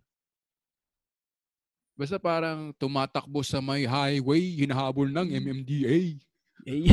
[1.96, 6.20] Basta parang tumatakbo sa may highway, hinahabol ng MMDA.
[6.66, 6.92] Eh,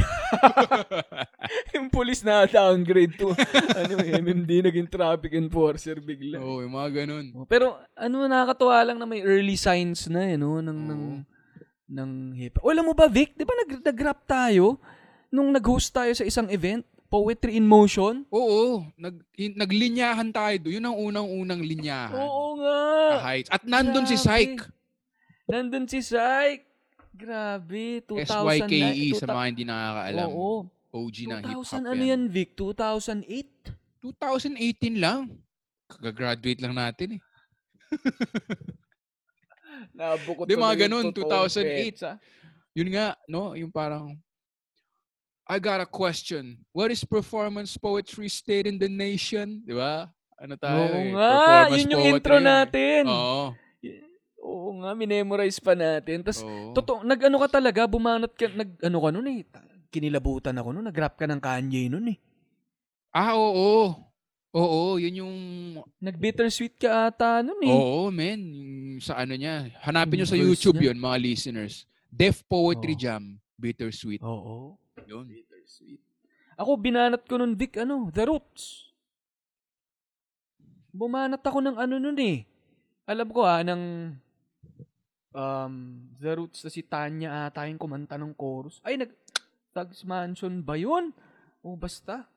[1.76, 3.34] yung police na downgrade to,
[3.84, 6.40] ano, MMD, naging traffic enforcer bigla.
[6.40, 7.26] Oo, yung mga ganun.
[7.36, 11.20] Oh, Pero ano nakakatuwa lang na may early signs na eh no ng ng Oo.
[11.90, 12.62] ng hip.
[12.62, 14.78] O, alam mo ba Vic, 'di ba nag nag-rap tayo
[15.34, 18.30] nung nag-host tayo sa isang event, Poetry in Motion?
[18.30, 20.74] Oo, nag, in- naglinyahan tayo doon.
[20.78, 22.22] Yun ang unang-unang linyahan.
[22.22, 22.82] Oo nga.
[23.50, 24.70] At nandun si Grabe.
[25.54, 26.66] Nandun si Syke.
[27.14, 28.26] Grabe, 2009.
[28.26, 30.28] SYKE sa 2000 mga hindi nakakaalam.
[30.34, 30.66] Oo.
[30.90, 32.22] OG ng hip-hop 2000 ano yan.
[32.26, 32.58] Vic?
[32.58, 33.70] 2008?
[34.02, 35.30] 2018 lang.
[35.86, 37.22] Kagagraduate lang natin eh.
[39.94, 41.86] Nabukot Di, mga ganun, totoong 2008.
[41.86, 42.12] petsa.
[42.74, 43.54] Yun nga, no?
[43.54, 44.18] Yung parang,
[45.46, 46.66] I got a question.
[46.74, 49.62] What is performance poetry state in the nation?
[49.62, 50.10] Di ba?
[50.42, 51.14] Ano tayo Oo eh?
[51.14, 53.06] nga, yun yung poetry intro natin.
[53.06, 53.54] Oo.
[54.44, 56.20] Oo nga, minemorize pa natin.
[56.20, 56.76] Tapos, Oo.
[56.76, 59.48] totoo, nag-ano ka talaga, bumanat ka, nag-ano ka nun eh.
[59.88, 62.18] Kinilabutan ako nun, nag-rap ka ng Kanye nun eh.
[63.16, 63.96] Ah, oo.
[64.54, 65.36] Oo, yun yung...
[65.98, 67.72] Nag-bittersweet ka ata nun eh.
[67.72, 68.12] Oo.
[68.12, 69.72] Yung sa ano niya.
[69.82, 70.92] Hanapin nyo sa YouTube niya.
[70.92, 71.90] yun, mga listeners.
[72.12, 73.02] Def Poetry Oo.
[73.02, 73.24] Jam.
[73.58, 74.22] Bittersweet.
[74.22, 74.78] Oo.
[75.08, 75.26] Yun.
[76.60, 78.94] Ako, binanat ko nun, Vic, ano, The Roots.
[80.94, 82.46] Bumanat ako ng ano nun eh.
[83.10, 84.14] Alam ko ah, ng
[85.34, 85.74] um,
[86.22, 88.80] The Roots na si Tanya ata yung kumanta ng chorus.
[88.86, 89.12] Ay, nag
[89.74, 91.10] Tags Mansion ba yun?
[91.66, 92.30] O basta.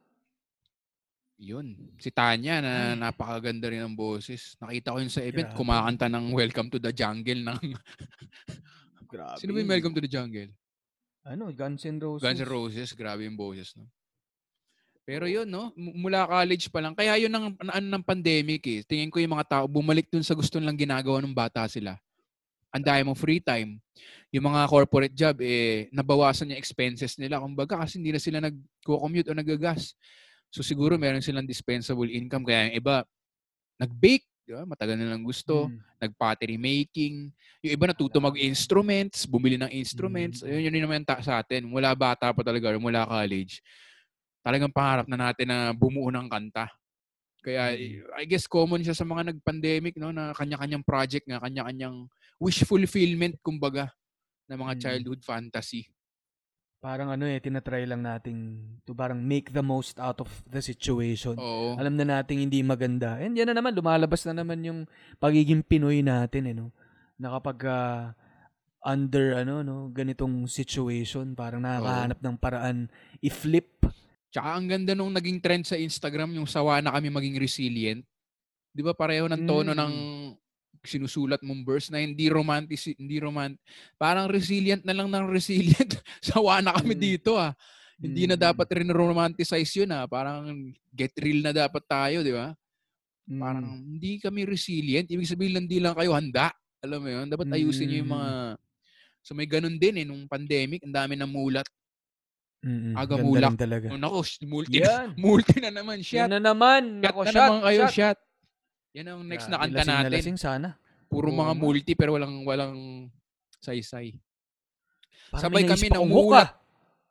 [1.36, 1.76] Yun.
[2.00, 4.56] Si Tanya na napakaganda rin ang boses.
[4.56, 5.52] Nakita ko yun sa event.
[5.52, 5.60] Grabe.
[5.60, 7.60] Kumakanta ng Welcome to the Jungle ng...
[9.12, 9.36] Grabe.
[9.36, 10.48] Sino ba yung Welcome to the Jungle?
[11.28, 12.24] Ano, Guns N' Roses.
[12.24, 12.88] Guns N' Roses.
[12.96, 13.84] Grabe yung boses, no?
[15.06, 15.70] Pero yun, no?
[15.76, 16.96] Mula college pa lang.
[16.96, 18.80] Kaya yun ang ang- ano ng pandemic eh.
[18.82, 21.94] Tingin ko yung mga tao bumalik dun sa gusto nilang ginagawa ng bata sila.
[22.74, 23.78] Ang dami mong free time.
[24.34, 27.40] Yung mga corporate job, eh, nabawasan yung expenses nila.
[27.40, 29.96] Kumbaga, kasi hindi na sila nag-commute o nagagas.
[30.52, 32.44] So siguro meron silang dispensable income.
[32.44, 32.94] Kaya yung iba,
[33.80, 34.26] nag-bake.
[34.46, 34.62] Di ba?
[34.62, 35.66] Matagal nilang gusto.
[35.66, 35.78] Mm.
[36.06, 37.34] Nag-pottery making.
[37.66, 40.42] Yung iba natuto mag-instruments, bumili ng instruments.
[40.42, 40.46] Mm.
[40.46, 41.66] Ayun, yun, yun naman ta- sa atin.
[41.66, 43.58] Mula bata pa talaga, or mula college.
[44.46, 46.70] Talagang pangarap na natin na bumuo ng kanta.
[47.42, 48.06] Kaya Mm.
[48.22, 52.06] I guess common siya sa mga nag-pandemic no na kanya-kanyang project nga, kanya-kanyang
[52.36, 53.90] wish fulfillment kumbaga
[54.46, 54.80] na mga Mm.
[54.80, 55.88] childhood fantasy.
[56.76, 58.38] Parang ano eh, tinatry lang nating
[58.86, 61.34] to parang make the most out of the situation.
[61.34, 61.74] Oo.
[61.74, 63.18] Alam na nating hindi maganda.
[63.18, 64.80] And yan na naman, lumalabas na naman yung
[65.18, 66.70] pagiging Pinoy natin, eh, no?
[67.16, 68.12] Na kapag ah,
[68.86, 72.78] under, ano, no, ganitong situation, parang nakakahanap ng paraan
[73.18, 73.82] i-flip.
[74.30, 78.04] Tsaka ang ganda nung naging trend sa Instagram, yung sawa na kami maging resilient.
[78.70, 79.80] Di ba pareho ng tono Mm.
[79.80, 79.92] ng
[80.86, 83.60] sinusulat mong verse na hindi romantic, hindi romantic.
[83.94, 85.98] Parang resilient na lang ng resilient.
[86.32, 87.02] sawa na kami Mm.
[87.02, 87.52] dito ah.
[87.96, 88.42] Hindi na Mm.
[88.42, 90.04] dapat rin romanticize yun ah.
[90.04, 90.52] Parang
[90.90, 92.54] get real na dapat tayo, di ba?
[93.26, 93.40] Mm.
[93.40, 95.06] Parang hindi kami resilient.
[95.06, 96.54] Ibig sabihin hindi lang kayo handa.
[96.80, 97.26] Alam mo yun?
[97.26, 98.16] Dapat ayusin nyo yung Mm.
[98.16, 98.30] mga...
[99.20, 100.06] So may ganun din eh.
[100.06, 101.66] Nung pandemic, ang dami ng mulat.
[102.62, 102.94] Mm-mm.
[102.94, 103.50] aga Ganda mulak.
[103.54, 103.86] talaga.
[103.90, 105.14] Oh, nako, multi, Yan.
[105.22, 106.02] multi na naman.
[106.02, 106.28] Yan Shot.
[106.28, 106.82] na naman.
[106.98, 107.94] Shot Nako, na shot, naman kayo, shot.
[107.94, 108.18] shot.
[108.96, 110.08] Yan ang next na kanta natin.
[110.08, 110.80] lasing sana.
[111.12, 111.60] Puro Oo mga nga.
[111.60, 112.76] multi pero walang walang
[113.60, 114.16] saysay.
[115.28, 116.48] Parang Sabay may kami naisip akong hook, ah.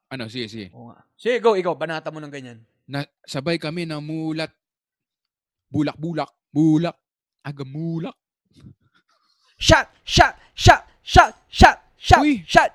[0.09, 0.67] Ano, sige, sige.
[0.73, 1.05] Oo nga.
[1.13, 1.77] Sige, go, ikaw.
[1.77, 2.57] Banata mo ng ganyan.
[2.89, 4.49] Na, sabay kami na mulat.
[5.69, 6.31] Bulak-bulak.
[6.49, 6.97] Bulak.
[7.45, 8.17] Agamulak.
[9.61, 9.85] Shot!
[10.01, 10.33] Shot!
[10.57, 10.81] Shot!
[11.05, 11.33] Shot!
[11.51, 11.77] Shot!
[12.01, 12.21] Shot!
[12.25, 12.41] Uy!
[12.49, 12.71] Shot!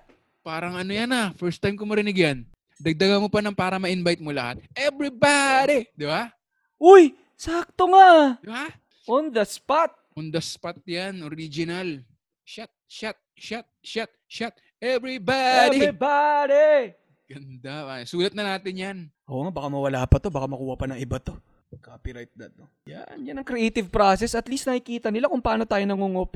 [0.47, 1.35] Parang ano yan ah.
[1.35, 2.47] First time ko marinig yan.
[2.79, 4.63] Dagdagan mo pa ng para ma-invite mo lahat.
[4.79, 5.91] Everybody!
[5.99, 6.31] Di ba?
[6.79, 7.13] Uy!
[7.35, 8.39] Sakto nga!
[8.39, 8.65] Di ba?
[9.09, 9.97] On the spot!
[10.17, 11.25] On the spot yan.
[11.25, 12.05] Original.
[12.45, 14.53] Shot, shot, shot, shot, shot.
[14.77, 15.87] Everybody!
[15.89, 16.99] Everybody!
[17.31, 17.87] Ganda.
[17.87, 18.03] ah.
[18.03, 18.99] Sulat na natin yan.
[19.31, 20.29] Oo nga, baka mawala pa to.
[20.29, 21.33] Baka makuha pa ng iba to.
[21.79, 22.67] Copyright that, no?
[22.83, 24.35] Yan, yan ang creative process.
[24.35, 26.35] At least nakikita nila kung paano tayo nangungop.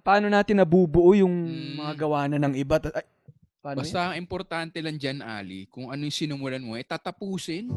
[0.00, 1.76] paano natin nabubuo yung Mm.
[1.76, 2.80] mga gawa na ng iba.
[2.96, 3.04] Ay,
[3.60, 7.68] paano Basta ang importante lang dyan, Ali, kung ano yung sinumulan mo, eh, tatapusin.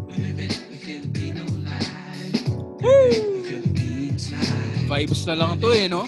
[4.90, 6.08] Vibes na lang to eh, no?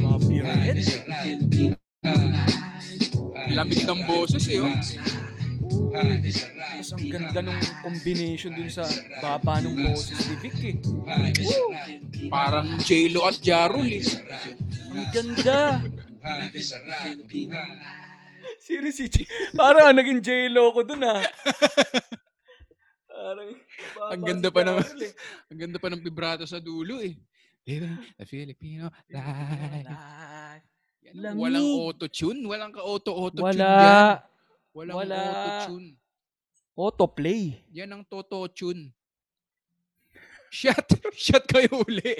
[0.00, 0.76] Mga period.
[3.50, 4.70] Lamig ng boses eh, oh.
[5.90, 8.86] Tapos ang ganda ng combination dun sa
[9.18, 10.76] baba ng boses ni Vic eh.
[12.30, 14.06] Parang J-Lo at Jarul eh.
[14.94, 15.82] Ang ganda.
[18.62, 21.20] Seriously, parang naging J-Lo ko dun ah.
[23.20, 23.48] Parang,
[24.16, 24.76] Ang ganda pa ng
[25.52, 27.14] ang ganda pa ng vibrato sa dulo eh.
[27.68, 30.64] Living the Filipino life.
[31.00, 31.40] Yan, Lamig.
[31.40, 33.68] walang auto-tune, walang ka-auto-auto-tune yan.
[33.68, 34.24] Wala.
[34.72, 35.16] Walang Wala.
[35.20, 35.88] auto-tune.
[36.76, 37.60] Autoplay.
[37.76, 38.92] Yan ang toto-tune.
[40.48, 40.86] Shot!
[41.16, 42.16] Shot kayo uli.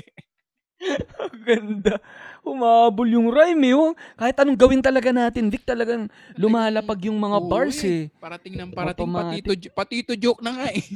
[0.81, 2.01] Ang ganda.
[2.41, 3.77] Humabol yung rhyme eh.
[3.77, 3.93] oh.
[4.17, 6.09] Kahit anong gawin talaga natin, Vic, talagang
[6.41, 8.09] lumalapag yung mga Oo bars eh.
[8.17, 9.45] Parating ng parating, Automatic.
[9.45, 10.81] patito, patito joke na nga eh.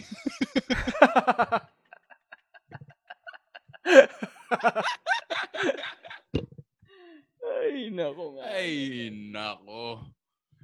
[7.45, 8.43] Ay, nako nga.
[8.49, 8.73] Ay,
[9.13, 10.09] nako.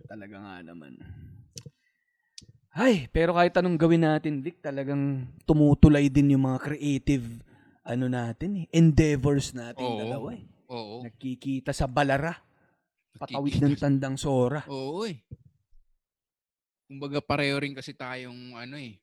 [0.09, 0.97] Talaga nga naman.
[2.71, 7.27] Ay, pero kahit anong gawin natin, Vic, talagang tumutulay din yung mga creative
[7.83, 9.99] ano natin eh, endeavors natin Oo.
[9.99, 10.45] dalawa eh.
[10.71, 10.97] Oo.
[11.03, 12.37] Nakikita sa balara,
[13.17, 14.63] patawid ng tandang sora.
[14.69, 15.19] Oo eh.
[16.87, 18.99] Kumbaga pareho rin kasi tayong ano eh.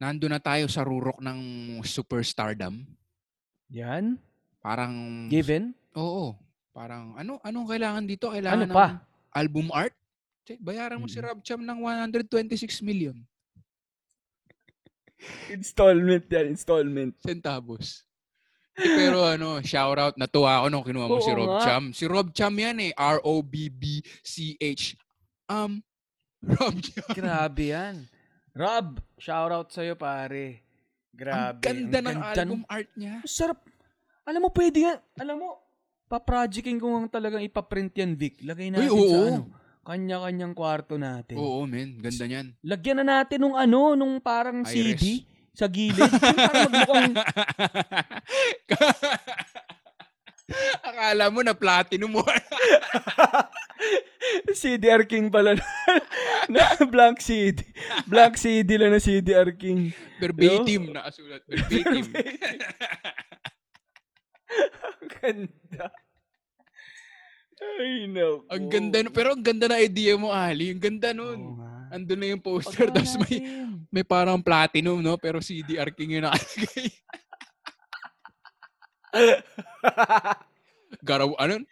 [0.00, 1.40] Nando na tayo sa rurok ng
[1.84, 2.84] superstardom.
[3.70, 4.16] Yan,
[4.60, 5.72] Parang given.
[5.96, 6.36] Oo.
[6.70, 8.28] Parang ano anong kailangan dito?
[8.28, 8.86] Kailangan Ano pa?
[8.92, 8.96] ng
[9.32, 9.96] album art?
[10.44, 11.24] Che, bayaran mo si Mm.
[11.24, 13.16] Rob Cham ng 126 million
[15.48, 17.12] Installment yan, installment.
[17.20, 18.04] centavos.
[18.80, 21.62] Eh, pero ano, shout out natuwa ako nung kinuha mo Oo si Rob nga.
[21.62, 21.84] Cham.
[21.92, 22.92] Si Rob Cham yan eh.
[22.96, 24.96] R O B B C H.
[25.46, 25.84] Um
[26.56, 27.12] Rob Cham.
[27.12, 28.08] Grabe yan.
[28.56, 30.64] Rob, shout out sa'yo pare.
[31.12, 31.60] Grabe.
[31.60, 33.20] Ang ganda ang ng ganda album art niya.
[33.20, 33.60] Ang sarap.
[34.24, 34.94] Alam mo, pwede nga.
[35.20, 35.48] Alam mo,
[36.08, 38.40] paprojecting ko nga talagang ipaprint yan, Vic.
[38.42, 39.06] Lagay natin Uy, oo.
[39.06, 39.42] sa ano,
[39.90, 41.34] kanya-kanyang kwarto natin.
[41.34, 41.98] Oo, men.
[41.98, 42.54] Ganda niyan.
[42.62, 44.70] Lagyan na natin nung ano, nung parang Iris.
[45.02, 45.98] CD sa gilid.
[45.98, 47.14] Parang magmukhang,
[50.82, 52.22] Akala mo na platinum mo.
[54.60, 55.62] CDR King pala na,
[56.52, 57.62] na blank CD.
[58.06, 59.94] Blank CD lang na CDR King.
[60.18, 61.42] Verbatim na asulat.
[61.46, 62.02] Verbatim.
[64.90, 65.86] Ang ganda.
[67.60, 68.44] Ay, no.
[68.48, 69.04] ang ganda.
[69.04, 70.72] nu- Pero ang ganda na idea mo, Ali.
[70.72, 71.60] Ang ganda nun.
[71.90, 72.86] Andun na yung poster.
[72.88, 75.18] Tapos may, may parang platinum, no?
[75.18, 76.88] Pero CDR King yung nakalagay.
[81.02, 81.66] Got a, ano?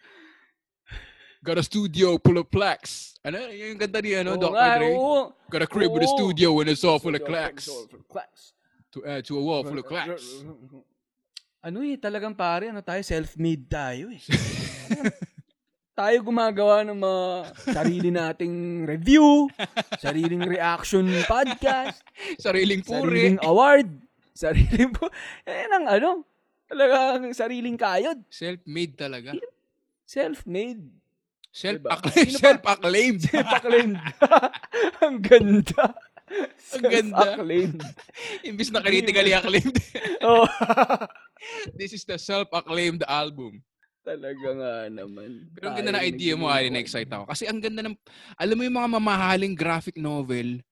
[1.39, 3.15] Got a studio full of plaques.
[3.23, 3.39] Ano?
[3.47, 4.59] Yung ganda ni, ano, Dr.
[4.59, 4.90] Dre.
[5.48, 7.70] Got a crib with a studio and it's all full of clacks.
[8.93, 10.27] To add to a wall full of clacks.
[11.59, 14.23] Ano eh, talagang pare, ano tayo, self-made tayo eh.
[15.99, 17.23] tayo gumagawa ng mga
[17.75, 19.51] sarili nating review,
[20.03, 22.07] sariling reaction podcast,
[22.39, 23.35] Sariling puri.
[23.35, 23.89] sariling award,
[24.31, 25.11] sariling po,
[25.43, 26.11] yan ang ano,
[26.70, 29.35] talagang sariling kayod, Self-made talaga.
[30.07, 30.87] self-made.
[31.51, 32.31] Self-acclaimed.
[32.31, 32.79] Sino pa?
[32.79, 33.20] Self-acclaimed.
[33.27, 33.99] Self-acclaimed.
[35.03, 35.85] ang ganda.
[36.79, 37.19] Ang ganda.
[37.19, 37.81] Self-acclaimed.
[38.47, 39.75] Imbis na critically acclaimed.
[40.23, 40.47] oh.
[41.75, 43.66] This is the self-acclaimed album.
[44.01, 45.49] Talaga nga naman.
[45.53, 47.25] Pero ang ganda na Tayo idea mo, Ali, na-excite ako.
[47.29, 47.97] Kasi ang ganda ng,
[48.35, 50.65] alam mo yung mga mamahaling graphic novel,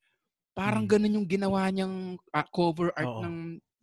[0.52, 0.92] parang Hmm.
[0.96, 3.22] ganun yung ginawa niyang ah, cover art Oo.
[3.22, 3.36] ng,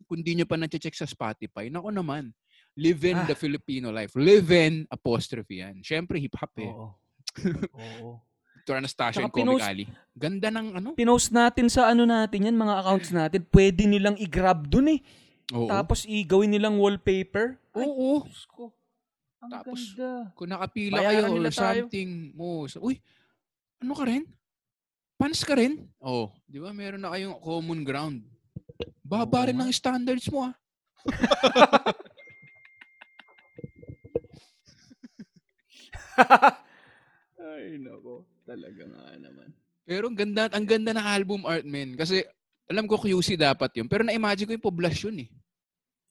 [0.04, 1.68] kung di nyo pa na-check sa Spotify.
[1.68, 2.34] Nako naman,
[2.74, 3.22] Live in Ah.
[3.22, 4.18] the Filipino life.
[4.18, 5.78] Live in apostrophe yan.
[5.78, 6.66] Siyempre, hip-hop eh.
[6.66, 6.90] Oo.
[8.02, 8.18] Oo.
[8.58, 9.84] Victor Anastasio Tsaka and Comic pinost- Ali.
[10.10, 10.88] Ganda ng ano?
[10.90, 13.46] Pinost natin sa ano natin yan, mga accounts natin.
[13.46, 14.98] Pwede nilang i-grab dun eh.
[15.54, 15.70] Oo.
[15.70, 17.62] Tapos i-gawin nilang wallpaper.
[17.78, 18.26] Ay, Oo.
[18.26, 18.74] Diyos ko.
[19.44, 20.32] Ang Tapos, ganda.
[20.32, 21.80] Kung nakapila Bayaran kayo nila or tayo.
[21.84, 22.64] something mo.
[22.64, 22.96] sa- Uy,
[23.78, 24.24] ano ka rin?
[25.14, 25.84] Fans ka rin?
[26.00, 28.24] Oh, di ba meron na kayong common ground.
[29.00, 29.62] Baba Oo rin nga.
[29.62, 30.54] ng standards mo ah.
[37.36, 38.24] Ay, nako.
[38.44, 39.48] Talaga nga naman.
[39.84, 41.92] Pero ang ganda, ang ganda ng album art, men.
[41.94, 42.24] Kasi
[42.64, 43.88] alam ko QC dapat yun.
[43.88, 45.28] Pero na-imagine ko yung poblasyon eh.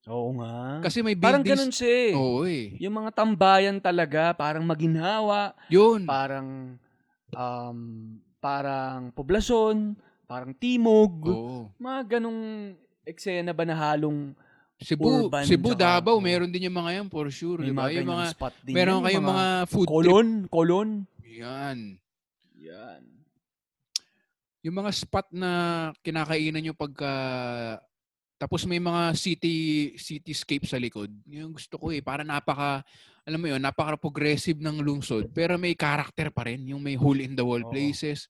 [0.05, 0.83] Oo nga.
[0.83, 1.63] Kasi may parang buildings.
[1.63, 2.11] ganun siya eh.
[2.13, 2.75] Oo eh.
[2.77, 6.03] Yung mga tambayan talaga, parang maginhawa, Yun.
[6.03, 6.75] parang
[7.31, 7.79] um,
[8.37, 11.71] parang poblasyon, parang timog, Oo.
[11.77, 14.35] mga ganong eksena ba na halong
[14.75, 16.23] Cebu, Urban, Cebu, tsaka- Davao, oo.
[16.23, 17.63] meron din yung mga yan for sure.
[17.63, 17.87] may Diba?
[17.87, 18.73] mga Yung ganyang mga, spot din.
[18.75, 19.93] meron kayong mga, food trip.
[19.95, 20.89] kolon, kolon.
[21.23, 21.77] Yan.
[22.59, 23.01] Yan.
[24.61, 25.51] Yung mga spot na
[25.99, 27.13] kinakainan nyo pagka
[28.43, 29.55] tapos may mga city
[29.95, 31.07] cityscape sa likod.
[31.31, 32.83] Yung gusto ko eh, para napaka
[33.23, 37.23] alam mo yun, napaka progressive ng lungsod pero may character pa rin, yung may hole
[37.23, 37.71] in the wall Oo.
[37.71, 38.27] places.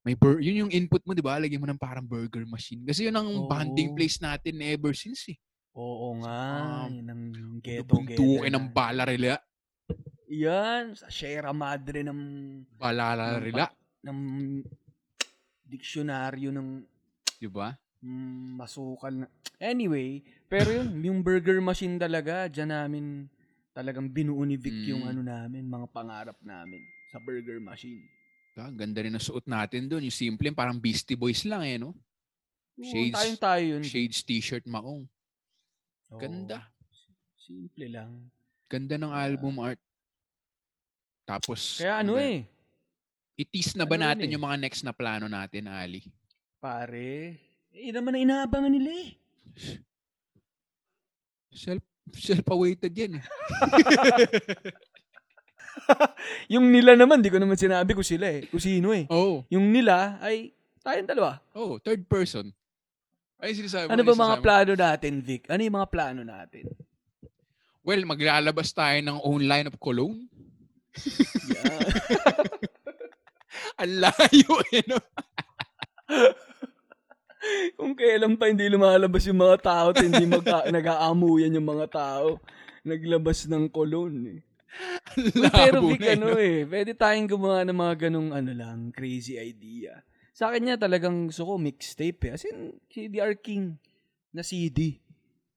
[0.00, 1.36] May bur- yun yung input mo, 'di ba?
[1.36, 2.80] Lagyan mo ng parang burger machine.
[2.88, 3.44] Kasi yun ang Oo.
[3.44, 5.36] bonding place natin ever since eh.
[5.76, 6.40] Oo nga.
[6.88, 7.24] Um, yun ang
[7.60, 9.36] ghetto Buntukin ng balarila.
[10.32, 10.96] Yan.
[10.96, 12.20] Sa Sierra Madre ng,
[12.80, 13.68] Balarila,
[14.08, 14.18] ng
[15.68, 16.68] diksyonaryo ng
[17.36, 17.76] 'di ba?
[18.00, 19.26] Mm, masukal na.
[19.56, 23.04] Anyway, pero yun, yung burger machine talaga, dyan namin
[23.70, 25.10] talagang binuo ni Vic yung Mm.
[25.10, 28.02] ano namin, mga pangarap namin sa burger machine.
[28.54, 30.02] Ah, ganda rin ang suot natin doon.
[30.02, 31.94] Yung simple, parang Beastie Boys lang eh, no?
[32.74, 32.90] Shades.
[32.90, 33.14] Shades.
[33.14, 33.82] Tayong tayo yun.
[33.82, 35.06] Shades t-shirt makong.
[36.10, 36.18] Oo.
[36.18, 36.66] Ganda.
[37.38, 38.26] Simple lang.
[38.66, 39.78] Ganda ng album art.
[41.22, 42.38] Tapos, Kaya ano ga- eh,
[43.38, 44.32] itis na ba ano natin eh.
[44.34, 46.02] yung mga next na plano natin, Ali?
[46.58, 47.38] pare,
[47.78, 49.08] eh, naman ang inaabangan nila eh.
[51.54, 51.82] Self,
[52.14, 53.24] self-awaited yan eh.
[56.58, 58.44] Yung nila naman, di ko naman sinabi ko sila eh.
[58.50, 59.06] Kung sino eh.
[59.08, 60.52] Oh, Yung nila ay
[60.82, 61.40] tayong dalawa.
[61.54, 62.52] oh, third person.
[63.38, 64.42] Ay, sinasabi Ano mo, ba mga mo.
[64.42, 65.46] plano natin, Vic?
[65.46, 66.66] Ano yung mga plano natin?
[67.86, 70.26] Well, maglalabas tayo ng own line of cologne.
[73.80, 74.98] Ang layo eh, no?
[77.78, 82.42] Kung kailan pa hindi lumalabas yung mga tao at hindi magka- nag-aamuyan yung mga tao,
[82.84, 84.40] naglabas ng kolon eh.
[85.16, 86.38] Uy, pero eh, ano no?
[86.38, 90.04] eh, pwede tayong gumawa ng mga ganong ano lang, crazy idea.
[90.36, 92.34] Sa akin niya talagang gusto ko mixtape eh.
[92.36, 93.74] As in, CDR King
[94.30, 95.02] na CD.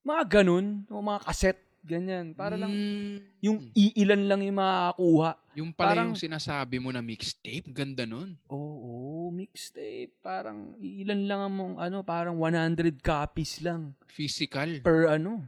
[0.01, 2.31] Mga ganun, o mga cassette, ganyan.
[2.31, 5.29] Para lang, Mm, yung iilan lang yung makakakuha.
[5.53, 8.37] yung pala parang- yung sinasabi mo na mixtape, ganda nun.
[8.47, 10.13] Oo, mixtape.
[10.19, 13.93] Parang ilan lang ang ano, parang 100 copies lang.
[14.07, 14.79] Physical.
[14.79, 15.41] Per ano,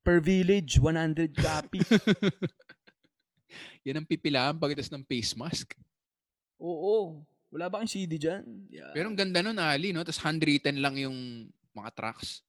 [0.00, 1.88] per village, 100 copies.
[3.84, 5.76] Yan ang pipilaan pagkitas ng face mask.
[6.56, 7.20] Oo.
[7.48, 8.42] Wala ba kang CD dyan?
[8.66, 8.90] Yeah.
[8.90, 10.02] Pero ang ganda nun, Ali, no?
[10.02, 12.42] Tapos handwritten lang yung mga tracks.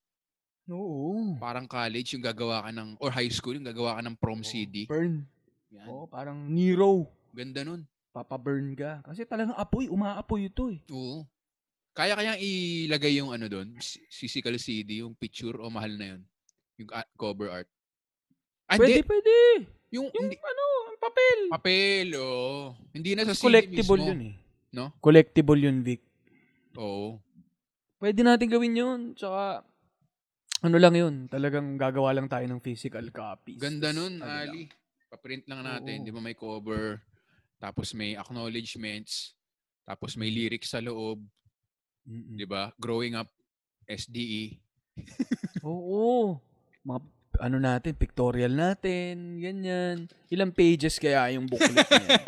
[0.68, 1.38] Oo.
[1.38, 4.86] Parang college, yung gagawa ka ng, or high school, yung gagawa ka ng prom CD.
[4.86, 5.22] Burn.
[5.70, 5.86] Yan.
[5.86, 7.06] Oo, parang Nero.
[7.32, 7.86] Ganda nun.
[8.10, 9.04] Papaburn ka.
[9.04, 10.80] Kasi talagang apoy, umaapoy ito eh.
[10.90, 11.28] Oo.
[11.92, 13.76] Kaya kayang ilagay yung ano doon,
[14.10, 16.22] physical CD, yung picture o mahal na yun.
[16.76, 17.70] Yung a- cover art.
[18.66, 19.08] Ah, Pwede, hindi.
[19.08, 19.36] pwede.
[19.94, 21.40] Yung, Yung hindi, ano, ang papel.
[21.52, 22.74] papel, oo.
[22.92, 24.10] Hindi na sa CD Collectible mismo.
[24.10, 24.34] yun eh.
[24.74, 24.86] No?
[25.00, 26.02] Collectible yun, Vic.
[26.76, 27.22] Oo.
[27.96, 29.00] Pwede natin gawin yun.
[29.14, 29.64] Tsaka,
[30.66, 31.16] ano lang yun.
[31.30, 33.62] Talagang gagawa lang tayo ng physical copies.
[33.62, 34.50] Ganda nun, Ano lang.
[34.50, 34.64] Ali.
[35.08, 36.02] Paprint lang natin.
[36.02, 36.06] Oo.
[36.06, 37.00] Di ba may cover,
[37.56, 39.38] tapos may acknowledgements,
[39.86, 41.22] tapos may lyrics sa loob,
[42.06, 42.36] Mm-mm.
[42.36, 42.74] di ba?
[42.76, 43.30] Growing up.
[43.86, 44.58] SDE.
[45.66, 46.42] Oo.
[46.82, 47.02] Mga
[47.36, 50.10] ano natin, pictorial natin, ganyan.
[50.32, 52.18] Ilang pages kaya yung booklet niya?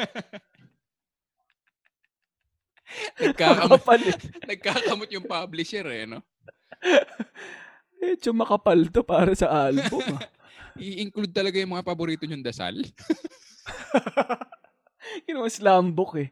[3.19, 3.83] Nagkakamot,
[4.49, 6.23] nagkakamot yung publisher eh, no?
[7.97, 10.01] Medyo makapal to para sa album.
[10.15, 10.21] ah.
[10.77, 12.77] I-include talaga yung mga paborito niyong dasal.
[15.25, 16.29] Kinuha slam book eh.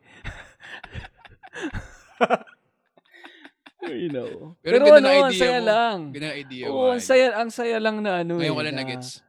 [3.89, 4.53] you know.
[4.61, 5.65] Pero Pero, ano, ang saya mo.
[5.65, 5.97] lang.
[6.13, 6.65] Ganda ang idea.
[6.69, 8.63] Oo, ang saya, ang saya lang na ano Ngayon eh.
[8.69, 9.25] lang na na-gets.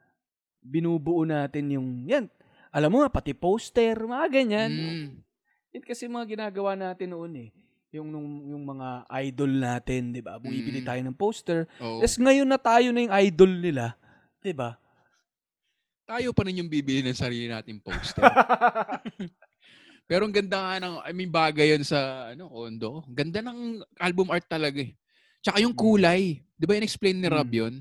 [0.60, 2.28] Binubuo natin yung, yan,
[2.74, 4.72] alam mo nga, pati poster, mga ganyan.
[4.72, 5.06] Mm.
[5.72, 7.48] Yan kasi mga ginagawa natin noon eh.
[7.94, 8.88] Yung, nung, yung mga
[9.22, 10.42] idol natin, di ba?
[10.42, 10.88] Bumibili Mm.
[10.88, 11.58] tayo ng poster.
[11.78, 12.02] Oo.
[12.02, 13.94] Tapos ngayon na tayo na yung idol nila.
[14.42, 14.74] Di ba?
[16.06, 18.22] Tayo pa rin yung bibili ng sarili nating poster.
[20.06, 23.02] Pero ang ganda nga ng, I mean, bagay yun sa, ano, kondo.
[23.06, 23.58] Ang Ganda ng
[23.98, 24.94] album art talaga eh.
[25.42, 25.82] Tsaka yung Mm.
[25.82, 26.22] kulay.
[26.54, 27.58] Di ba in-explain ni Rob Mm.
[27.58, 27.74] yun?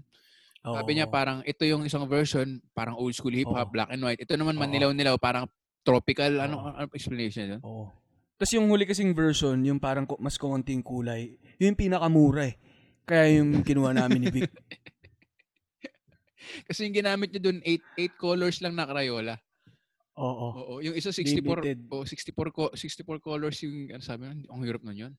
[0.66, 3.74] Sabi niya parang, ito yung isang version, parang old school hip-hop, Oo.
[3.74, 4.18] black and white.
[4.18, 5.46] Ito naman manilaw-nilaw, parang
[5.86, 6.42] tropical.
[6.42, 6.70] Ano, Oo.
[6.74, 7.62] ano explanation yun?
[7.62, 7.94] Oo.
[8.36, 12.60] Tapos yung huli kasing version, yung parang mas konting kulay, yun yung pinakamura eh.
[13.08, 14.52] Kaya yung kinuha namin ni Vic.
[16.68, 19.40] Kasi yung ginamit niya doon, 8, 8 colors lang na Crayola.
[20.16, 20.48] Oo.
[20.56, 21.80] Oo, yung isa 64, Limited.
[21.92, 25.14] oh, 64, co- 64 colors yung, ano sabi na, ang hirap nun yun.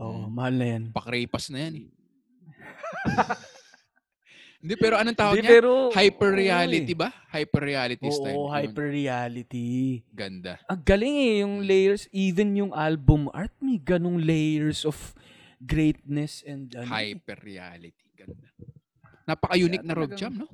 [0.00, 0.82] Oo, mahal na yan.
[0.92, 1.86] Pakrepas na yan eh.
[4.58, 5.54] Hindi, pero anong tawag Hindi, niya?
[5.54, 6.98] pero, Hyper oo reality eh.
[6.98, 7.08] ba?
[7.30, 8.34] Hyper reality style.
[8.34, 8.54] Oo, Yun.
[8.58, 9.68] hyper reality.
[10.10, 10.58] Ganda.
[10.66, 14.98] Ang galing eh, yung layers, even yung album art, may ganong layers of
[15.62, 18.02] greatness and ano, eh, Hyper reality.
[18.18, 18.50] Ganda.
[19.30, 20.50] Napaka-unique na Rob Jam, no?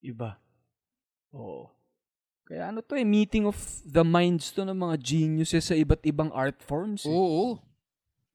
[0.00, 0.36] iba.
[1.32, 1.68] Oo.
[2.44, 3.56] Kaya ano to eh, meeting of
[3.86, 7.06] the minds to ng mga geniuses sa iba't ibang art forms.
[7.06, 7.12] Eh.
[7.12, 7.62] Oo.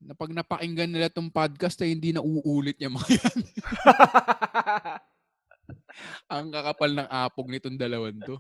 [0.06, 3.40] Na pag napakinggan nila tong podcast ay hindi na uulit niya mga yan.
[6.30, 8.38] Ang kakapal ng apog nitong dalawan to.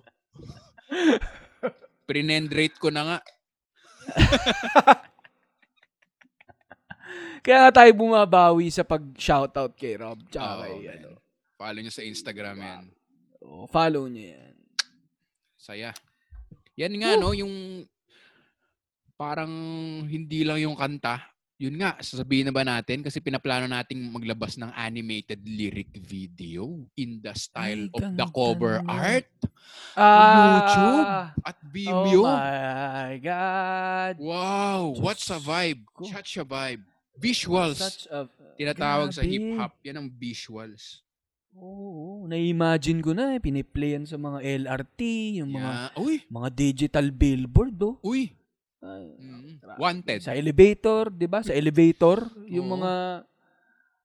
[2.05, 3.17] Prinendrate ko na nga.
[7.45, 10.21] Kaya nga tayo bumabawi sa pag-shoutout kay Rob.
[10.29, 10.93] Tsaka Oo, kay, man.
[11.01, 11.09] ano,
[11.55, 12.85] Follow nyo sa Instagram yan.
[13.41, 14.53] oh, follow niyo yan.
[15.55, 15.89] Saya.
[16.75, 17.31] Yan nga, no?
[17.33, 17.85] Yung
[19.15, 19.49] parang
[20.05, 21.23] hindi lang yung kanta.
[21.55, 22.99] Yun nga, sasabihin na ba natin?
[22.99, 28.27] Kasi pinaplano nating maglabas ng animated lyric video in the style Ay, of the ganda
[28.27, 28.91] cover naman.
[28.91, 29.29] art
[29.95, 31.07] Ah, YouTube
[31.47, 32.21] at Vimeo.
[32.21, 34.13] Oh my God.
[34.19, 35.87] Wow, what's a vibe?
[35.95, 36.03] ko.
[36.11, 36.83] Such a vibe.
[37.15, 37.79] Visuals.
[37.79, 38.27] Such a...
[38.59, 39.31] Tinatawag sa Grabe.
[39.31, 39.71] hip-hop.
[39.87, 40.99] Yan ang visuals.
[41.55, 43.39] Oo, na-imagine ko na eh.
[43.39, 44.99] Piniplay yan sa mga LRT,
[45.39, 46.03] yung mga Yeah.
[46.03, 47.95] Uy, mga digital billboard, oh.
[48.03, 48.35] uy.
[48.85, 49.57] Ay, Mm.
[49.81, 50.19] Wanted.
[50.21, 51.41] Sa elevator, 'di ba?
[51.41, 52.75] Sa elevator, yung Oo.
[52.77, 52.93] mga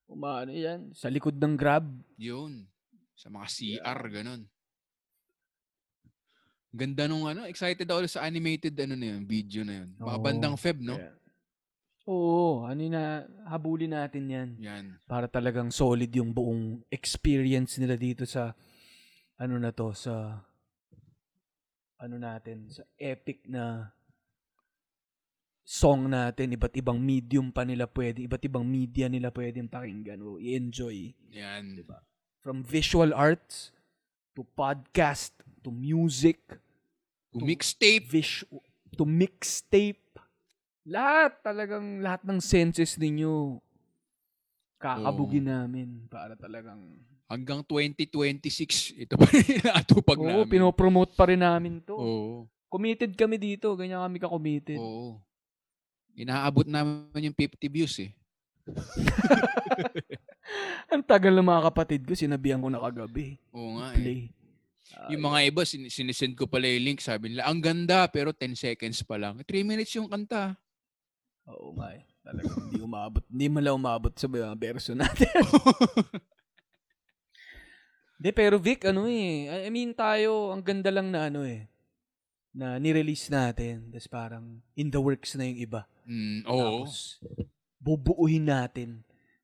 [0.09, 1.85] umano yan, sa likod ng Grab.
[2.17, 2.65] Yun.
[3.13, 4.43] Sa mga CR, ganun.
[6.71, 9.89] Ganda nung ano, excited ako sa animated ano na yun, video na yun.
[9.99, 10.23] Mga Oo.
[10.23, 10.97] bandang Feb, no?
[10.97, 11.19] Kaya-
[12.09, 14.49] Oo, ano na, habulin natin yan.
[14.59, 14.85] Yan.
[15.05, 18.55] Para talagang solid yung buong experience nila dito sa,
[19.37, 20.43] ano na to, sa,
[22.01, 23.93] ano natin, sa epic na
[25.63, 30.37] song natin, iba't ibang medium pa nila pwede, iba't ibang media nila pwedeng pakinggan o
[30.37, 31.15] i-enjoy.
[31.31, 31.79] Yan.
[32.39, 33.71] From visual arts,
[34.33, 35.31] to podcast,
[35.61, 36.41] to music,
[37.31, 38.11] To mixtape.
[38.11, 38.43] vis-
[38.91, 40.03] to mixtape.
[40.83, 43.63] Lahat, talagang lahat ng senses ninyo
[44.77, 46.81] kakabugin namin para talagang
[47.31, 50.51] Hanggang 2026, ito pa rin natupag Oo, namin.
[50.51, 51.95] pinopromote pa rin namin to.
[51.95, 52.51] Oo.
[52.67, 54.75] Committed kami dito, ganyan kami ka-committed.
[54.75, 55.23] Oo.
[56.17, 58.11] Inaabot namin yung 50 views eh.
[60.93, 63.39] Ang tagal ng mga kapatid ko, sinabihan ko na kagabi.
[63.55, 63.99] Oo nga eh.
[63.99, 64.21] Play.
[65.15, 66.99] Yung mga iba, sin- sinisend ko pala yung link.
[66.99, 69.39] Sabi nila, ang ganda, pero 10 seconds pa lang.
[69.47, 70.59] 3 minutes yung kanta.
[71.47, 72.03] Oo nga eh.
[72.27, 73.23] Talagang hindi umabot.
[73.31, 75.31] Hindi mala umabot sa mga verso natin.
[78.21, 79.49] Hindi, pero Vic, ano eh.
[79.65, 81.70] I mean, tayo, ang ganda lang na ano eh.
[82.51, 83.91] Na nirelease natin.
[83.95, 84.45] Tapos parang
[84.75, 85.87] in the works na yung iba.
[86.07, 86.85] Mm, oo.
[86.85, 87.23] Tapos,
[87.81, 89.01] bubuuhin natin.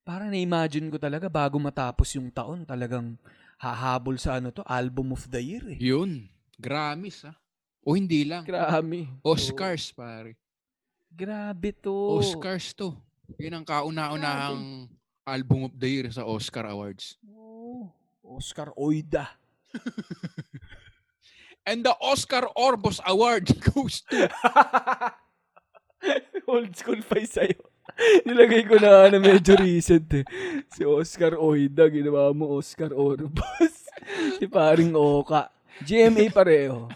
[0.06, 3.18] Parang na-imagine ko talaga bago matapos yung taon, talagang
[3.58, 5.78] hahabol sa ano to, album of the year eh.
[5.80, 6.28] Yun.
[6.60, 7.36] Grammys ah.
[7.86, 8.42] O hindi lang.
[8.42, 9.06] Grabe.
[9.22, 10.34] Oscars, pare.
[11.10, 12.18] Grabe to.
[12.18, 12.94] Oscars to.
[13.38, 14.90] Yun ang kauna-unahang
[15.26, 17.18] album of the year sa Oscar Awards.
[17.30, 17.90] Oh,
[18.22, 19.26] Oscar Oida.
[21.66, 24.30] And the Oscar Orbos Award goes to...
[26.46, 27.58] Old school pa yung sa'yo.
[28.22, 30.22] Nilagay ko na ano, medyo recent eh.
[30.70, 33.90] Si Oscar Oida, ginawa mo Oscar Orbos.
[34.38, 35.50] si paring Oka.
[35.82, 36.86] GMA pareho.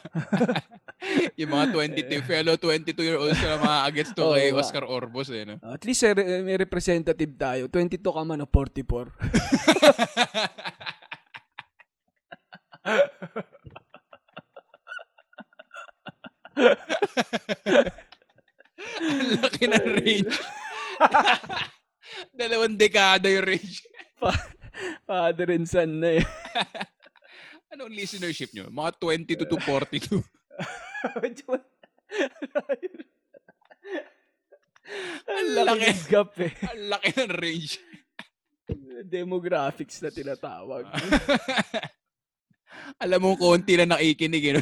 [1.34, 1.66] yung mga
[2.06, 4.55] 22, fellow 22-year-olds na mga agets to Oo kay.
[4.55, 5.42] Oscar Orbos eh.
[5.51, 5.59] No?
[5.66, 7.66] At least eh, re- may representative tayo.
[7.66, 9.10] 22 ka man o 44.
[19.01, 20.37] Ang laki ng range.
[22.39, 23.85] Dalawang dekada yung range.
[25.05, 26.24] Father and son na eh.
[27.73, 28.66] Anong listenership nyo?
[28.69, 30.20] Mga 22 to 42.
[35.31, 36.53] Ang laki ng gap eh.
[36.66, 37.78] Ang laki ng range.
[39.07, 40.85] Demographics na tinatawag.
[42.99, 44.45] Alam mo, konti lang nakikinig.
[44.51, 44.61] Eh, no?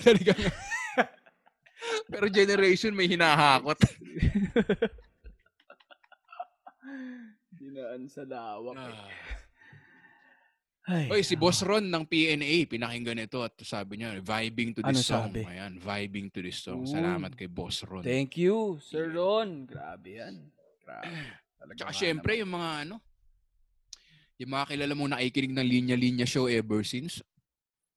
[2.06, 3.78] Pero generation may hinahakot.
[7.52, 8.76] Dinaan sa lawak.
[8.76, 8.82] eh.
[8.86, 9.10] Ah.
[10.88, 14.88] Ay, Oy, si Boss Ron ng PNA, pinakinggan ito at sabi niya, vibing to this
[14.88, 15.28] Ano song.
[15.28, 15.44] sabi?
[15.44, 16.80] Ayan, vibing to this song.
[16.80, 16.88] Uy.
[16.88, 18.00] Salamat kay Boss Ron.
[18.00, 19.68] Thank you, Sir Ron.
[19.68, 20.48] Grabe yan.
[20.80, 21.12] Grabe.
[21.60, 22.40] Talaga Tsaka syempre, naman.
[22.40, 22.96] yung mga ano,
[24.38, 27.18] Yung mga kilala mo nakikinig ng linya-linya show ever since.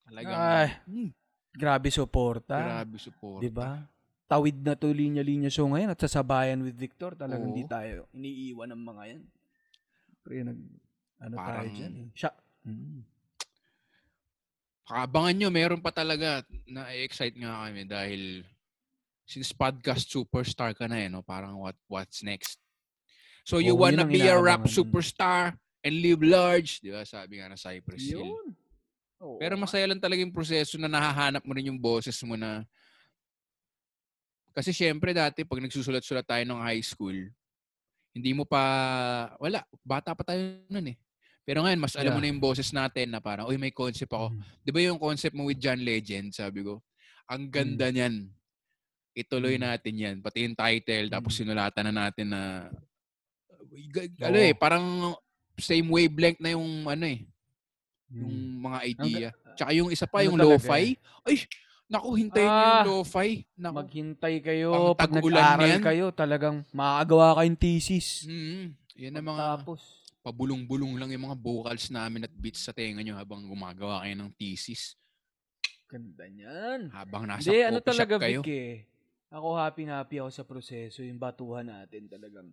[0.04, 0.68] Talagang, Ay.
[0.84, 1.10] hmm,
[1.52, 2.56] Grabe suporta.
[2.56, 3.44] grabe support.
[3.44, 3.84] Di ba?
[4.24, 7.12] Tawid na to linya-linya show ngayon at sasabayan with Victor.
[7.12, 7.52] Talagang Oo.
[7.52, 9.22] hindi tayo iniiwan ng mga yan.
[10.24, 10.58] Pre, nag,
[11.20, 12.08] ano tayo Parang- dyan eh.
[12.16, 12.32] Siya.
[12.64, 13.00] Mm.
[14.92, 18.44] Abangan nyo, meron pa talaga na excite nga kami dahil
[19.24, 21.24] since podcast superstar ka na eh, no?
[21.24, 22.60] parang what what's next?
[23.42, 24.72] So you Oo, yun wanna ang be a rap inaabangan.
[24.74, 25.42] superstar
[25.80, 27.02] and live large, di ba?
[27.02, 28.22] Sabi nga na Cypress Hill.
[28.26, 28.46] Yun.
[29.22, 29.38] Oo.
[29.38, 32.66] Pero masaya lang talaga yung proseso na nahahanap mo rin yung boses mo na
[34.52, 37.16] kasi syempre dati pag nagsusulat-sulat tayo ng high school,
[38.12, 38.60] hindi mo pa,
[39.40, 40.96] wala, bata pa tayo nun eh.
[41.42, 42.28] Pero ngayon, mas alam mo Yeah.
[42.28, 44.28] na yung boses natin na parang, uy, may concept ako.
[44.30, 44.42] Mm.
[44.60, 46.84] Di ba yung concept mo with John Legend, sabi ko,
[47.26, 48.28] ang ganda niyan.
[49.16, 49.64] Ituloy Mm.
[49.64, 50.16] natin yan.
[50.20, 51.38] Pati yung title, tapos Mm.
[51.42, 52.42] sinulatan na natin na,
[54.20, 55.16] ano eh, parang
[55.56, 57.24] same wavelength na yung ano eh,
[58.12, 58.60] yung Mm.
[58.62, 59.28] mga idea.
[59.52, 60.84] Tsaka yung isa pa, ano yung talaga lo-fi.
[61.22, 61.36] Ay,
[61.86, 63.28] naku, hintayin niyo yung Ah, lo-fi.
[63.54, 63.74] Naku.
[63.78, 64.68] Maghintay kayo.
[64.92, 65.82] Pag nag-aral yan.
[65.82, 68.24] kayo, talagang makakagawa kayong thesis.
[68.24, 68.64] Mm,
[68.96, 69.80] yan ang mga Tapos,
[70.20, 74.30] pabulong-bulong lang yung mga vocals namin at beats sa tenga nyo habang gumagawa kayo ng
[74.32, 74.94] thesis.
[75.84, 76.88] ganda niyan.
[76.88, 78.40] Habang nasa Hindi, ano talaga, kayo.
[78.40, 78.88] Vic eh.
[79.28, 82.48] Ako happy-happy ako sa proseso, yung batuhan natin talagang.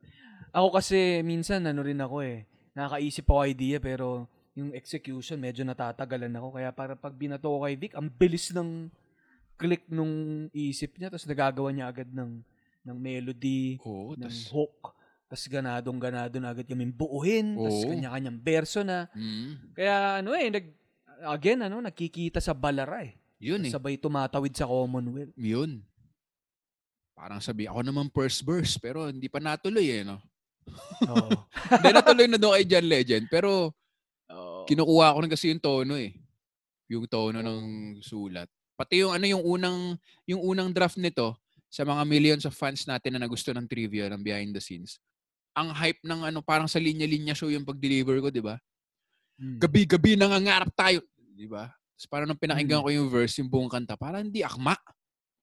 [0.51, 4.27] Ako kasi minsan ano rin ako eh, nakakaisip ako idea pero
[4.59, 6.59] yung execution medyo natatagalan ako.
[6.59, 8.91] Kaya para pag binato ko kay Vic, ang bilis ng
[9.59, 12.43] click nung isip niya tapos nagagawa niya agad ng
[12.79, 14.95] ng melody, Oo, ng tas, hook.
[15.29, 17.53] Tapos ganadong ganado na agad yung buuhin.
[17.53, 17.91] Tapos Oo.
[17.91, 19.05] kanya-kanyang verso na.
[19.13, 20.65] mm, Kaya ano eh, nag,
[21.27, 23.13] again, ano, nakikita sa balara eh.
[23.37, 23.71] yun eh.
[23.71, 25.35] Sabay tumatawid sa Commonwealth.
[25.37, 25.83] Yun.
[27.13, 30.17] Parang sabi, ako naman first verse, pero hindi pa natuloy eh, no?
[31.03, 31.29] Oo.
[31.77, 33.73] Hindi natuloy na doon kay John Legend, pero.
[34.69, 36.13] Kinukuha ko na kasi yung tono eh.
[36.93, 37.61] Yung tono ng
[38.05, 38.45] sulat.
[38.77, 39.97] Pati yung ano yung unang
[40.29, 44.21] yung unang draft nito sa mga millions of fans natin na nagusto ng trivia ng
[44.21, 45.01] behind the scenes.
[45.57, 48.55] Ang hype ng ano parang sa linya-linya show yung pag-deliver ko, 'di ba?
[49.41, 49.57] Mm.
[49.59, 51.73] Gabi-gabi nangangarap tayo, 'di ba?
[51.73, 52.85] Tapos parang nung pinakinggan Mm.
[52.85, 54.77] ko yung verse, yung buong kanta, parang hindi akma.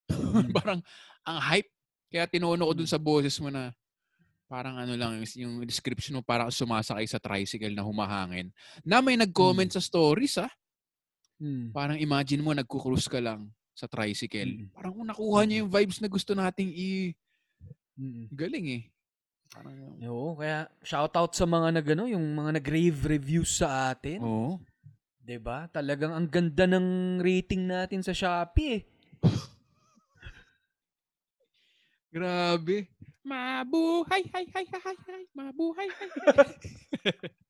[0.56, 0.80] parang
[1.26, 1.68] ang hype.
[2.08, 3.74] Kaya tinono ko dun sa boses mo na
[4.46, 8.54] parang ano lang, yung, description mo parang sumasakay sa tricycle na humahangin.
[8.86, 10.50] Na may nag-comment sa stories ah.
[11.42, 11.74] Mm.
[11.74, 14.66] Parang imagine mo, nagko-cruise ka lang sa tricycle.
[14.66, 14.72] Mm.
[14.72, 17.12] Parang kung nakuha niya yung vibes na gusto nating i...
[17.98, 18.24] Mm.
[18.32, 18.82] Galing eh.
[19.50, 19.74] Parang,
[20.06, 24.22] Oo, kaya shoutout sa mga nagano, yung mga nag-rave reviews sa atin.
[24.22, 24.58] oo.
[25.26, 25.66] 'Di ba?
[25.74, 28.82] Talagang ang ganda ng rating natin sa Shopee eh.
[32.14, 32.95] Grabe.
[33.26, 35.24] Mabuhay, hay, hay, hay, hay, hay.
[35.34, 36.30] Mabuhay, hay, hay.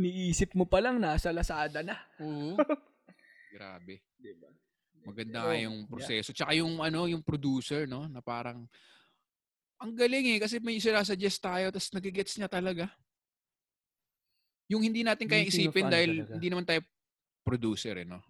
[0.00, 2.00] Niisip mo pa lang nasa Lazada na.
[2.22, 2.56] Oo.
[3.54, 4.00] Grabe.
[4.16, 4.48] Diba?
[5.04, 6.32] Maganda nga yung proseso.
[6.32, 8.64] Tsaka yung ano, yung producer, no, na parang
[9.78, 12.90] ang galing eh kasi may sinasuggest tayo tapos nagigets niya talaga.
[14.66, 16.32] Yung hindi natin kaya isipin dahil talaga.
[16.34, 16.80] hindi naman tayo
[17.46, 18.20] producer eh, no.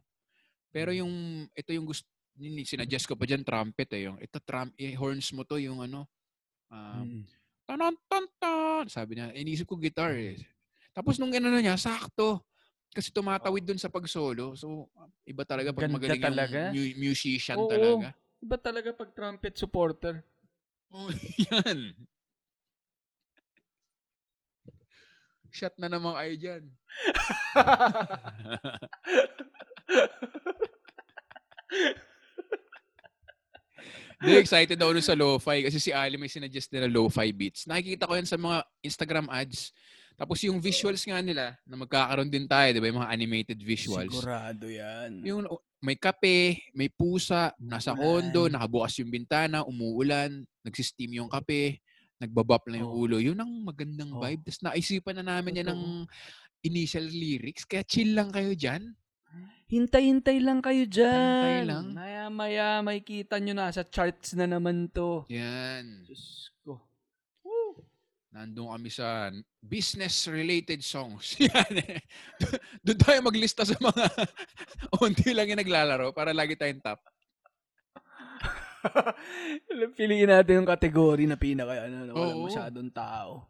[0.69, 0.99] Pero Mm.
[1.01, 1.12] yung
[1.57, 2.05] ito yung gusto
[2.39, 5.82] yun, sinadjust ko pa diyan trumpet eh yung ito trump eh, horns mo to yung
[5.82, 6.06] ano
[6.70, 7.23] um, Mm.
[7.69, 10.40] tanan tan tan sabi niya inisip ko guitar eh.
[10.94, 12.40] Tapos nung ano niya sakto
[12.89, 14.56] kasi tumatawid dun sa pag-solo.
[14.56, 14.89] So
[15.28, 16.73] iba talaga pag Ganda magaling talaga.
[16.73, 17.69] yung mu- musician Oo.
[17.69, 18.16] talaga.
[18.40, 20.24] Iba talaga pag trumpet supporter.
[20.89, 21.12] Oh,
[21.52, 21.93] yan.
[25.52, 26.62] Shot na naman kayo dyan.
[34.19, 37.70] Di excited dun sa lo-fi kasi si Ali may sinuggest nila lo-fi beats.
[37.70, 39.70] Nakikita ko yan sa mga Instagram ads.
[40.19, 42.90] Tapos yung visuals nga nila na magkakaroon din tayo, di ba?
[42.90, 44.11] Yung mga animated visuals.
[44.11, 45.23] Sigurado yan.
[45.23, 51.78] Yung oh, may kape, may pusa, nasa kondo, nakabukas yung bintana, umuulan, nagsisteam yung kape,
[52.19, 53.07] nagbabap na yung Oo.
[53.07, 53.16] ulo.
[53.23, 54.19] Yun ang magandang Oo.
[54.19, 54.43] vibe.
[54.43, 55.82] Tapos naisipan na namin yan ng
[56.66, 57.62] initial lyrics.
[57.62, 58.90] Kaya chill lang kayo dyan.
[59.69, 61.12] Hintay-hintay lang kayo dyan.
[61.12, 61.86] Hintay lang.
[61.93, 65.28] Maya-maya, may kita nyo na sa charts na naman to.
[65.28, 66.09] Yan.
[66.09, 66.81] Diyos ko.
[68.32, 69.28] Nandun kami sa
[69.61, 71.36] business-related songs.
[71.45, 72.01] Yan eh.
[72.81, 74.09] Doon tayo maglista sa mga
[75.05, 77.05] unti lang yung naglalaro para lagi tayong top.
[80.01, 82.47] Piliin natin yung kategory na pinaka, ano, na walang Oo.
[82.49, 83.45] masyadong tao.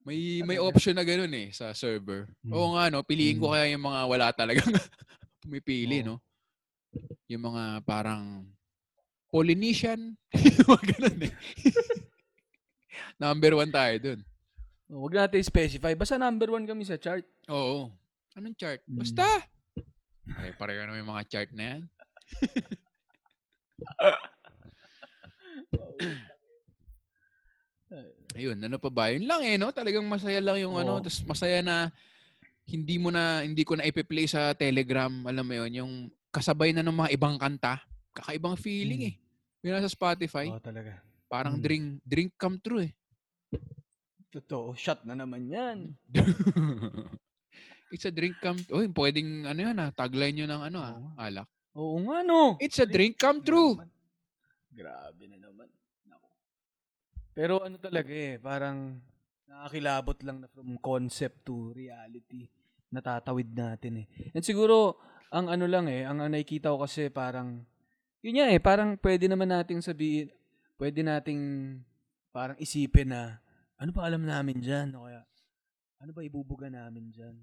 [0.00, 2.24] May may option na ganoon eh sa server.
[2.40, 2.52] Hmm.
[2.56, 3.54] Oo nga no, piliin ko Hmm.
[3.54, 4.72] kaya yung mga wala talagang
[5.44, 6.16] pumipili Oo.
[6.16, 6.16] no.
[7.28, 8.48] Yung mga parang
[9.30, 10.18] Polynesian,
[10.66, 11.34] mga ganun eh.
[13.22, 14.20] Number one tayo dun.
[14.90, 15.94] Oh, Huwag natin specify.
[15.94, 17.22] Basta number one kami sa chart.
[17.46, 17.94] Oo.
[18.34, 18.82] Anong chart?
[18.90, 18.98] Mm.
[18.98, 19.22] Basta.
[20.34, 21.80] Ay, pareho naman yung mga chart na yan.
[28.34, 29.10] Ayun, ano pa ba?
[29.10, 29.74] Yun lang eh, no?
[29.74, 30.98] Talagang masaya lang yung ano.
[30.98, 31.02] Oo.
[31.02, 31.90] Tapos masaya na
[32.70, 35.10] hindi mo na, hindi ko na ipe-play sa Telegram.
[35.26, 35.92] Alam mo yun, yung
[36.30, 37.82] kasabay na ng mga ibang kanta.
[38.14, 39.14] Kakaibang feeling eh.
[39.66, 40.46] Yun nasa Spotify.
[40.46, 41.02] Oo, talaga.
[41.26, 41.62] Parang Mm.
[41.62, 42.92] drink, drink come true eh.
[44.30, 44.78] Totoo.
[44.78, 45.78] Shot na naman yan.
[47.90, 51.50] It's a drink come Uy, pwedeng ano yan ah, tagline yun ng ano ah, alak.
[51.74, 52.54] Oo nga, no.
[52.62, 53.74] It's a drink come true.
[54.70, 55.66] Grabe na naman.
[57.34, 58.98] Pero ano talaga eh, parang
[59.46, 62.50] nakakilabot lang na from concept to reality.
[62.90, 64.06] Natatawid natin eh.
[64.34, 64.98] And siguro,
[65.30, 67.62] ang ano lang eh, ang nakikita ko kasi parang,
[68.22, 70.30] yun nga eh, parang pwede naman nating sabihin,
[70.78, 71.42] pwede nating
[72.34, 73.38] parang isipin na,
[73.78, 74.90] ano ba alam namin dyan?
[74.98, 75.22] O kaya,
[76.02, 77.36] ano ba ibubuga namin dyan?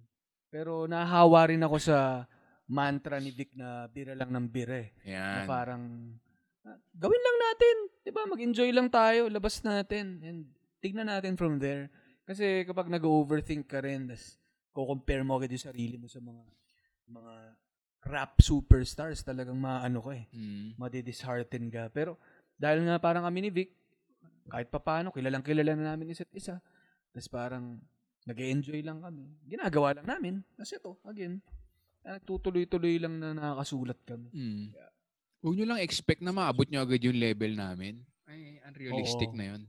[0.52, 2.28] Pero nahahawa rin ako sa
[2.68, 5.48] mantra ni Vic na bira lang ng bira eh na Yan.
[5.48, 6.27] parang ah,
[6.96, 8.24] gawin lang natin, 'di ba?
[8.28, 10.40] Mag-enjoy lang tayo, labas natin and
[10.84, 11.88] tignan natin from there.
[12.28, 14.36] Kasi kapag nag-overthink ka rin, tas
[14.76, 16.44] ko-compare mo agad yung sarili mo sa mga
[17.08, 17.34] mga
[18.08, 20.76] rap superstars, talagang maano ko eh, Mm.
[20.80, 21.90] madidishearten ka.
[21.92, 22.20] Pero
[22.56, 23.72] dahil nga parang kami ni Vic,
[24.48, 26.60] kahit pa paano, kilalang kilala na namin isa't isa.
[27.12, 27.80] Tapos parang
[28.28, 29.28] nag enjoy lang kami.
[29.48, 30.36] Ginagawa lang namin.
[30.56, 31.40] Kasi ito, again,
[32.04, 34.30] nagtutuloy-tuloy lang na nakakasulat kami.
[34.32, 34.66] Mm.
[35.40, 38.02] Huwag nyo lang expect na maabot nyo agad yung level namin.
[38.26, 39.38] Ay, unrealistic Oo.
[39.38, 39.62] na yun.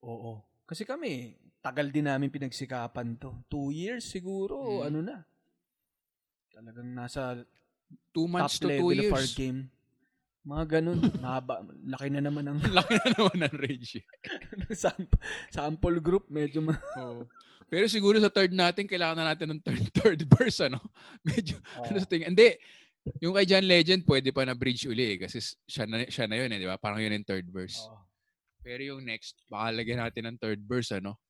[0.00, 0.32] Oo.
[0.64, 3.32] Kasi kami, tagal din namin pinagsikapan to.
[3.46, 4.86] Two years siguro, Mm.
[4.86, 5.16] ano na.
[6.50, 7.40] Talagang nasa
[8.12, 9.34] Two top months to two level of our years.
[9.34, 9.60] game.
[10.44, 10.98] Mga ganun.
[11.24, 11.54] Mahaba.
[11.82, 14.04] Laki na naman ang Laki na naman ng range.
[14.76, 15.18] sample,
[15.48, 16.28] sample group.
[16.28, 17.24] Medyo ma- Oo.
[17.64, 20.78] Pero siguro sa third natin, kailangan na natin ng third, third verse, ano?
[21.24, 22.30] Medyo, ano sa tingin.
[22.30, 22.60] Hindi,
[23.20, 26.36] yung kay John Legend, pwede pa na bridge uli eh, kasi siya na, siya na
[26.40, 26.80] yun eh, di ba?
[26.80, 27.76] Parang yun yung third verse.
[27.84, 28.00] Oo.
[28.64, 31.20] Pero yung next, baka lagyan natin ng third verse, ano?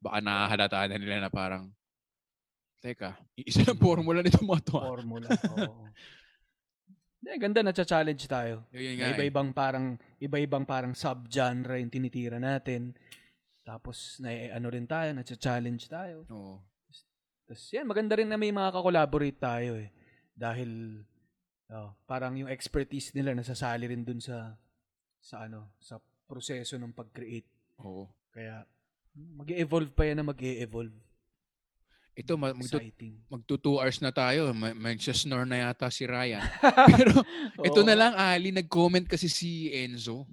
[0.00, 1.68] Baka nakahalata na nila na parang,
[2.80, 4.76] teka, isa lang formula nito mga to.
[4.80, 5.28] ah." formula.
[5.60, 5.84] Oo.
[7.20, 8.64] Hindi, ganda na challenge tayo.
[8.72, 9.14] Yun Na nga eh.
[9.20, 12.96] iba-ibang parang iba-ibang parang sub-genre yung tinitira natin.
[13.60, 16.24] Tapos na ano rin tayo, na-challenge tayo.
[16.32, 16.64] Oo.
[17.44, 19.92] Tapos yan, maganda rin na may mga kakolaborate tayo eh.
[20.32, 21.04] Dahil
[21.70, 24.54] oh, parang yung expertise nila nasasali rin dun sa
[25.20, 27.46] sa ano, sa proseso ng pag-create.
[27.80, 28.08] Oo.
[28.30, 28.64] Kaya
[29.12, 30.94] mag-evolve pa yan na mag-e-evolve.
[32.14, 34.50] Ito, ma- magtu- two hours na tayo.
[34.52, 36.42] Ma- Mag-snore na yata si Ryan.
[36.96, 37.22] Pero
[37.60, 40.26] ito na lang, Ali, nag-comment kasi si Enzo.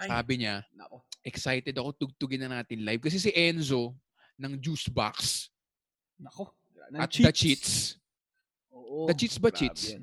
[0.00, 0.08] Ay.
[0.08, 1.04] Sabi niya, Nako.
[1.22, 3.02] excited ako tugtugin na natin live.
[3.02, 3.94] Kasi si Enzo
[4.34, 5.48] ng Juice Box
[6.18, 6.50] Nako.
[6.96, 8.00] at The Cheats.
[8.72, 9.06] Oo.
[9.06, 9.82] The Cheats ba Grabe Cheats?
[9.94, 10.02] yan.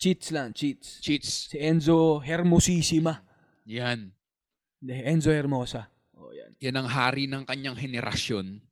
[0.00, 0.96] Cheats lang, cheats.
[1.04, 1.52] Cheats.
[1.52, 3.20] Si Enzo Hermosissima.
[3.68, 4.08] Yan.
[4.80, 5.92] Enzo Hermosa.
[6.16, 6.56] Oh, yan.
[6.56, 8.64] Yan ang hari ng kanyang henerasyon.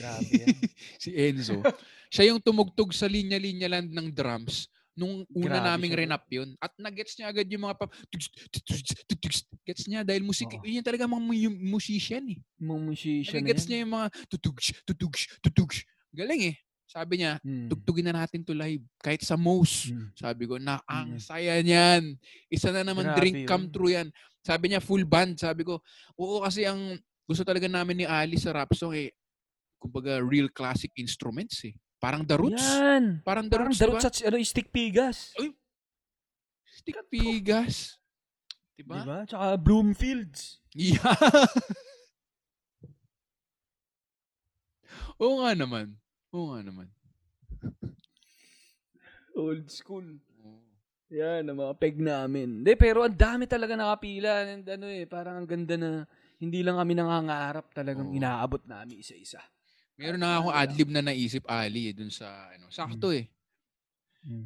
[0.00, 0.56] Grabe yan.
[0.96, 1.60] si Enzo.
[2.08, 6.48] Siya yung tumugtog sa linya-linya land ng drums nung una Grabe naming siya, renap yun.
[6.58, 7.84] At nagets niya agad yung mga pa...
[8.08, 9.38] tugs, tugs, tugs, tugs.
[9.62, 10.64] Gets niya dahil musik, Oo.
[10.64, 12.40] yun talaga mga mu- musician eh.
[12.58, 13.70] Mumusician na Nagigets yan.
[13.70, 15.78] niya yung mga tutugs, tutugs, tutugs.
[16.10, 16.54] Galing eh.
[16.88, 17.68] Sabi niya, Mm.
[17.68, 18.80] tugtugin na natin to live.
[18.96, 19.92] Kahit sa most.
[19.92, 20.08] Mm.
[20.16, 21.20] Sabi ko, na ang Mm.
[21.20, 22.16] saya niyan.
[22.48, 23.72] Isa na naman Grabe drink come yun.
[23.72, 24.08] true yan.
[24.40, 25.36] Sabi niya, full band.
[25.36, 25.84] Sabi ko,
[26.16, 26.96] oo kasi ang
[27.28, 29.12] gusto talaga namin ni Ali sa rap song eh,
[29.76, 31.76] kumbaga real classic instruments eh.
[32.00, 32.64] Parang The Roots.
[32.64, 33.20] Yan.
[33.20, 34.08] Parang The Parang Roots, darot diba?
[34.08, 35.36] sa ano, stick pigas.
[36.78, 37.98] Stick Pigas.
[38.78, 39.02] Diba?
[39.02, 39.18] Diba?
[39.26, 40.62] Tsaka Bloomfields.
[40.72, 41.02] Yeah.
[45.18, 45.98] Oo nga naman.
[46.34, 46.88] Oo nga naman.
[49.32, 50.04] Old school.
[50.44, 50.60] Oo.
[51.08, 52.60] Yan, ang mga peg namin.
[52.60, 54.44] Hindi, pero ang dami talaga nakapila.
[54.44, 56.04] And ano eh, parang ang ganda na
[56.36, 58.16] hindi lang kami nangangarap talagang Oo.
[58.16, 59.40] inaabot namin isa-isa.
[59.98, 63.26] Meron na akong adlib na naisip, Ali, eh, dun sa, ano, sakto eh.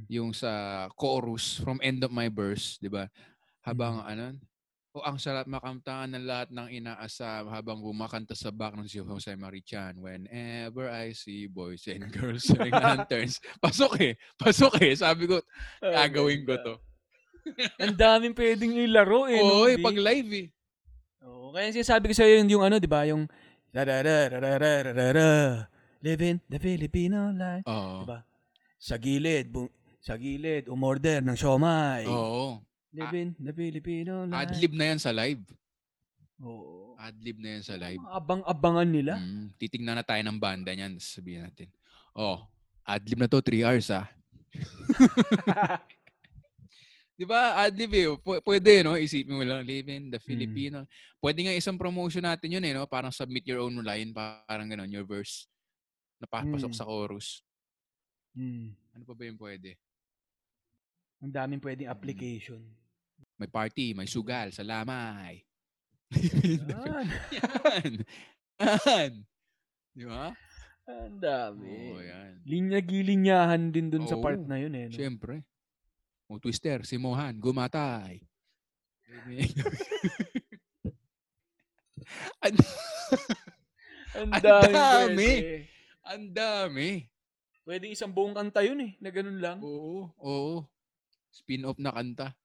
[0.08, 3.04] Yung sa chorus from End of My Verse, di ba?
[3.60, 4.32] Habang, ano,
[4.92, 9.32] o ang sarap makamtangan ng lahat ng inaasam habang kumakanta sa back ng si Jose
[9.40, 9.96] Marichan.
[9.96, 13.40] Whenever I see boys and girls selling lanterns.
[13.56, 14.12] Pasok eh.
[14.36, 14.92] Pasok eh.
[14.92, 15.40] Sabi ko,
[15.80, 16.74] gagawin ko to.
[17.80, 19.40] ang daming pwedeng ilaro eh.
[19.40, 20.46] Oo, no, pag live eh.
[21.24, 23.08] Oo, kaya sinasabi ko sa'yo yung, yung ano, di ba?
[23.08, 23.24] Yung
[23.72, 25.28] da da da da da da da da
[26.04, 27.64] living the Filipino life.
[27.64, 28.04] Oo.
[28.04, 28.20] Diba?
[28.76, 29.72] Sa gilid, bu-
[30.04, 32.04] sa gilid, umorder ng siomay.
[32.04, 32.60] Oo.
[32.92, 34.52] Living the Filipino life.
[34.52, 35.40] Adlib na yan sa live.
[36.44, 36.92] Oo.
[37.00, 38.02] Adlib na yan sa live.
[38.06, 39.16] Abang-abangan nila.
[39.16, 41.00] Mm, titignan na tayo ng banda niyan.
[41.00, 41.72] Sabihin natin.
[42.12, 42.44] Oh,
[42.84, 44.04] adlib na to, 3 hours ah.
[47.16, 47.56] Di ba?
[47.62, 48.08] Adlib eh.
[48.18, 48.96] P- pwede, no?
[48.98, 50.84] Isipin mo lang, live in the Filipino.
[51.16, 52.84] Pwede nga isang promotion natin yun eh, no?
[52.84, 55.46] Parang submit your own line, parang gano'n, your verse.
[56.18, 56.76] Napapasok Mm.
[56.76, 57.40] sa chorus.
[58.32, 58.72] Hmm.
[58.92, 59.76] Ano pa ba yung pwede?
[61.20, 62.60] Ang daming pwedeng application.
[63.42, 65.42] May party, may sugal, salamay.
[66.14, 67.06] Yan.
[67.42, 67.92] yan.
[68.62, 69.12] Yan.
[69.90, 70.30] Di ba?
[70.86, 71.90] Ang dami.
[71.90, 72.38] Oo, yan.
[72.46, 74.22] Linya-gilinyahan din dun sa Oo.
[74.22, 74.86] part na yun eh.
[74.86, 74.94] No?
[74.94, 75.42] Siyempre.
[76.30, 78.22] O Twister, si Mohan, gumatay.
[82.46, 82.54] Ang
[84.14, 84.70] Ang Ang dami.
[84.70, 85.30] dami.
[85.34, 85.66] pwede.
[86.02, 86.90] ang dami.
[87.66, 88.94] Pwede isang buong kanta yun eh.
[89.02, 89.58] Na ganun lang.
[89.58, 90.62] Oo, oo.
[91.34, 92.38] Spin-off na kanta.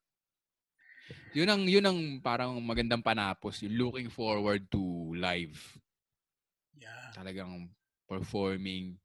[1.38, 5.56] Yun ang yun ang parang magandang panapos, yung looking forward to live.
[6.78, 7.14] Yeah.
[7.14, 7.70] Talagang
[8.08, 8.98] performing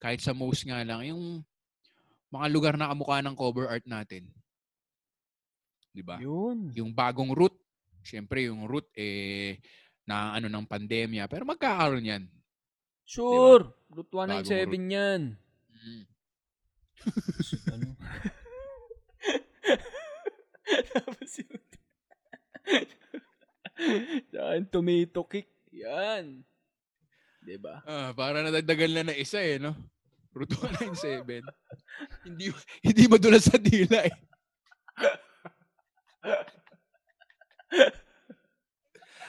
[0.00, 1.44] kahit sa most nga lang yung
[2.30, 4.30] mga lugar na kamukha ng cover art natin.
[5.90, 6.22] 'Di ba?
[6.22, 6.70] Yun.
[6.78, 7.58] Yung bagong route,
[8.00, 9.58] syempre yung route eh
[10.06, 12.24] na ano ng pandemya, pero magkakaroon 'yan.
[13.04, 13.74] Sure.
[13.90, 15.34] Route Bagong 197 yan.
[15.74, 16.04] Mm.
[17.74, 17.88] ano?
[20.94, 21.62] Tapos yun.
[24.36, 25.48] Yung tomato kick.
[25.72, 26.44] Yan.
[27.40, 27.80] Diba?
[27.88, 29.72] Ah, para nadagdagan lang na isa eh, no?
[30.30, 31.42] Route 197.
[32.28, 32.52] hindi
[32.86, 34.14] hindi madulas sa dila eh.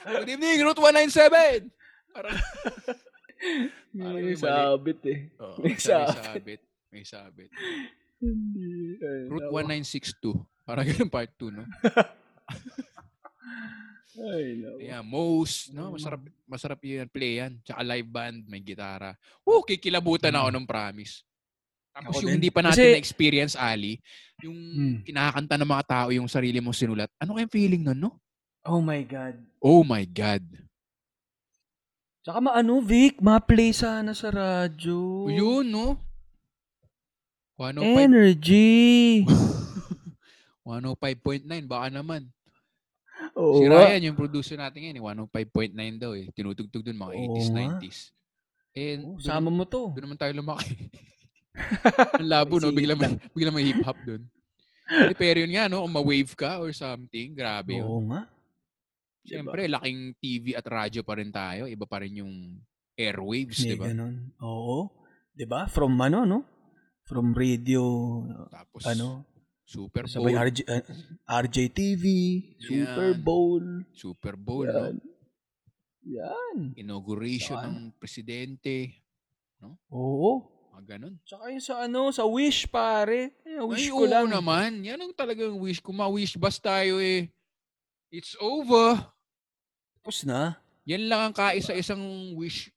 [0.02, 1.70] Good evening, Route 197!
[2.12, 2.38] Parang,
[3.94, 5.20] May may sabit eh.
[5.40, 6.18] oh, May may sabit.
[6.20, 6.62] sabit.
[6.92, 7.50] May sabit.
[8.22, 8.96] Hindi.
[8.98, 9.58] Ay, Route naku.
[9.82, 10.38] 1962.
[10.62, 11.64] Parang ganun part 2, no?
[14.14, 14.78] Ay, naku.
[14.80, 15.96] Yeah, most, no?
[15.96, 17.58] Masarap, masarap yun, play yan.
[17.62, 19.16] Tsaka live band, may gitara.
[19.42, 21.24] Woo, kikilabutan ako nung promise.
[21.92, 22.38] Tapos Ako yung din.
[22.40, 24.00] hindi pa natin Kasi- na-experience, Ali,
[24.40, 24.96] yung Hmm.
[25.04, 27.10] kinakanta ng mga tao yung sarili mong sinulat.
[27.18, 28.12] Ano kayang feeling nun, no?
[28.62, 29.36] Oh my God.
[29.58, 30.44] Oh my God.
[32.22, 35.26] Tsaka maano, Vic, ma-play sana sa radyo.
[35.28, 35.98] Yun, no?
[37.62, 39.22] 105, Energy.
[40.66, 42.26] 105.9, baka naman.
[43.38, 43.70] Oo si.
[43.70, 45.04] Ryan, yung producer natin ngayon, eh,
[45.78, 46.26] 105.9 daw eh.
[46.34, 47.62] Tinutugtog dun mga Oo 80s, nga.
[47.78, 48.00] 90s.
[48.72, 49.94] And Oo, dun- sama mo to.
[49.94, 50.74] Doon naman tayo lumaki.
[52.22, 52.72] Ang labo, no?
[52.72, 54.24] Bigla may, bigla may hip-hop doon.
[54.92, 55.84] Eh, pero yun nga, no?
[55.86, 57.86] Kung ma-wave ka or something, grabe yun.
[57.88, 58.26] Oo nga.
[59.22, 61.70] Siyempre, laking TV at radyo pa rin tayo.
[61.70, 62.58] Iba pa rin yung
[62.98, 63.88] airwaves, di ba?
[63.88, 64.34] ganun.
[64.42, 64.90] Oo.
[65.32, 65.66] 'Di ba?
[65.66, 66.40] From ano, no?
[67.12, 67.84] From radio,
[68.48, 69.28] Tapos, ano,
[69.68, 70.16] Super Bowl.
[70.16, 70.84] sabay RJ, uh,
[71.28, 72.04] RJTV,
[72.56, 73.20] Super Yan.
[73.20, 73.64] Bowl.
[73.92, 74.80] Super Bowl, no?
[74.80, 74.96] Yan.
[76.08, 76.58] Yan.
[76.80, 77.68] Inauguration Saan?
[77.68, 78.96] ng presidente.
[79.92, 80.48] Oo.
[80.72, 81.20] Mga ganun.
[81.28, 83.36] Tsaka yung sa ano, sa Wish, pare.
[83.44, 84.32] Eh, wish Ay, ko oo lang.
[84.32, 84.80] naman.
[84.80, 85.84] Yan ang talagang wish.
[85.84, 87.28] Kung ma-wish bus tayo eh.
[88.08, 89.04] It's over.
[90.00, 90.56] Tapos na.
[90.88, 92.00] Yan lang ang kaisa-isang
[92.34, 92.72] wish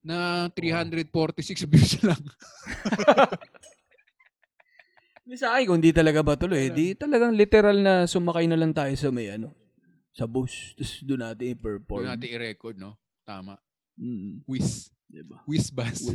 [0.00, 2.18] na 346 views lang.
[5.26, 8.70] Hindi sa akin, kung di talaga ba tuloy, di talagang literal na sumakay na lang
[8.70, 9.50] tayo sa may ano,
[10.14, 10.78] sa bus.
[10.78, 12.06] Tapos doon natin i-perform.
[12.06, 12.94] Doon natin i-record, no?
[13.26, 13.58] Tama.
[13.98, 14.86] Mm, Wish.
[15.10, 15.42] diba?
[15.50, 16.14] Wish bus.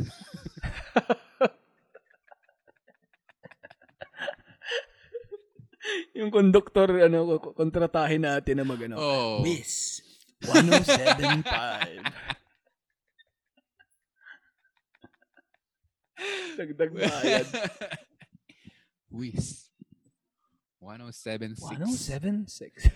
[6.16, 8.96] Yung conductor, ano, kontratahin natin na magano.
[8.96, 9.44] Oh.
[9.44, 10.00] Miss
[10.48, 11.44] 1075.
[16.56, 17.44] Dagdag bayad.
[19.12, 19.68] Wish.
[20.80, 21.60] 1076.
[21.62, 22.88] 1076.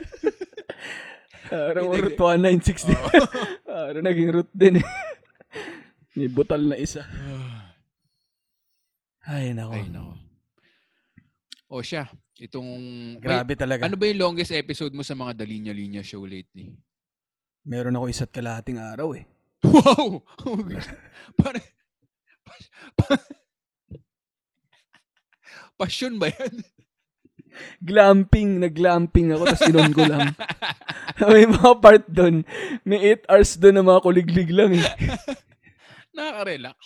[1.46, 2.98] Parang route 196 din.
[3.68, 4.86] Parang naging route din eh.
[6.18, 7.04] May butal na isa.
[9.30, 9.74] Ay, nako.
[9.74, 9.86] Ay.
[11.66, 12.06] O siya,
[12.38, 12.70] itong...
[13.18, 13.90] Grabe talaga.
[13.90, 16.78] Ano ba yung longest episode mo sa mga Dalinya-Linya show lately?
[17.66, 19.26] Meron ako isa't kalahating araw eh.
[19.66, 20.22] Wow!
[21.42, 21.58] Pare,
[22.46, 22.70] pas-
[25.76, 26.54] pa- passion ba yan?
[27.80, 30.36] Glamping, nag-glamping ako, tapos inon ko lang.
[31.32, 32.44] may mga part doon.
[32.82, 34.84] May 8 hours doon na mga kuliglig lang eh.
[36.16, 36.78] Nakaka-relax.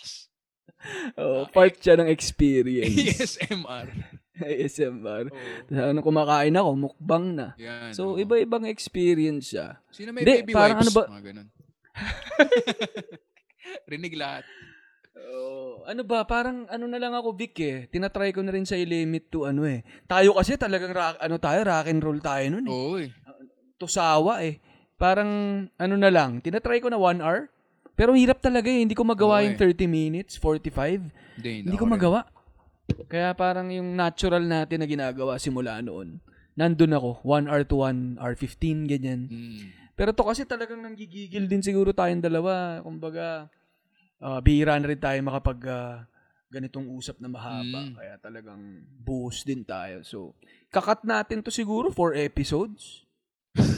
[1.15, 2.95] Oo, part siya ng experience.
[3.19, 3.87] ASMR.
[4.39, 5.25] ASMR.
[5.27, 5.39] Oo.
[5.67, 7.47] Tapos ano, kumakain ako, mukbang na.
[7.59, 7.91] Yan.
[7.91, 8.17] So, oo.
[8.17, 9.75] iba-ibang experience siya.
[9.91, 10.87] Sino may Hindi, baby parang wipes?
[10.87, 11.47] ano ba- Mga ganun.
[13.85, 14.47] Rinig lahat.
[15.11, 17.77] Oh, ano ba, parang ano na lang ako, Vic eh.
[17.91, 19.83] Tinatry ko na rin sa limit to ano eh.
[20.07, 23.07] Tayo kasi talagang rock, ano tayo, rock and roll tayo nun eh.
[23.07, 23.07] Eh.
[23.75, 24.63] Tusawa eh.
[25.01, 27.49] parang ano na lang, tinatry ko na 1 hour.
[27.97, 28.85] Pero hirap talaga eh.
[28.85, 29.73] Hindi ko magawa Oo yung eh.
[29.73, 31.09] 30 minutes, 45.
[31.41, 32.29] Hindi, Hindi ko magawa.
[33.09, 36.21] Kaya parang yung natural natin na ginagawa simula noon.
[36.55, 39.27] Nandun ako, 1 hour to 1 hour 15, ganyan.
[39.27, 39.63] Mm.
[39.97, 42.79] Pero to kasi talagang nanggigigil din siguro tayong dalawa.
[42.81, 43.51] Kumbaga,
[44.21, 46.05] ah, bihira na rin tayo makapag ah,
[46.51, 47.79] ganitong usap na mahaba.
[47.87, 47.95] Mm.
[47.95, 48.61] Kaya talagang
[49.01, 50.03] buhos din tayo.
[50.03, 50.35] So,
[50.69, 53.07] kakat natin to siguro for episodes.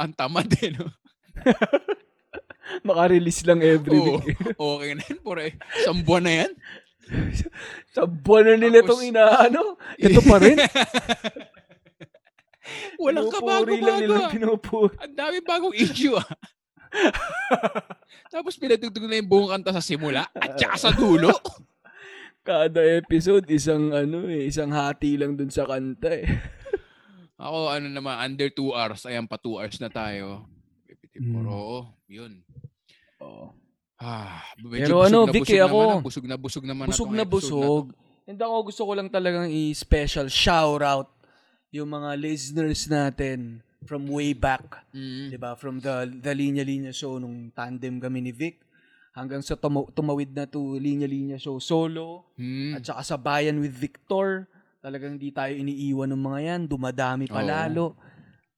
[0.00, 0.88] Ang tamad eh, no?
[2.88, 4.20] Maka-release lang every Oo.
[4.20, 4.36] week.
[4.60, 5.46] Okay na yan, pare.
[5.80, 6.52] Isang buwan na yan.
[7.92, 9.76] Sa buwan na nila itong inaano.
[10.00, 10.56] Ito pa rin.
[12.96, 14.14] Walang lang kabago-bago.
[14.16, 14.30] ah.
[14.30, 14.94] pinupuri.
[15.02, 16.24] Ang dami bagong issue ah.
[18.32, 21.32] Tapos pinatugtog na yung buong kanta sa simula at saka sa dulo.
[22.48, 26.26] Kada episode, isang ano eh, isang hati lang dun sa kanta eh.
[27.38, 29.02] Ako ano naman, under 2 hours.
[29.06, 30.46] Ayan pa 2 hours na tayo.
[31.14, 31.32] Mm.
[31.38, 32.42] Pero oo, yun.
[33.22, 33.54] Oo.
[34.02, 36.02] Ah, Pero ano, Vic, eh, ako- naman, ah.
[36.02, 37.86] busog na busog naman busog na episode busog.
[38.26, 41.14] And ako gusto ko lang talagang i-special shout out
[41.70, 44.86] yung mga listeners natin from way back.
[44.90, 45.30] Mm.
[45.30, 45.54] 'di ba?
[45.54, 48.62] From the the Linya Linya show nung tandem kami ni Vic
[49.12, 52.76] hanggang sa tumaw- tumawid na to Linya Linya show solo Mm.
[52.76, 54.48] at saka sa Bayan with Victor.
[54.78, 57.46] Talagang di tayo iniiwan ng mga yan, dumadami pa Oo.
[57.46, 57.86] lalo.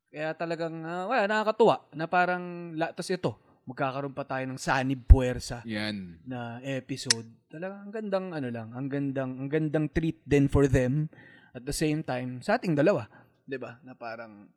[0.08, 2.42] Kaya talagang ah, wala nakakatuwa na parang
[2.72, 3.34] la, tas ito,
[3.66, 6.22] magkakaroon pa tayo ng Sanib Puwersa Yan.
[6.24, 7.28] na episode.
[7.46, 11.12] Talagang ang gandang ano lang, ang gandang ang gandang treat din for them
[11.50, 13.04] at the same time sa ating dalawa,
[13.44, 13.76] 'di ba?
[13.82, 14.48] Na parang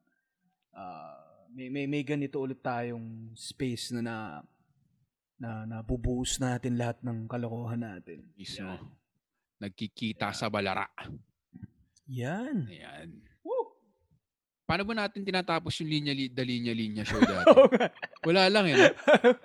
[0.77, 1.17] ah,
[1.49, 4.17] may, may may ganito ulit tayong space na na
[5.37, 8.25] na nabubuhos natin lahat ng kalokohan natin.
[8.37, 8.77] Mismo.
[9.57, 10.85] Nagkikita sa balara.
[12.05, 12.69] Yan.
[12.69, 13.27] Ayan.
[14.67, 17.55] Paano ba natin tinatapos yung linya, li- the linya, linya show dati?
[18.27, 18.91] Wala lang eh.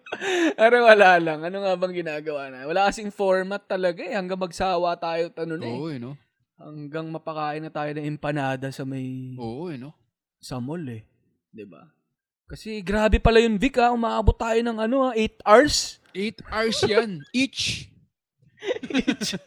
[0.58, 1.46] Pero wala lang.
[1.46, 2.66] Ano nga bang ginagawa na?
[2.66, 4.18] Wala kasing format talaga eh.
[4.18, 5.74] Hanggang magsawa tayo tanong eh.
[5.78, 6.18] Oo eh, no?
[6.58, 9.94] Hanggang mapakain na tayo ng empanada sa may Oo eh, no?
[10.42, 11.06] sa mall eh.
[11.52, 11.84] 'Di ba?
[12.48, 13.88] Kasi grabe pala yun, Vic ha.
[13.88, 16.00] Umaabot tayo ng ano ha, 8 hours.
[16.12, 17.10] 8 hours yan.
[17.32, 17.88] Each.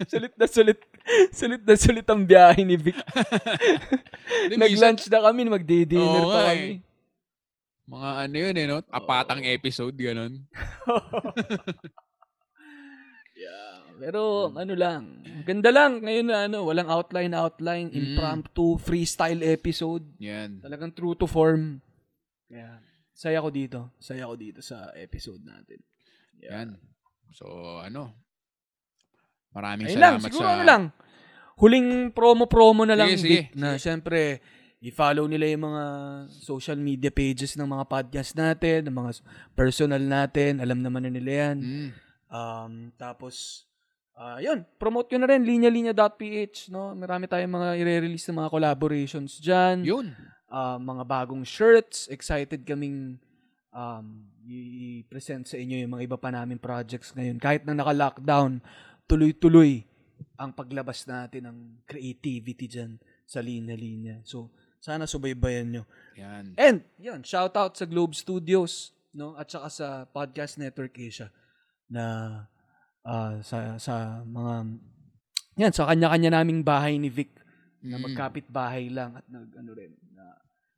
[0.06, 0.80] sulit na sulit.
[1.32, 2.98] Sulit na sulit ang biyahe ni Vic.
[4.57, 6.65] Nag-lunch na kami, magdi-dinner Oo pa nga kami.
[6.65, 6.77] eh.
[7.86, 8.77] mga ano yun eh, no?
[8.90, 10.41] Apatang episode, ganun.
[13.36, 13.99] Yeah.
[13.99, 15.02] Pero ano lang,
[15.44, 17.95] ganda lang ngayon na ano, walang outline outline, Mm.
[18.15, 20.03] impromptu, freestyle episode.
[20.19, 20.60] Yan.
[20.60, 21.80] Talagang true to form.
[22.45, 22.80] Kaya
[23.15, 23.95] saya ko dito.
[23.97, 25.80] Saya ko dito sa episode natin.
[26.43, 26.76] Yan.
[27.31, 27.47] So,
[27.80, 28.11] ano?
[29.55, 30.53] Maraming Ayun lang, salamat siguro sa...
[30.59, 30.84] ano lang.
[31.55, 34.43] Huling promo-promo na lang, Sige, sige, Vic, na syempre,
[34.84, 35.84] i-follow nila yung mga
[36.27, 39.11] social media pages ng mga podcast natin, ng mga
[39.55, 41.57] personal natin, alam naman na nila yan.
[41.63, 41.89] Mm.
[42.27, 43.63] Um, tapos,
[44.19, 46.91] ah yun, promote ko na rin, linya-linya.ph, no?
[46.91, 49.88] Marami tayong mga i-release na mga collaborations dyan.
[49.88, 50.11] Yun.
[50.45, 53.17] Ah, mga bagong shirts, excited kaming
[53.73, 54.05] um,
[54.45, 57.41] i-present sa inyo yung mga iba pa namin projects ngayon.
[57.41, 58.61] Kahit na naka-lockdown,
[59.09, 59.84] tuloy-tuloy
[60.38, 61.57] ang paglabas natin ng
[61.89, 64.22] creativity dyan sa linya-linya.
[64.23, 65.84] So, sana subaybayan nyo.
[66.15, 66.53] Yan.
[66.55, 69.34] And, yun, shout out sa Globe Studios, no?
[69.34, 71.34] At saka sa Podcast Network Asia
[71.89, 72.05] na
[73.01, 74.77] ah, sa sa mga
[75.55, 77.31] yan sa kanya-kanya naming bahay ni Vic
[77.85, 78.03] na Mm.
[78.09, 80.25] magkapit bahay lang at nag ano rin na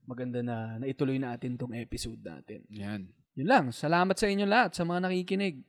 [0.03, 2.63] maganda na naituloy natin tong episode natin.
[2.67, 3.07] Yan.
[3.33, 3.65] Yun lang.
[3.71, 5.63] Salamat sa inyo lahat sa mga nakikinig.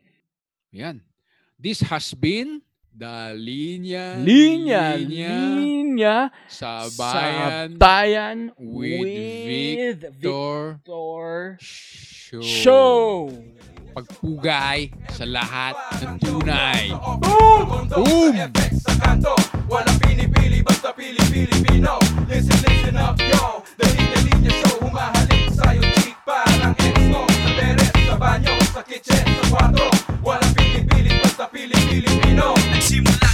[0.74, 0.98] Yan.
[1.54, 6.16] This has been the Linya Linya, Linya linya
[6.50, 12.42] sa sa bayan bayan with with Victor Victor Show.
[12.42, 13.30] Show.
[13.94, 15.74] Pagpugay sa lahat
[16.04, 16.92] ng tunay.
[17.18, 17.88] Boom!
[17.90, 18.34] Boom!
[19.66, 21.98] Walang pinipili sa Pili-Pilipino
[22.30, 24.78] Listen, listen up, yo Dalit-dalit niya show.
[24.78, 29.86] Humahalik sa'yo chick Parang ex-no Sa teres, sa banyo, sa kitchen, sa kwarto
[30.22, 33.27] Walang pili-pili Basta Pili-Pilipino Nagsimula